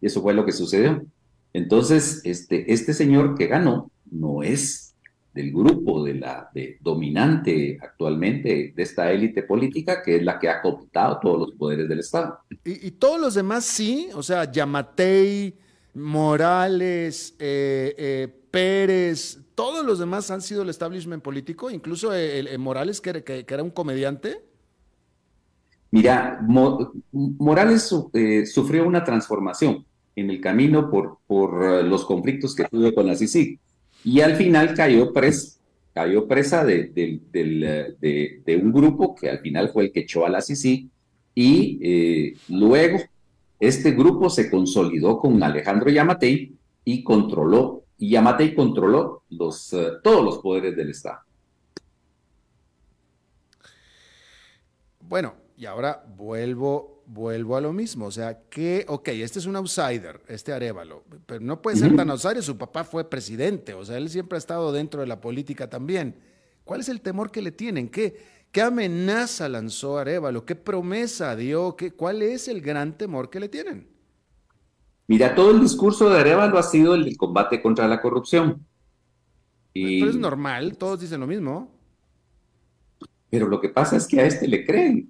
Y 0.01 0.07
eso 0.07 0.21
fue 0.21 0.33
lo 0.33 0.45
que 0.45 0.51
sucedió. 0.51 1.05
Entonces, 1.53 2.21
este, 2.25 2.71
este 2.73 2.93
señor 2.93 3.35
que 3.35 3.47
ganó 3.47 3.91
no 4.11 4.43
es 4.43 4.88
del 5.33 5.51
grupo 5.51 6.03
de 6.03 6.15
la 6.15 6.49
de, 6.53 6.77
dominante 6.81 7.77
actualmente 7.81 8.73
de 8.75 8.83
esta 8.83 9.11
élite 9.11 9.43
política, 9.43 10.01
que 10.03 10.17
es 10.17 10.23
la 10.23 10.39
que 10.39 10.49
ha 10.49 10.61
cooptado 10.61 11.19
todos 11.19 11.39
los 11.39 11.51
poderes 11.53 11.87
del 11.87 11.99
Estado. 11.99 12.39
Y, 12.63 12.91
todos 12.91 13.19
los 13.19 13.35
demás 13.35 13.65
sí, 13.65 14.09
o 14.13 14.23
sea, 14.23 14.51
Yamatei, 14.51 15.55
Morales, 15.93 17.35
eh, 17.39 17.95
eh, 17.97 18.27
Pérez, 18.51 19.39
todos 19.55 19.85
los 19.85 19.99
demás 19.99 20.31
han 20.31 20.41
sido 20.41 20.63
el 20.63 20.69
establishment 20.69 21.21
político, 21.21 21.69
incluso 21.69 22.13
el, 22.13 22.57
Morales, 22.57 22.99
que, 23.01 23.23
que, 23.23 23.45
era 23.47 23.63
un 23.63 23.71
comediante. 23.71 24.43
Mira, 25.91 26.39
Morales 27.11 27.93
eh, 28.13 28.45
sufrió 28.45 28.87
una 28.87 29.03
transformación 29.03 29.85
en 30.15 30.29
el 30.29 30.41
camino 30.41 30.89
por, 30.89 31.19
por 31.27 31.83
los 31.83 32.05
conflictos 32.05 32.55
que 32.55 32.65
tuvo 32.65 32.93
con 32.93 33.07
la 33.07 33.15
CICIG 33.15 33.59
y 34.03 34.21
al 34.21 34.35
final 34.35 34.73
cayó 34.73 35.13
presa, 35.13 35.59
presa 36.27 36.63
de, 36.63 37.21
un 38.61 38.71
grupo 38.71 39.15
que 39.15 39.29
al 39.29 39.39
final 39.39 39.69
fue 39.69 39.85
el 39.85 39.91
que 39.91 40.01
echó 40.01 40.25
a 40.25 40.29
la 40.29 40.41
Sisi 40.41 40.89
y 41.35 41.79
eh, 41.81 42.37
luego 42.49 42.99
este 43.59 43.91
grupo 43.91 44.29
se 44.29 44.49
consolidó 44.49 45.19
con 45.19 45.41
Alejandro 45.43 45.89
Yamatei 45.89 46.53
y 46.85 47.03
controló, 47.03 47.83
y 47.97 48.15
controló 48.55 49.23
eh, 49.29 49.91
todos 50.01 50.23
los 50.23 50.37
poderes 50.39 50.75
del 50.75 50.91
Estado. 50.91 51.19
Bueno, 55.01 55.33
y 55.57 55.65
ahora 55.65 56.05
vuelvo 56.15 56.98
vuelvo 57.09 57.57
a 57.57 57.61
lo 57.61 57.73
mismo. 57.73 58.05
O 58.05 58.11
sea, 58.11 58.39
que, 58.49 58.85
ok, 58.87 59.09
este 59.09 59.39
es 59.39 59.45
un 59.45 59.55
outsider, 59.55 60.21
este 60.27 60.53
Arevalo, 60.53 61.03
pero 61.25 61.41
no 61.41 61.61
puede 61.61 61.77
ser 61.77 61.95
tan 61.95 62.09
outsider. 62.09 62.43
Su 62.43 62.57
papá 62.57 62.83
fue 62.83 63.09
presidente, 63.09 63.73
o 63.73 63.83
sea, 63.83 63.97
él 63.97 64.09
siempre 64.09 64.37
ha 64.37 64.39
estado 64.39 64.71
dentro 64.71 65.01
de 65.01 65.07
la 65.07 65.19
política 65.19 65.69
también. 65.69 66.15
¿Cuál 66.63 66.81
es 66.81 66.89
el 66.89 67.01
temor 67.01 67.31
que 67.31 67.41
le 67.41 67.51
tienen? 67.51 67.89
¿Qué, 67.89 68.15
qué 68.51 68.61
amenaza 68.61 69.49
lanzó 69.49 69.97
Arevalo? 69.97 70.45
¿Qué 70.45 70.55
promesa 70.55 71.35
dio? 71.35 71.75
¿Qué, 71.75 71.91
¿Cuál 71.91 72.21
es 72.21 72.47
el 72.47 72.61
gran 72.61 72.97
temor 72.97 73.29
que 73.29 73.39
le 73.39 73.49
tienen? 73.49 73.87
Mira, 75.07 75.33
todo 75.33 75.49
el 75.49 75.59
discurso 75.59 76.09
de 76.09 76.19
Arevalo 76.19 76.59
ha 76.59 76.63
sido 76.63 76.93
el 76.93 77.17
combate 77.17 77.61
contra 77.61 77.87
la 77.87 77.99
corrupción. 77.99 78.63
Y... 79.73 79.99
Pero 79.99 80.11
es 80.11 80.17
normal, 80.17 80.77
todos 80.77 80.99
dicen 80.99 81.19
lo 81.19 81.25
mismo. 81.27 81.78
Pero 83.29 83.47
lo 83.47 83.61
que 83.61 83.69
pasa 83.69 83.95
es 83.95 84.07
que 84.07 84.19
a 84.19 84.25
este 84.25 84.47
le 84.47 84.65
creen. 84.65 85.07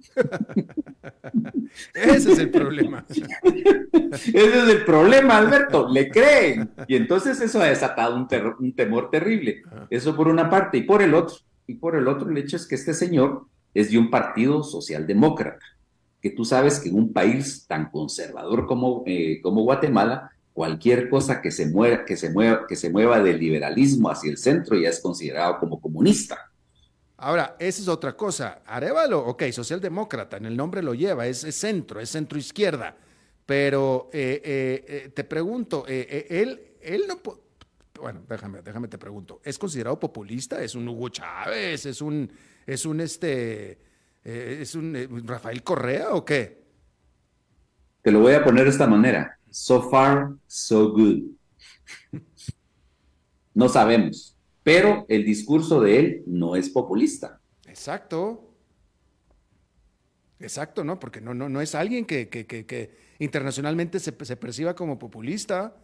Ese 1.94 2.32
es 2.32 2.38
el 2.38 2.50
problema. 2.50 3.06
Ese 3.08 4.58
es 4.58 4.68
el 4.68 4.84
problema, 4.84 5.38
Alberto. 5.38 5.88
Le 5.88 6.10
creen. 6.10 6.70
Y 6.86 6.96
entonces 6.96 7.40
eso 7.40 7.60
ha 7.62 7.66
desatado 7.66 8.16
un, 8.16 8.28
un 8.58 8.74
temor 8.74 9.10
terrible. 9.10 9.62
Eso 9.88 10.14
por 10.14 10.28
una 10.28 10.50
parte. 10.50 10.78
Y 10.78 10.82
por 10.82 11.02
el 11.02 11.14
otro, 11.14 11.36
y 11.66 11.74
por 11.74 11.96
el 11.96 12.08
otro, 12.08 12.28
el 12.28 12.36
hecho 12.36 12.56
es 12.56 12.66
que 12.66 12.74
este 12.74 12.92
señor 12.92 13.46
es 13.72 13.90
de 13.90 13.98
un 13.98 14.10
partido 14.10 14.62
socialdemócrata. 14.62 15.64
Que 16.20 16.30
tú 16.30 16.44
sabes 16.44 16.80
que 16.80 16.90
en 16.90 16.96
un 16.96 17.12
país 17.12 17.64
tan 17.66 17.90
conservador 17.90 18.66
como, 18.66 19.02
eh, 19.06 19.40
como 19.42 19.62
Guatemala, 19.62 20.32
cualquier 20.52 21.08
cosa 21.08 21.40
que 21.40 21.50
se, 21.50 21.66
mueva, 21.66 22.04
que, 22.04 22.16
se 22.16 22.30
mueva, 22.30 22.66
que 22.66 22.76
se 22.76 22.90
mueva 22.90 23.22
del 23.22 23.38
liberalismo 23.38 24.10
hacia 24.10 24.30
el 24.30 24.36
centro 24.36 24.76
ya 24.76 24.90
es 24.90 25.00
considerado 25.00 25.58
como 25.58 25.80
comunista. 25.80 26.49
Ahora, 27.22 27.56
esa 27.58 27.82
es 27.82 27.88
otra 27.88 28.16
cosa. 28.16 28.62
Arevalo, 28.64 29.18
ok, 29.26 29.44
socialdemócrata, 29.52 30.38
en 30.38 30.46
el 30.46 30.56
nombre 30.56 30.82
lo 30.82 30.94
lleva, 30.94 31.26
es, 31.26 31.40
centro, 31.54 32.00
es 32.00 32.08
centro 32.08 32.38
izquierda. 32.38 32.96
Pero 33.44 34.08
eh, 34.12 34.40
eh, 34.42 34.84
eh, 34.88 35.08
te 35.14 35.24
pregunto, 35.24 35.84
él, 35.86 36.76
él 36.80 37.04
no. 37.06 37.20
Bueno, 38.00 38.22
déjame, 38.26 38.62
déjame 38.62 38.88
te 38.88 38.96
pregunto. 38.96 39.42
¿Es 39.44 39.58
considerado 39.58 40.00
populista? 40.00 40.62
¿Es 40.62 40.74
un 40.74 40.88
Hugo 40.88 41.10
Chávez? 41.10 41.84
¿Es 41.84 42.00
un, 42.00 42.32
es 42.66 42.86
un 42.86 43.00
este, 43.02 43.78
es 44.24 44.74
un 44.74 45.22
Rafael 45.26 45.62
Correa 45.62 46.14
o 46.14 46.24
qué? 46.24 46.62
Te 48.00 48.10
lo 48.10 48.20
voy 48.20 48.32
a 48.32 48.42
poner 48.42 48.64
de 48.64 48.70
esta 48.70 48.86
manera. 48.86 49.38
So 49.50 49.90
far, 49.90 50.30
so 50.46 50.90
good. 50.92 51.20
No 53.52 53.68
sabemos 53.68 54.39
pero 54.62 55.04
el 55.08 55.24
discurso 55.24 55.80
de 55.80 55.98
él 55.98 56.22
no 56.26 56.56
es 56.56 56.68
populista. 56.70 57.40
Exacto. 57.66 58.46
Exacto, 60.38 60.84
¿no? 60.84 60.98
Porque 60.98 61.20
no, 61.20 61.34
no, 61.34 61.48
no 61.48 61.60
es 61.60 61.74
alguien 61.74 62.06
que, 62.06 62.28
que, 62.28 62.90
internacionalmente 63.18 64.00
se, 64.00 64.14
se, 64.24 64.36
perciba 64.36 64.74
como 64.74 64.98
populista. 64.98 65.76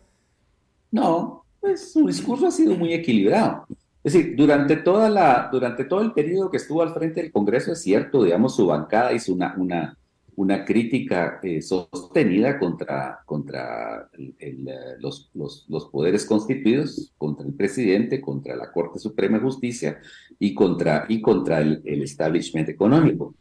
No, 0.91 1.45
pues 1.61 1.93
su 1.93 2.07
discurso 2.07 2.47
ha 2.47 2.51
sido 2.51 2.75
muy 2.75 2.95
equilibrado. 2.95 3.67
Es 4.03 4.13
decir, 4.13 4.35
durante, 4.37 4.77
toda 4.77 5.11
la, 5.11 5.49
durante 5.51 5.85
todo 5.85 6.01
el 6.01 6.13
periodo 6.13 6.51
que 6.51 6.59
estuvo 6.59 6.81
al 6.81 6.95
frente 6.95 7.21
del 7.21 7.33
Congreso, 7.33 7.73
es 7.73 7.83
cierto, 7.83 8.23
digamos, 8.23 8.57
su 8.57 8.67
bancada 8.67 9.13
hizo 9.13 9.35
una, 9.35 9.55
una, 9.59 9.99
una 10.37 10.65
crítica 10.65 11.41
eh, 11.43 11.63
sostenida 11.63 12.59
contra, 12.59 13.21
contra 13.25 14.11
eh, 14.39 14.57
los, 14.99 15.31
los, 15.35 15.87
poderes 15.91 16.27
constituidos, 16.27 17.13
contra 17.17 17.47
el 17.47 17.55
presidente, 17.55 18.21
contra 18.21 18.55
la 18.55 18.71
Corte 18.71 18.99
Suprema 18.99 19.39
de 19.39 19.45
Justicia 19.45 19.99
y 20.39 20.55
contra, 20.55 21.07
y 21.09 21.23
contra 21.23 21.61
el, 21.61 22.03
establishment 22.03 22.69
económico. 22.69 23.35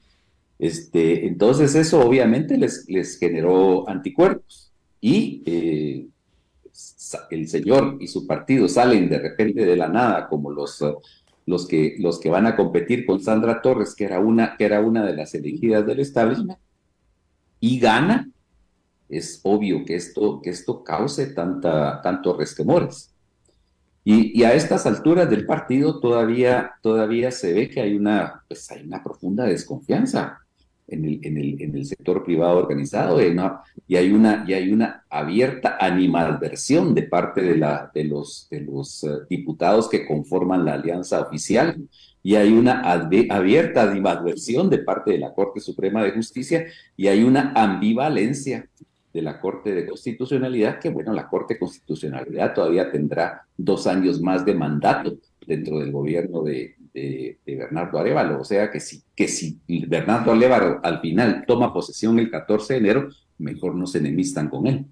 Este, 0.58 1.28
entonces 1.28 1.76
eso 1.76 2.00
obviamente 2.00 2.58
les, 2.58 2.86
les 2.88 3.20
generó 3.20 3.88
anticuerpos 3.90 4.72
y 5.02 5.44
eh, 5.46 6.08
el 7.30 7.48
señor 7.50 7.98
y 8.00 8.08
su 8.08 8.26
partido 8.26 8.70
salen 8.70 9.10
de 9.10 9.20
repente 9.20 9.66
de 9.66 9.76
la 9.76 9.90
nada 9.90 10.30
como 10.30 10.50
los, 10.50 10.82
los, 11.46 11.68
que, 11.68 11.98
los 12.00 12.22
que 12.22 12.30
van 12.30 12.46
a 12.46 12.56
competir 12.56 13.06
con 13.06 13.22
Sandra 13.22 13.62
Torres, 13.62 13.94
que 13.96 14.06
era 14.06 14.22
una, 14.22 14.56
que 14.56 14.64
era 14.64 14.80
una 14.80 15.06
de 15.06 15.14
las 15.14 15.36
elegidas 15.36 15.86
del 15.86 16.00
establishment 16.00 16.58
y 17.66 17.80
gana, 17.80 18.30
es 19.10 19.40
obvio 19.44 19.84
que 19.86 19.96
esto, 19.96 20.40
que 20.40 20.52
esto 20.52 20.84
cause 20.84 21.26
tanta, 21.34 22.00
tantos 22.04 22.38
resquemores. 22.38 23.12
Y, 24.04 24.44
a 24.44 24.54
estas 24.54 24.86
alturas 24.86 25.28
del 25.32 25.48
partido 25.48 26.00
todavía, 26.00 26.74
todavía 26.84 27.32
se 27.32 27.54
ve 27.54 27.68
que 27.68 27.82
hay 27.82 27.96
una, 27.96 28.44
pues 28.48 28.70
hay 28.70 28.84
una 28.84 29.04
profunda 29.04 29.46
desconfianza. 29.46 30.45
En 30.88 31.06
el, 31.06 31.20
en 31.24 31.38
el, 31.38 31.62
en 31.62 31.76
el 31.76 31.86
sector 31.86 32.24
privado 32.24 32.58
organizado 32.58 33.22
y, 33.22 33.36
y, 33.88 33.96
hay 33.96 34.12
una, 34.12 34.46
y 34.48 34.54
hay 34.54 34.72
una 34.72 35.04
abierta 35.10 35.78
animadversión 35.80 36.94
de 36.94 37.04
parte 37.04 37.42
de, 37.42 37.58
la, 37.58 37.92
de 37.94 38.04
los, 38.04 38.48
de 38.50 38.62
los 38.62 39.04
eh, 39.04 39.08
diputados 39.30 39.90
que 39.90 40.06
conforman 40.06 40.66
la 40.66 40.74
alianza 40.74 41.22
oficial 41.22 41.76
y 42.22 42.36
hay 42.36 42.54
una 42.54 42.82
abierta 42.82 43.84
animadversión 43.84 44.70
de 44.70 44.80
parte 44.80 45.12
de 45.12 45.20
la 45.20 45.34
Corte 45.34 45.60
Suprema 45.60 46.04
de 46.04 46.12
Justicia 46.12 46.66
y 46.98 47.08
hay 47.08 47.24
una 47.24 47.52
ambivalencia 47.56 48.68
de 49.14 49.22
la 49.22 49.40
Corte 49.40 49.74
de 49.74 49.86
Constitucionalidad, 49.88 50.80
que 50.80 50.90
bueno, 50.90 51.14
la 51.14 51.28
Corte 51.28 51.58
Constitucionalidad 51.58 52.54
todavía 52.54 52.92
tendrá 52.92 53.46
dos 53.56 53.88
años 53.88 54.22
más 54.22 54.44
de 54.44 54.56
mandato 54.56 55.18
dentro 55.46 55.80
del 55.80 55.92
gobierno 55.92 56.42
de, 56.42 56.76
de, 56.96 57.56
Bernardo 57.58 58.00
Arevalo. 58.00 58.42
O 58.42 58.44
sea 58.44 58.72
que 58.72 58.80
si, 58.80 59.04
que 59.16 59.28
si 59.28 59.60
Bernardo 59.88 60.32
Arevalo 60.32 60.80
al 60.84 61.02
final 61.02 61.44
toma 61.46 61.74
posesión 61.74 62.18
el 62.20 62.32
14 62.32 62.74
de 62.74 62.80
enero, 62.80 63.10
mejor 63.38 63.76
no 63.76 63.86
se 63.86 64.00
enemistan 64.00 64.50
con 64.50 64.68
él. 64.68 64.86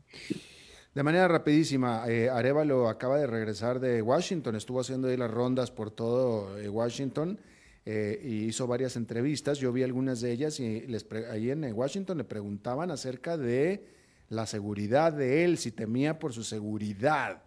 De 0.94 1.02
manera 1.02 1.28
rapidísima, 1.28 2.04
eh, 2.08 2.30
Arevalo 2.30 2.88
acaba 2.88 3.18
de 3.18 3.26
regresar 3.26 3.80
de 3.80 4.02
Washington, 4.02 4.56
estuvo 4.56 4.80
haciendo 4.80 5.08
ahí 5.08 5.18
las 5.18 5.32
rondas 5.32 5.72
por 5.72 5.90
todo 5.90 6.60
eh, 6.60 6.70
Washington 6.70 7.40
eh, 7.86 8.22
y 8.24 8.46
hizo 8.46 8.68
varias 8.68 8.96
entrevistas. 8.96 9.58
Yo 9.58 9.74
vi 9.74 9.82
algunas 9.82 10.22
de 10.22 10.32
ellas 10.32 10.60
y 10.60 10.82
les 10.82 11.08
ahí 11.32 11.50
en 11.50 11.64
Washington 11.74 12.20
le 12.20 12.26
preguntaban 12.26 12.92
acerca 12.92 13.38
de 13.38 13.88
la 14.30 14.46
seguridad 14.46 15.14
de 15.14 15.46
él, 15.46 15.58
si 15.58 15.72
temía 15.72 16.20
por 16.20 16.34
su 16.34 16.44
seguridad. 16.44 17.42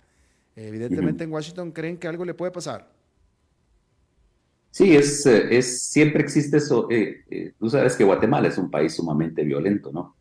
Evidentemente 0.57 1.23
en 1.23 1.33
Washington 1.33 1.71
creen 1.71 1.99
que 1.99 2.09
algo 2.09 2.25
le 2.25 2.35
puede 2.35 2.51
pasar. 2.51 2.96
Sí, 4.77 4.95
es, 4.95 5.25
eh, 5.25 5.57
es, 5.57 5.85
siempre 5.89 6.23
existe 6.23 6.59
eso. 6.59 6.87
Eh, 6.91 7.25
eh, 7.31 7.55
tú 7.59 7.71
sabes 7.71 7.97
que 7.97 8.05
Guatemala 8.05 8.49
es 8.49 8.59
un 8.59 8.71
país 8.71 8.95
sumamente 8.95 9.43
violento, 9.43 9.91
¿no? 9.91 10.17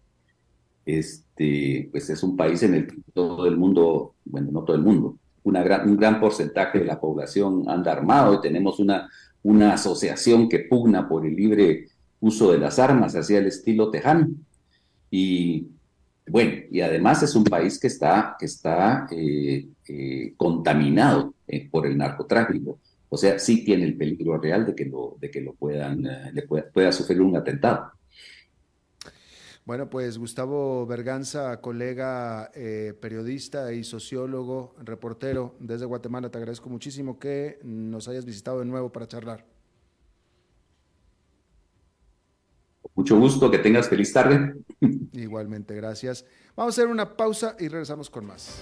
Este, 0.86 1.90
pues 1.92 2.10
es 2.10 2.24
un 2.24 2.38
país 2.38 2.64
en 2.64 2.74
el 2.74 2.88
que 2.88 2.96
todo 3.14 3.48
el 3.48 3.58
mundo, 3.58 4.16
bueno, 4.24 4.52
no 4.54 4.64
todo 4.64 4.78
el 4.78 4.82
mundo, 4.82 5.18
gran, 5.44 5.90
un 5.90 5.98
gran 5.98 6.22
porcentaje 6.22 6.80
de 6.80 6.86
la 6.86 7.02
población 7.02 7.66
anda 7.68 7.92
armado 7.92 8.36
y 8.36 8.40
tenemos 8.40 8.80
una, 8.80 9.10
una 9.44 9.74
asociación 9.74 10.48
que 10.48 10.60
pugna 10.60 11.10
por 11.10 11.26
el 11.26 11.36
libre 11.36 11.90
uso 12.22 12.54
de 12.54 12.58
las 12.58 12.80
armas 12.80 13.14
hacia 13.14 13.40
el 13.40 13.48
estilo 13.48 13.92
tejano. 13.92 14.30
Y 15.12 15.68
bueno, 16.28 16.54
y 16.72 16.80
además 16.80 17.22
es 17.24 17.36
un 17.36 17.44
país 17.44 17.78
que 17.78 17.88
está, 17.88 18.38
que 18.40 18.46
está 18.46 19.06
contaminado 20.38 21.34
por 21.72 21.88
el 21.88 21.98
narcotráfico. 21.98 22.80
O 23.10 23.18
sea, 23.18 23.40
sí 23.40 23.64
tiene 23.64 23.86
el 23.86 23.98
peligro 23.98 24.38
real 24.38 24.66
de 24.66 24.76
que 24.76 24.86
lo, 24.86 25.18
de 25.20 25.32
que 25.32 25.42
lo 25.42 25.54
puedan, 25.54 26.06
eh, 26.06 26.32
le 26.34 26.44
pueda, 26.44 26.92
sufrir 26.92 27.22
un 27.22 27.38
atentado. 27.38 27.92
Bueno, 29.66 29.90
pues 29.90 30.18
Gustavo 30.18 30.86
Berganza, 30.86 31.60
colega 31.60 32.52
eh, 32.54 32.94
periodista 33.00 33.74
y 33.74 33.84
sociólogo, 33.84 34.76
reportero 34.84 35.56
desde 35.60 35.86
Guatemala, 35.86 36.30
te 36.30 36.38
agradezco 36.38 36.70
muchísimo 36.70 37.18
que 37.18 37.60
nos 37.64 38.08
hayas 38.08 38.26
visitado 38.26 38.60
de 38.60 38.66
nuevo 38.66 38.92
para 38.92 39.08
charlar. 39.08 39.46
Mucho 42.96 43.20
gusto, 43.20 43.52
que 43.52 43.58
tengas 43.58 43.90
feliz 43.90 44.14
tarde. 44.14 44.56
Igualmente, 45.14 45.76
gracias. 45.76 46.26
Vamos 46.56 46.78
a 46.78 46.82
hacer 46.82 46.92
una 46.92 47.18
pausa 47.18 47.56
y 47.60 47.68
regresamos 47.68 48.10
con 48.10 48.26
más. 48.26 48.62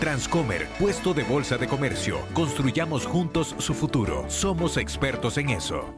Transcomer, 0.00 0.68
puesto 0.78 1.14
de 1.14 1.24
bolsa 1.24 1.56
de 1.56 1.66
comercio. 1.66 2.20
Construyamos 2.34 3.06
juntos 3.06 3.54
su 3.58 3.72
futuro. 3.72 4.26
Somos 4.28 4.76
expertos 4.76 5.38
en 5.38 5.50
eso. 5.50 5.94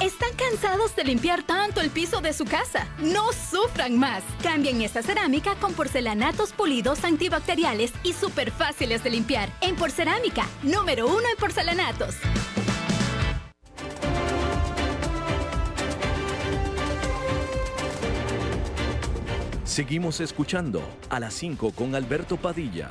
¿Están 0.00 0.30
cansados 0.36 0.94
de 0.94 1.04
limpiar 1.04 1.42
tanto 1.42 1.80
el 1.80 1.90
piso 1.90 2.20
de 2.20 2.32
su 2.34 2.44
casa? 2.44 2.86
No 3.00 3.32
sufran 3.32 3.98
más. 3.98 4.22
Cambien 4.44 4.82
esta 4.82 5.02
cerámica 5.02 5.56
con 5.56 5.74
porcelanatos 5.74 6.52
pulidos 6.52 7.04
antibacteriales 7.04 7.92
y 8.04 8.12
súper 8.12 8.52
fáciles 8.52 9.02
de 9.02 9.10
limpiar. 9.10 9.50
En 9.60 9.74
Porcerámica, 9.74 10.46
número 10.62 11.08
uno 11.08 11.28
en 11.28 11.36
porcelanatos. 11.36 12.14
Seguimos 19.70 20.18
escuchando 20.20 20.82
a 21.10 21.20
las 21.20 21.32
5 21.34 21.70
con 21.70 21.94
Alberto 21.94 22.36
Padilla. 22.36 22.90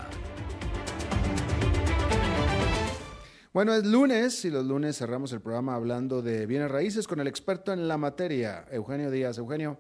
Bueno, 3.51 3.73
es 3.73 3.85
lunes 3.85 4.45
y 4.45 4.49
los 4.49 4.65
lunes 4.65 4.97
cerramos 4.97 5.33
el 5.33 5.41
programa 5.41 5.75
hablando 5.75 6.21
de 6.21 6.45
bienes 6.45 6.71
raíces 6.71 7.05
con 7.05 7.19
el 7.19 7.27
experto 7.27 7.73
en 7.73 7.89
la 7.89 7.97
materia, 7.97 8.65
Eugenio 8.71 9.11
Díaz. 9.11 9.37
Eugenio. 9.37 9.77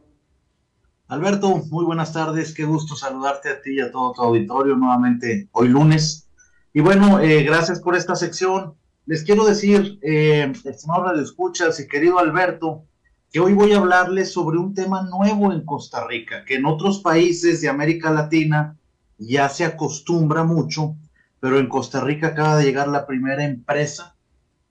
Alberto, 1.07 1.63
muy 1.69 1.85
buenas 1.85 2.11
tardes, 2.11 2.53
qué 2.53 2.65
gusto 2.65 2.97
saludarte 2.97 3.47
a 3.47 3.61
ti 3.61 3.75
y 3.75 3.79
a 3.79 3.93
todo 3.93 4.11
tu 4.11 4.21
auditorio 4.21 4.75
nuevamente 4.75 5.47
hoy 5.53 5.69
lunes. 5.69 6.27
Y 6.73 6.81
bueno, 6.81 7.21
eh, 7.21 7.43
gracias 7.43 7.79
por 7.79 7.95
esta 7.95 8.15
sección. 8.17 8.75
Les 9.05 9.23
quiero 9.23 9.45
decir, 9.45 9.99
eh, 10.01 10.51
estimado 10.65 11.05
Radio 11.05 11.23
Escuchas 11.23 11.79
y 11.79 11.87
querido 11.87 12.19
Alberto, 12.19 12.88
que 13.31 13.39
hoy 13.39 13.53
voy 13.53 13.73
a 13.73 13.77
hablarles 13.77 14.33
sobre 14.33 14.57
un 14.57 14.73
tema 14.73 15.03
nuevo 15.03 15.53
en 15.53 15.63
Costa 15.63 16.07
Rica, 16.07 16.45
que 16.45 16.55
en 16.55 16.65
otros 16.65 16.99
países 16.99 17.61
de 17.61 17.69
América 17.69 18.11
Latina 18.11 18.75
ya 19.17 19.49
se 19.49 19.65
acostumbra 19.65 20.43
mucho, 20.43 20.95
pero 21.39 21.59
en 21.59 21.69
Costa 21.69 22.01
Rica 22.01 22.27
acaba 22.27 22.57
de 22.57 22.63
llegar 22.63 22.87
la 22.87 23.05
primera 23.05 23.45
empresa 23.45 24.15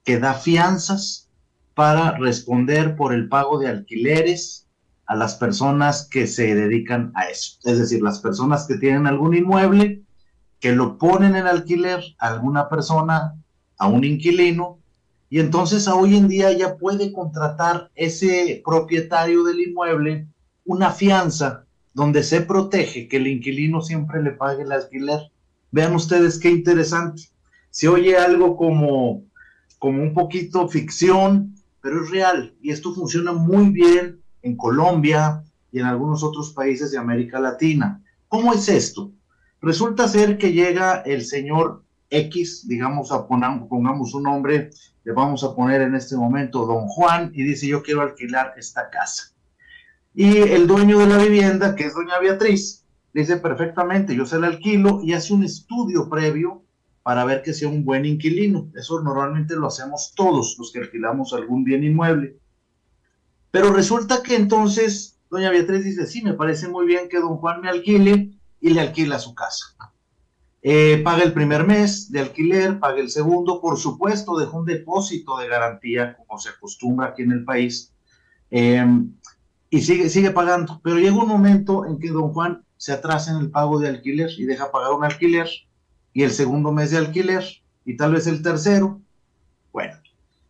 que 0.02 0.18
da 0.18 0.34
fianzas 0.34 1.28
para 1.74 2.18
responder 2.18 2.96
por 2.96 3.14
el 3.14 3.28
pago 3.28 3.58
de 3.60 3.68
alquileres 3.68 4.66
a 5.06 5.14
las 5.14 5.36
personas 5.36 6.08
que 6.10 6.26
se 6.26 6.54
dedican 6.54 7.12
a 7.14 7.28
eso. 7.28 7.58
Es 7.64 7.78
decir, 7.78 8.02
las 8.02 8.18
personas 8.18 8.66
que 8.66 8.76
tienen 8.76 9.06
algún 9.06 9.36
inmueble, 9.36 10.02
que 10.58 10.72
lo 10.72 10.98
ponen 10.98 11.36
en 11.36 11.46
alquiler 11.46 12.02
a 12.18 12.28
alguna 12.28 12.68
persona, 12.68 13.34
a 13.78 13.86
un 13.86 14.02
inquilino, 14.02 14.80
y 15.30 15.40
entonces 15.40 15.86
hoy 15.88 16.16
en 16.16 16.28
día 16.28 16.52
ya 16.52 16.76
puede 16.76 17.12
contratar 17.12 17.90
ese 17.94 18.62
propietario 18.64 19.44
del 19.44 19.60
inmueble 19.60 20.26
una 20.64 20.90
fianza 20.90 21.64
donde 21.92 22.22
se 22.22 22.40
protege 22.42 23.08
que 23.08 23.16
el 23.18 23.26
inquilino 23.26 23.82
siempre 23.82 24.22
le 24.22 24.30
pague 24.30 24.62
el 24.62 24.72
alquiler. 24.72 25.20
Vean 25.70 25.94
ustedes 25.94 26.38
qué 26.38 26.50
interesante. 26.50 27.24
Se 27.70 27.88
oye 27.88 28.16
algo 28.16 28.56
como, 28.56 29.24
como 29.78 30.02
un 30.02 30.14
poquito 30.14 30.68
ficción, 30.68 31.54
pero 31.82 32.02
es 32.02 32.10
real. 32.10 32.54
Y 32.62 32.70
esto 32.70 32.94
funciona 32.94 33.32
muy 33.32 33.70
bien 33.70 34.20
en 34.42 34.56
Colombia 34.56 35.42
y 35.72 35.80
en 35.80 35.86
algunos 35.86 36.22
otros 36.22 36.52
países 36.52 36.90
de 36.90 36.98
América 36.98 37.40
Latina. 37.40 38.02
¿Cómo 38.28 38.52
es 38.52 38.68
esto? 38.68 39.10
Resulta 39.60 40.08
ser 40.08 40.38
que 40.38 40.52
llega 40.52 41.00
el 41.00 41.24
señor 41.24 41.82
X, 42.10 42.66
digamos, 42.66 43.10
pongamos 43.28 44.14
un 44.14 44.22
nombre 44.22 44.70
le 45.08 45.14
vamos 45.14 45.42
a 45.42 45.54
poner 45.54 45.80
en 45.80 45.94
este 45.94 46.16
momento 46.16 46.66
don 46.66 46.86
Juan 46.86 47.30
y 47.32 47.42
dice 47.42 47.66
yo 47.66 47.82
quiero 47.82 48.02
alquilar 48.02 48.52
esta 48.58 48.90
casa. 48.90 49.32
Y 50.14 50.36
el 50.36 50.66
dueño 50.66 50.98
de 50.98 51.06
la 51.06 51.16
vivienda, 51.16 51.74
que 51.74 51.84
es 51.84 51.94
doña 51.94 52.18
Beatriz, 52.18 52.84
dice 53.14 53.38
perfectamente, 53.38 54.14
yo 54.14 54.26
se 54.26 54.38
la 54.38 54.48
alquilo 54.48 55.00
y 55.02 55.14
hace 55.14 55.32
un 55.32 55.44
estudio 55.44 56.10
previo 56.10 56.62
para 57.02 57.24
ver 57.24 57.40
que 57.40 57.54
sea 57.54 57.68
un 57.68 57.86
buen 57.86 58.04
inquilino. 58.04 58.70
Eso 58.74 59.00
normalmente 59.00 59.56
lo 59.56 59.68
hacemos 59.68 60.12
todos 60.14 60.56
los 60.58 60.72
que 60.72 60.80
alquilamos 60.80 61.32
algún 61.32 61.64
bien 61.64 61.84
inmueble. 61.84 62.36
Pero 63.50 63.72
resulta 63.72 64.22
que 64.22 64.36
entonces 64.36 65.18
doña 65.30 65.50
Beatriz 65.50 65.84
dice, 65.84 66.06
sí, 66.06 66.20
me 66.20 66.34
parece 66.34 66.68
muy 66.68 66.84
bien 66.84 67.08
que 67.08 67.18
don 67.18 67.38
Juan 67.38 67.62
me 67.62 67.70
alquile 67.70 68.38
y 68.60 68.70
le 68.74 68.80
alquila 68.82 69.18
su 69.18 69.34
casa. 69.34 69.74
Eh, 70.70 71.00
paga 71.02 71.22
el 71.22 71.32
primer 71.32 71.66
mes 71.66 72.12
de 72.12 72.20
alquiler, 72.20 72.78
paga 72.78 73.00
el 73.00 73.08
segundo, 73.08 73.58
por 73.58 73.78
supuesto, 73.78 74.36
deja 74.36 74.52
un 74.52 74.66
depósito 74.66 75.38
de 75.38 75.48
garantía, 75.48 76.14
como 76.14 76.38
se 76.38 76.50
acostumbra 76.50 77.06
aquí 77.06 77.22
en 77.22 77.32
el 77.32 77.42
país, 77.42 77.90
em, 78.50 79.10
y 79.70 79.80
sigue, 79.80 80.10
sigue 80.10 80.30
pagando. 80.30 80.78
Pero 80.84 80.98
llega 80.98 81.16
un 81.16 81.26
momento 81.26 81.86
en 81.86 81.98
que 81.98 82.10
don 82.10 82.34
Juan 82.34 82.64
se 82.76 82.92
atrasa 82.92 83.30
en 83.30 83.38
el 83.38 83.50
pago 83.50 83.78
de 83.78 83.88
alquiler 83.88 84.28
y 84.36 84.44
deja 84.44 84.70
pagar 84.70 84.92
un 84.92 85.04
alquiler, 85.04 85.48
y 86.12 86.22
el 86.22 86.32
segundo 86.32 86.70
mes 86.70 86.90
de 86.90 86.98
alquiler 86.98 87.44
y 87.86 87.96
tal 87.96 88.12
vez 88.12 88.26
el 88.26 88.42
tercero. 88.42 89.00
Bueno, 89.72 89.94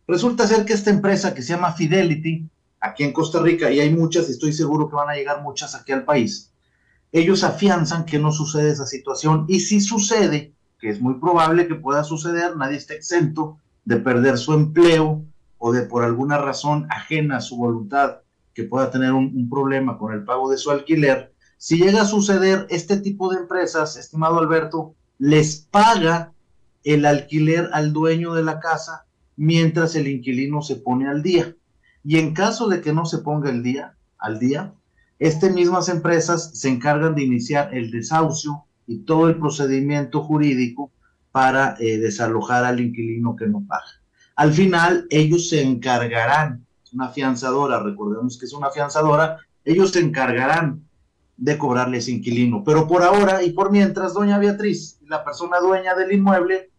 resulta 0.05 0.45
ser 0.47 0.65
que 0.65 0.73
esta 0.73 0.89
empresa 0.89 1.33
que 1.33 1.41
se 1.41 1.53
llama 1.53 1.71
Fidelity, 1.71 2.45
aquí 2.81 3.05
en 3.05 3.13
Costa 3.13 3.41
Rica, 3.41 3.71
y 3.71 3.79
hay 3.79 3.95
muchas, 3.95 4.27
y 4.27 4.33
estoy 4.33 4.51
seguro 4.51 4.89
que 4.89 4.97
van 4.97 5.11
a 5.11 5.15
llegar 5.15 5.41
muchas 5.41 5.75
aquí 5.75 5.93
al 5.93 6.03
país, 6.03 6.51
ellos 7.11 7.43
afianzan 7.43 8.05
que 8.05 8.19
no 8.19 8.31
sucede 8.31 8.71
esa 8.71 8.85
situación 8.85 9.45
y 9.47 9.61
si 9.61 9.81
sucede, 9.81 10.53
que 10.79 10.89
es 10.89 11.01
muy 11.01 11.15
probable 11.15 11.67
que 11.67 11.75
pueda 11.75 12.03
suceder, 12.03 12.55
nadie 12.55 12.77
está 12.77 12.93
exento 12.93 13.57
de 13.85 13.97
perder 13.97 14.37
su 14.37 14.53
empleo 14.53 15.23
o 15.57 15.71
de 15.71 15.83
por 15.83 16.03
alguna 16.03 16.37
razón 16.37 16.87
ajena 16.89 17.37
a 17.37 17.41
su 17.41 17.57
voluntad 17.57 18.19
que 18.53 18.63
pueda 18.63 18.91
tener 18.91 19.11
un, 19.11 19.31
un 19.35 19.49
problema 19.49 19.97
con 19.97 20.13
el 20.13 20.23
pago 20.23 20.49
de 20.49 20.57
su 20.57 20.71
alquiler, 20.71 21.33
si 21.61 21.77
llega 21.77 22.03
a 22.03 22.05
suceder, 22.05 22.67
este 22.69 22.95
tipo 22.95 23.29
de 23.29 23.37
empresas, 23.37 23.97
estimado 23.97 24.39
Alberto, 24.39 24.95
les 25.17 25.67
paga 25.69 26.31
el 26.85 27.05
alquiler 27.05 27.69
al 27.73 27.91
dueño 27.91 28.33
de 28.33 28.43
la 28.43 28.61
casa 28.61 29.05
mientras 29.35 29.93
el 29.95 30.07
inquilino 30.07 30.61
se 30.61 30.77
pone 30.77 31.09
al 31.09 31.21
día. 31.21 31.53
Y 32.01 32.17
en 32.17 32.33
caso 32.33 32.69
de 32.69 32.79
que 32.79 32.93
no 32.93 33.05
se 33.05 33.17
ponga 33.17 33.49
el 33.49 33.61
día, 33.61 33.97
al 34.17 34.39
día, 34.39 34.73
estas 35.19 35.51
mismas 35.51 35.89
empresas 35.89 36.51
se 36.57 36.69
encargan 36.69 37.13
de 37.13 37.23
iniciar 37.23 37.75
el 37.75 37.91
desahucio 37.91 38.63
y 38.87 38.99
todo 38.99 39.27
el 39.27 39.37
procedimiento 39.37 40.23
jurídico 40.23 40.91
para 41.31 41.75
eh, 41.79 41.97
desalojar 41.97 42.63
al 42.63 42.79
inquilino 42.79 43.35
que 43.35 43.45
no 43.47 43.63
paga. 43.67 44.01
Al 44.35 44.53
final, 44.53 45.05
ellos 45.09 45.49
se 45.49 45.61
encargarán, 45.61 46.65
una 46.93 47.09
fianzadora, 47.09 47.83
recordemos 47.83 48.39
que 48.39 48.45
es 48.45 48.53
una 48.53 48.71
fianzadora, 48.71 49.37
ellos 49.65 49.91
se 49.91 49.99
encargarán 49.99 50.87
de 51.37 51.57
cobrarle 51.57 51.97
ese 51.97 52.11
inquilino. 52.11 52.63
Pero 52.63 52.87
por 52.87 53.03
ahora 53.03 53.43
y 53.43 53.51
por 53.51 53.71
mientras, 53.71 54.13
doña 54.13 54.39
Beatriz, 54.39 54.99
la 55.05 55.23
persona 55.23 55.59
dueña 55.59 55.93
del 55.95 56.13
inmueble, 56.13 56.71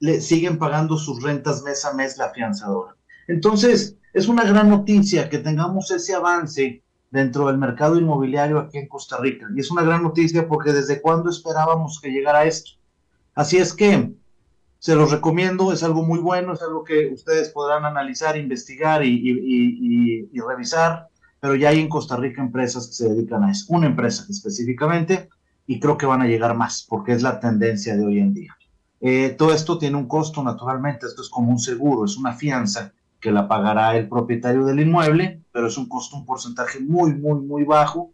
le 0.00 0.20
siguen 0.20 0.58
pagando 0.58 0.96
sus 0.96 1.22
rentas 1.22 1.62
mes 1.62 1.84
a 1.84 1.92
mes 1.92 2.18
la 2.18 2.30
fianzadora. 2.30 2.96
Entonces, 3.28 3.96
es 4.12 4.26
una 4.26 4.44
gran 4.44 4.68
noticia 4.68 5.28
que 5.28 5.38
tengamos 5.38 5.90
ese 5.90 6.14
avance 6.14 6.82
dentro 7.12 7.46
del 7.46 7.58
mercado 7.58 7.96
inmobiliario 7.96 8.58
aquí 8.58 8.78
en 8.78 8.88
Costa 8.88 9.18
Rica. 9.18 9.46
Y 9.54 9.60
es 9.60 9.70
una 9.70 9.84
gran 9.84 10.02
noticia 10.02 10.48
porque 10.48 10.72
desde 10.72 11.00
cuándo 11.00 11.30
esperábamos 11.30 12.00
que 12.00 12.10
llegara 12.10 12.44
esto. 12.44 12.72
Así 13.36 13.58
es 13.58 13.72
que 13.72 14.10
se 14.80 14.96
los 14.96 15.12
recomiendo, 15.12 15.72
es 15.72 15.84
algo 15.84 16.02
muy 16.02 16.18
bueno, 16.18 16.54
es 16.54 16.62
algo 16.62 16.82
que 16.82 17.12
ustedes 17.12 17.50
podrán 17.50 17.84
analizar, 17.84 18.36
investigar 18.36 19.04
y, 19.04 19.12
y, 19.14 20.28
y 20.32 20.40
revisar 20.40 21.08
pero 21.42 21.56
ya 21.56 21.70
hay 21.70 21.80
en 21.80 21.88
Costa 21.88 22.16
Rica 22.16 22.40
empresas 22.40 22.86
que 22.86 22.92
se 22.92 23.08
dedican 23.08 23.42
a 23.42 23.50
eso, 23.50 23.66
una 23.70 23.88
empresa 23.88 24.24
específicamente, 24.30 25.28
y 25.66 25.80
creo 25.80 25.98
que 25.98 26.06
van 26.06 26.22
a 26.22 26.28
llegar 26.28 26.56
más, 26.56 26.86
porque 26.88 27.10
es 27.10 27.22
la 27.22 27.40
tendencia 27.40 27.96
de 27.96 28.04
hoy 28.04 28.20
en 28.20 28.32
día. 28.32 28.56
Eh, 29.00 29.30
todo 29.30 29.52
esto 29.52 29.76
tiene 29.76 29.96
un 29.96 30.06
costo, 30.06 30.40
naturalmente, 30.44 31.04
esto 31.04 31.20
es 31.20 31.28
como 31.28 31.50
un 31.50 31.58
seguro, 31.58 32.04
es 32.04 32.16
una 32.16 32.34
fianza 32.34 32.92
que 33.18 33.32
la 33.32 33.48
pagará 33.48 33.96
el 33.96 34.08
propietario 34.08 34.64
del 34.64 34.78
inmueble, 34.78 35.41
pero 35.52 35.66
es 35.66 35.76
un 35.76 35.88
costo, 35.88 36.16
un 36.16 36.26
porcentaje 36.26 36.80
muy, 36.80 37.14
muy, 37.14 37.40
muy 37.40 37.64
bajo, 37.64 38.12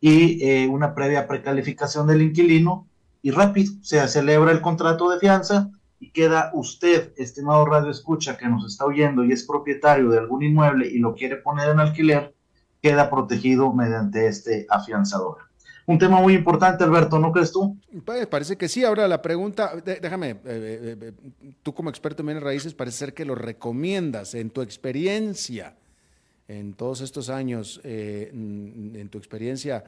y 0.00 0.44
eh, 0.44 0.68
una 0.68 0.94
previa 0.94 1.26
precalificación 1.26 2.06
del 2.06 2.22
inquilino, 2.22 2.86
y 3.22 3.30
rápido, 3.30 3.72
se 3.82 4.06
celebra 4.08 4.52
el 4.52 4.60
contrato 4.60 5.10
de 5.10 5.18
fianza, 5.18 5.70
y 6.00 6.10
queda 6.10 6.50
usted, 6.54 7.12
estimado 7.16 7.64
Radio 7.66 7.90
Escucha, 7.90 8.36
que 8.36 8.48
nos 8.48 8.64
está 8.64 8.84
oyendo 8.84 9.24
y 9.24 9.32
es 9.32 9.44
propietario 9.44 10.10
de 10.10 10.18
algún 10.18 10.42
inmueble 10.42 10.86
y 10.86 10.98
lo 10.98 11.14
quiere 11.14 11.36
poner 11.36 11.70
en 11.70 11.80
alquiler, 11.80 12.34
queda 12.80 13.10
protegido 13.10 13.72
mediante 13.72 14.28
este 14.28 14.66
afianzador. 14.70 15.38
Un 15.86 15.98
tema 15.98 16.20
muy 16.20 16.34
importante, 16.34 16.84
Alberto, 16.84 17.18
¿no 17.18 17.32
crees 17.32 17.50
tú? 17.50 17.78
Pues, 18.04 18.26
parece 18.26 18.58
que 18.58 18.68
sí. 18.68 18.84
Ahora 18.84 19.08
la 19.08 19.22
pregunta, 19.22 19.72
déjame, 19.82 20.32
eh, 20.32 20.36
eh, 20.44 21.12
tú 21.62 21.72
como 21.74 21.88
experto 21.88 22.22
en 22.22 22.26
bienes 22.26 22.44
raíces, 22.44 22.74
parece 22.74 22.98
ser 22.98 23.14
que 23.14 23.24
lo 23.24 23.34
recomiendas 23.34 24.34
en 24.34 24.50
tu 24.50 24.60
experiencia, 24.60 25.77
en 26.48 26.74
todos 26.74 27.02
estos 27.02 27.28
años, 27.28 27.80
en 27.84 29.08
tu 29.10 29.18
experiencia, 29.18 29.84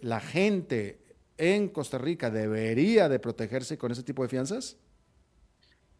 la 0.00 0.20
gente 0.20 0.98
en 1.38 1.68
Costa 1.68 1.98
Rica 1.98 2.30
debería 2.30 3.08
de 3.08 3.18
protegerse 3.18 3.78
con 3.78 3.92
ese 3.92 4.02
tipo 4.02 4.22
de 4.22 4.28
fianzas. 4.28 4.78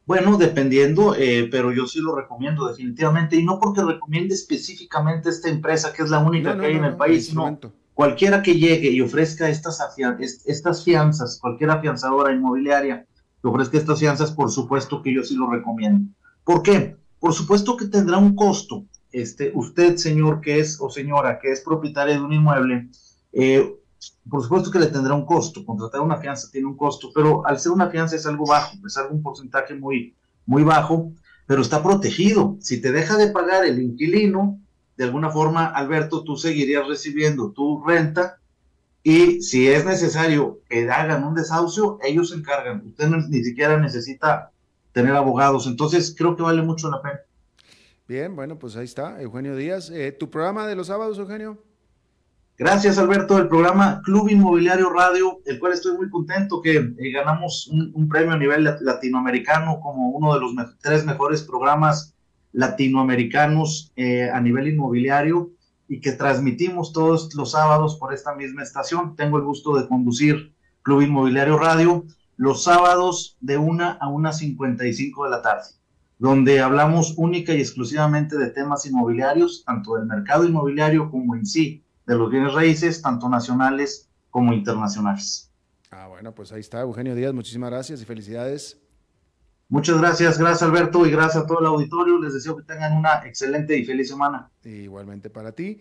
Bueno, 0.06 0.38
dependiendo, 0.38 1.16
eh, 1.16 1.48
pero 1.50 1.72
yo 1.72 1.86
sí 1.86 1.98
lo 1.98 2.14
recomiendo 2.14 2.68
definitivamente, 2.68 3.36
y 3.36 3.44
no 3.44 3.58
porque 3.58 3.82
recomiende 3.82 4.34
específicamente 4.34 5.28
esta 5.28 5.48
empresa, 5.48 5.92
que 5.92 6.04
es 6.04 6.10
la 6.10 6.20
única 6.20 6.56
que 6.56 6.66
hay 6.66 6.76
en 6.76 6.84
el 6.84 6.96
país, 6.96 7.26
sino 7.26 7.58
cualquiera 7.92 8.40
que 8.40 8.54
llegue 8.54 8.90
y 8.90 9.00
ofrezca 9.00 9.48
estas, 9.48 9.80
estas 10.44 10.84
fianzas, 10.84 11.38
cualquier 11.40 11.70
afianzadora 11.70 12.32
inmobiliaria 12.32 13.04
que 13.42 13.48
ofrezca 13.48 13.78
estas 13.78 13.98
fianzas, 13.98 14.30
por 14.30 14.50
supuesto 14.50 15.02
que 15.02 15.12
yo 15.12 15.24
sí 15.24 15.34
lo 15.34 15.50
recomiendo. 15.50 16.08
¿Por 16.44 16.62
qué? 16.62 16.96
Por 17.18 17.32
supuesto 17.32 17.76
que 17.76 17.86
tendrá 17.86 18.16
un 18.16 18.36
costo. 18.36 18.84
Este, 19.16 19.50
usted, 19.54 19.96
señor 19.96 20.42
que 20.42 20.60
es, 20.60 20.78
o 20.78 20.90
señora 20.90 21.38
que 21.38 21.50
es 21.50 21.62
propietaria 21.62 22.16
de 22.16 22.20
un 22.20 22.34
inmueble, 22.34 22.90
eh, 23.32 23.74
por 24.28 24.42
supuesto 24.42 24.70
que 24.70 24.78
le 24.78 24.88
tendrá 24.88 25.14
un 25.14 25.24
costo, 25.24 25.64
contratar 25.64 26.02
una 26.02 26.18
fianza 26.18 26.50
tiene 26.52 26.66
un 26.66 26.76
costo, 26.76 27.08
pero 27.14 27.46
al 27.46 27.58
ser 27.58 27.72
una 27.72 27.88
fianza 27.88 28.14
es 28.14 28.26
algo 28.26 28.44
bajo, 28.44 28.76
es 28.86 28.94
algo 28.98 29.14
un 29.14 29.22
porcentaje 29.22 29.74
muy, 29.74 30.14
muy 30.44 30.64
bajo, 30.64 31.12
pero 31.46 31.62
está 31.62 31.82
protegido. 31.82 32.58
Si 32.60 32.78
te 32.78 32.92
deja 32.92 33.16
de 33.16 33.28
pagar 33.28 33.64
el 33.64 33.80
inquilino, 33.80 34.60
de 34.98 35.04
alguna 35.04 35.30
forma, 35.30 35.64
Alberto, 35.64 36.22
tú 36.22 36.36
seguirías 36.36 36.86
recibiendo 36.86 37.52
tu 37.52 37.82
renta 37.82 38.38
y 39.02 39.40
si 39.40 39.66
es 39.66 39.86
necesario 39.86 40.60
que 40.68 40.90
hagan 40.90 41.24
un 41.24 41.34
desahucio, 41.34 41.98
ellos 42.02 42.28
se 42.28 42.36
encargan. 42.36 42.82
Usted 42.86 43.08
ni 43.08 43.42
siquiera 43.42 43.80
necesita 43.80 44.50
tener 44.92 45.16
abogados, 45.16 45.66
entonces 45.66 46.14
creo 46.14 46.36
que 46.36 46.42
vale 46.42 46.60
mucho 46.60 46.90
la 46.90 47.00
pena. 47.00 47.20
Bien, 48.08 48.36
bueno, 48.36 48.58
pues 48.58 48.76
ahí 48.76 48.84
está, 48.84 49.20
Eugenio 49.20 49.56
Díaz. 49.56 49.90
Eh, 49.90 50.12
¿Tu 50.12 50.30
programa 50.30 50.66
de 50.66 50.76
los 50.76 50.86
sábados, 50.86 51.18
Eugenio? 51.18 51.62
Gracias, 52.58 52.96
Alberto, 52.96 53.36
del 53.36 53.48
programa 53.48 54.00
Club 54.02 54.30
Inmobiliario 54.30 54.88
Radio, 54.90 55.40
el 55.44 55.58
cual 55.58 55.74
estoy 55.74 55.96
muy 55.96 56.08
contento 56.08 56.62
que 56.62 56.76
eh, 56.76 57.10
ganamos 57.12 57.68
un, 57.68 58.08
premio 58.08 58.32
a 58.32 58.38
nivel 58.38 58.64
latinoamericano 58.80 59.78
como 59.80 60.08
uno 60.10 60.32
de 60.32 60.40
los 60.40 60.54
tres 60.80 61.04
mejores 61.04 61.42
programas 61.42 62.14
latinoamericanos 62.52 63.92
eh, 63.96 64.30
a 64.30 64.40
nivel 64.40 64.68
inmobiliario 64.68 65.50
y 65.86 66.00
que 66.00 66.12
transmitimos 66.12 66.94
todos 66.94 67.34
los 67.34 67.50
sábados 67.50 67.96
por 67.96 68.14
esta 68.14 68.34
misma 68.34 68.62
estación. 68.62 69.16
Tengo 69.16 69.36
el 69.36 69.44
gusto 69.44 69.76
de 69.76 69.86
conducir 69.86 70.54
Club 70.80 71.02
Inmobiliario 71.02 71.58
Radio 71.58 72.06
los 72.36 72.62
sábados 72.64 73.36
de 73.40 73.58
una 73.58 73.92
a 73.92 74.08
una 74.08 74.32
cincuenta 74.32 74.86
y 74.86 74.94
cinco 74.94 75.24
de 75.24 75.30
la 75.30 75.42
tarde, 75.42 75.68
donde 76.18 76.60
hablamos 76.60 77.14
única 77.16 77.54
y 77.54 77.60
exclusivamente 77.60 78.36
de 78.36 78.50
temas 78.50 78.86
inmobiliarios, 78.86 79.64
tanto 79.64 79.96
del 79.96 80.06
mercado 80.06 80.44
inmobiliario 80.44 81.10
como 81.10 81.34
en 81.36 81.44
sí 81.44 81.82
de 82.06 82.14
los 82.14 82.30
bienes 82.30 82.54
raíces, 82.54 83.02
tanto 83.02 83.28
nacionales 83.28 84.08
como 84.30 84.52
internacionales. 84.52 85.50
Ah, 85.90 86.08
bueno, 86.08 86.34
pues 86.34 86.52
ahí 86.52 86.60
está, 86.60 86.80
Eugenio 86.80 87.14
Díaz, 87.14 87.32
muchísimas 87.32 87.70
gracias 87.70 88.00
y 88.00 88.04
felicidades. 88.04 88.78
Muchas 89.68 89.98
gracias, 89.98 90.38
gracias 90.38 90.62
Alberto 90.62 91.06
y 91.06 91.10
gracias 91.10 91.42
a 91.42 91.46
todo 91.46 91.60
el 91.60 91.66
auditorio. 91.66 92.20
Les 92.20 92.34
deseo 92.34 92.56
que 92.56 92.62
tengan 92.62 92.96
una 92.96 93.26
excelente 93.26 93.76
y 93.76 93.84
feliz 93.84 94.08
semana. 94.08 94.50
Igualmente 94.62 95.28
para 95.28 95.52
ti. 95.52 95.80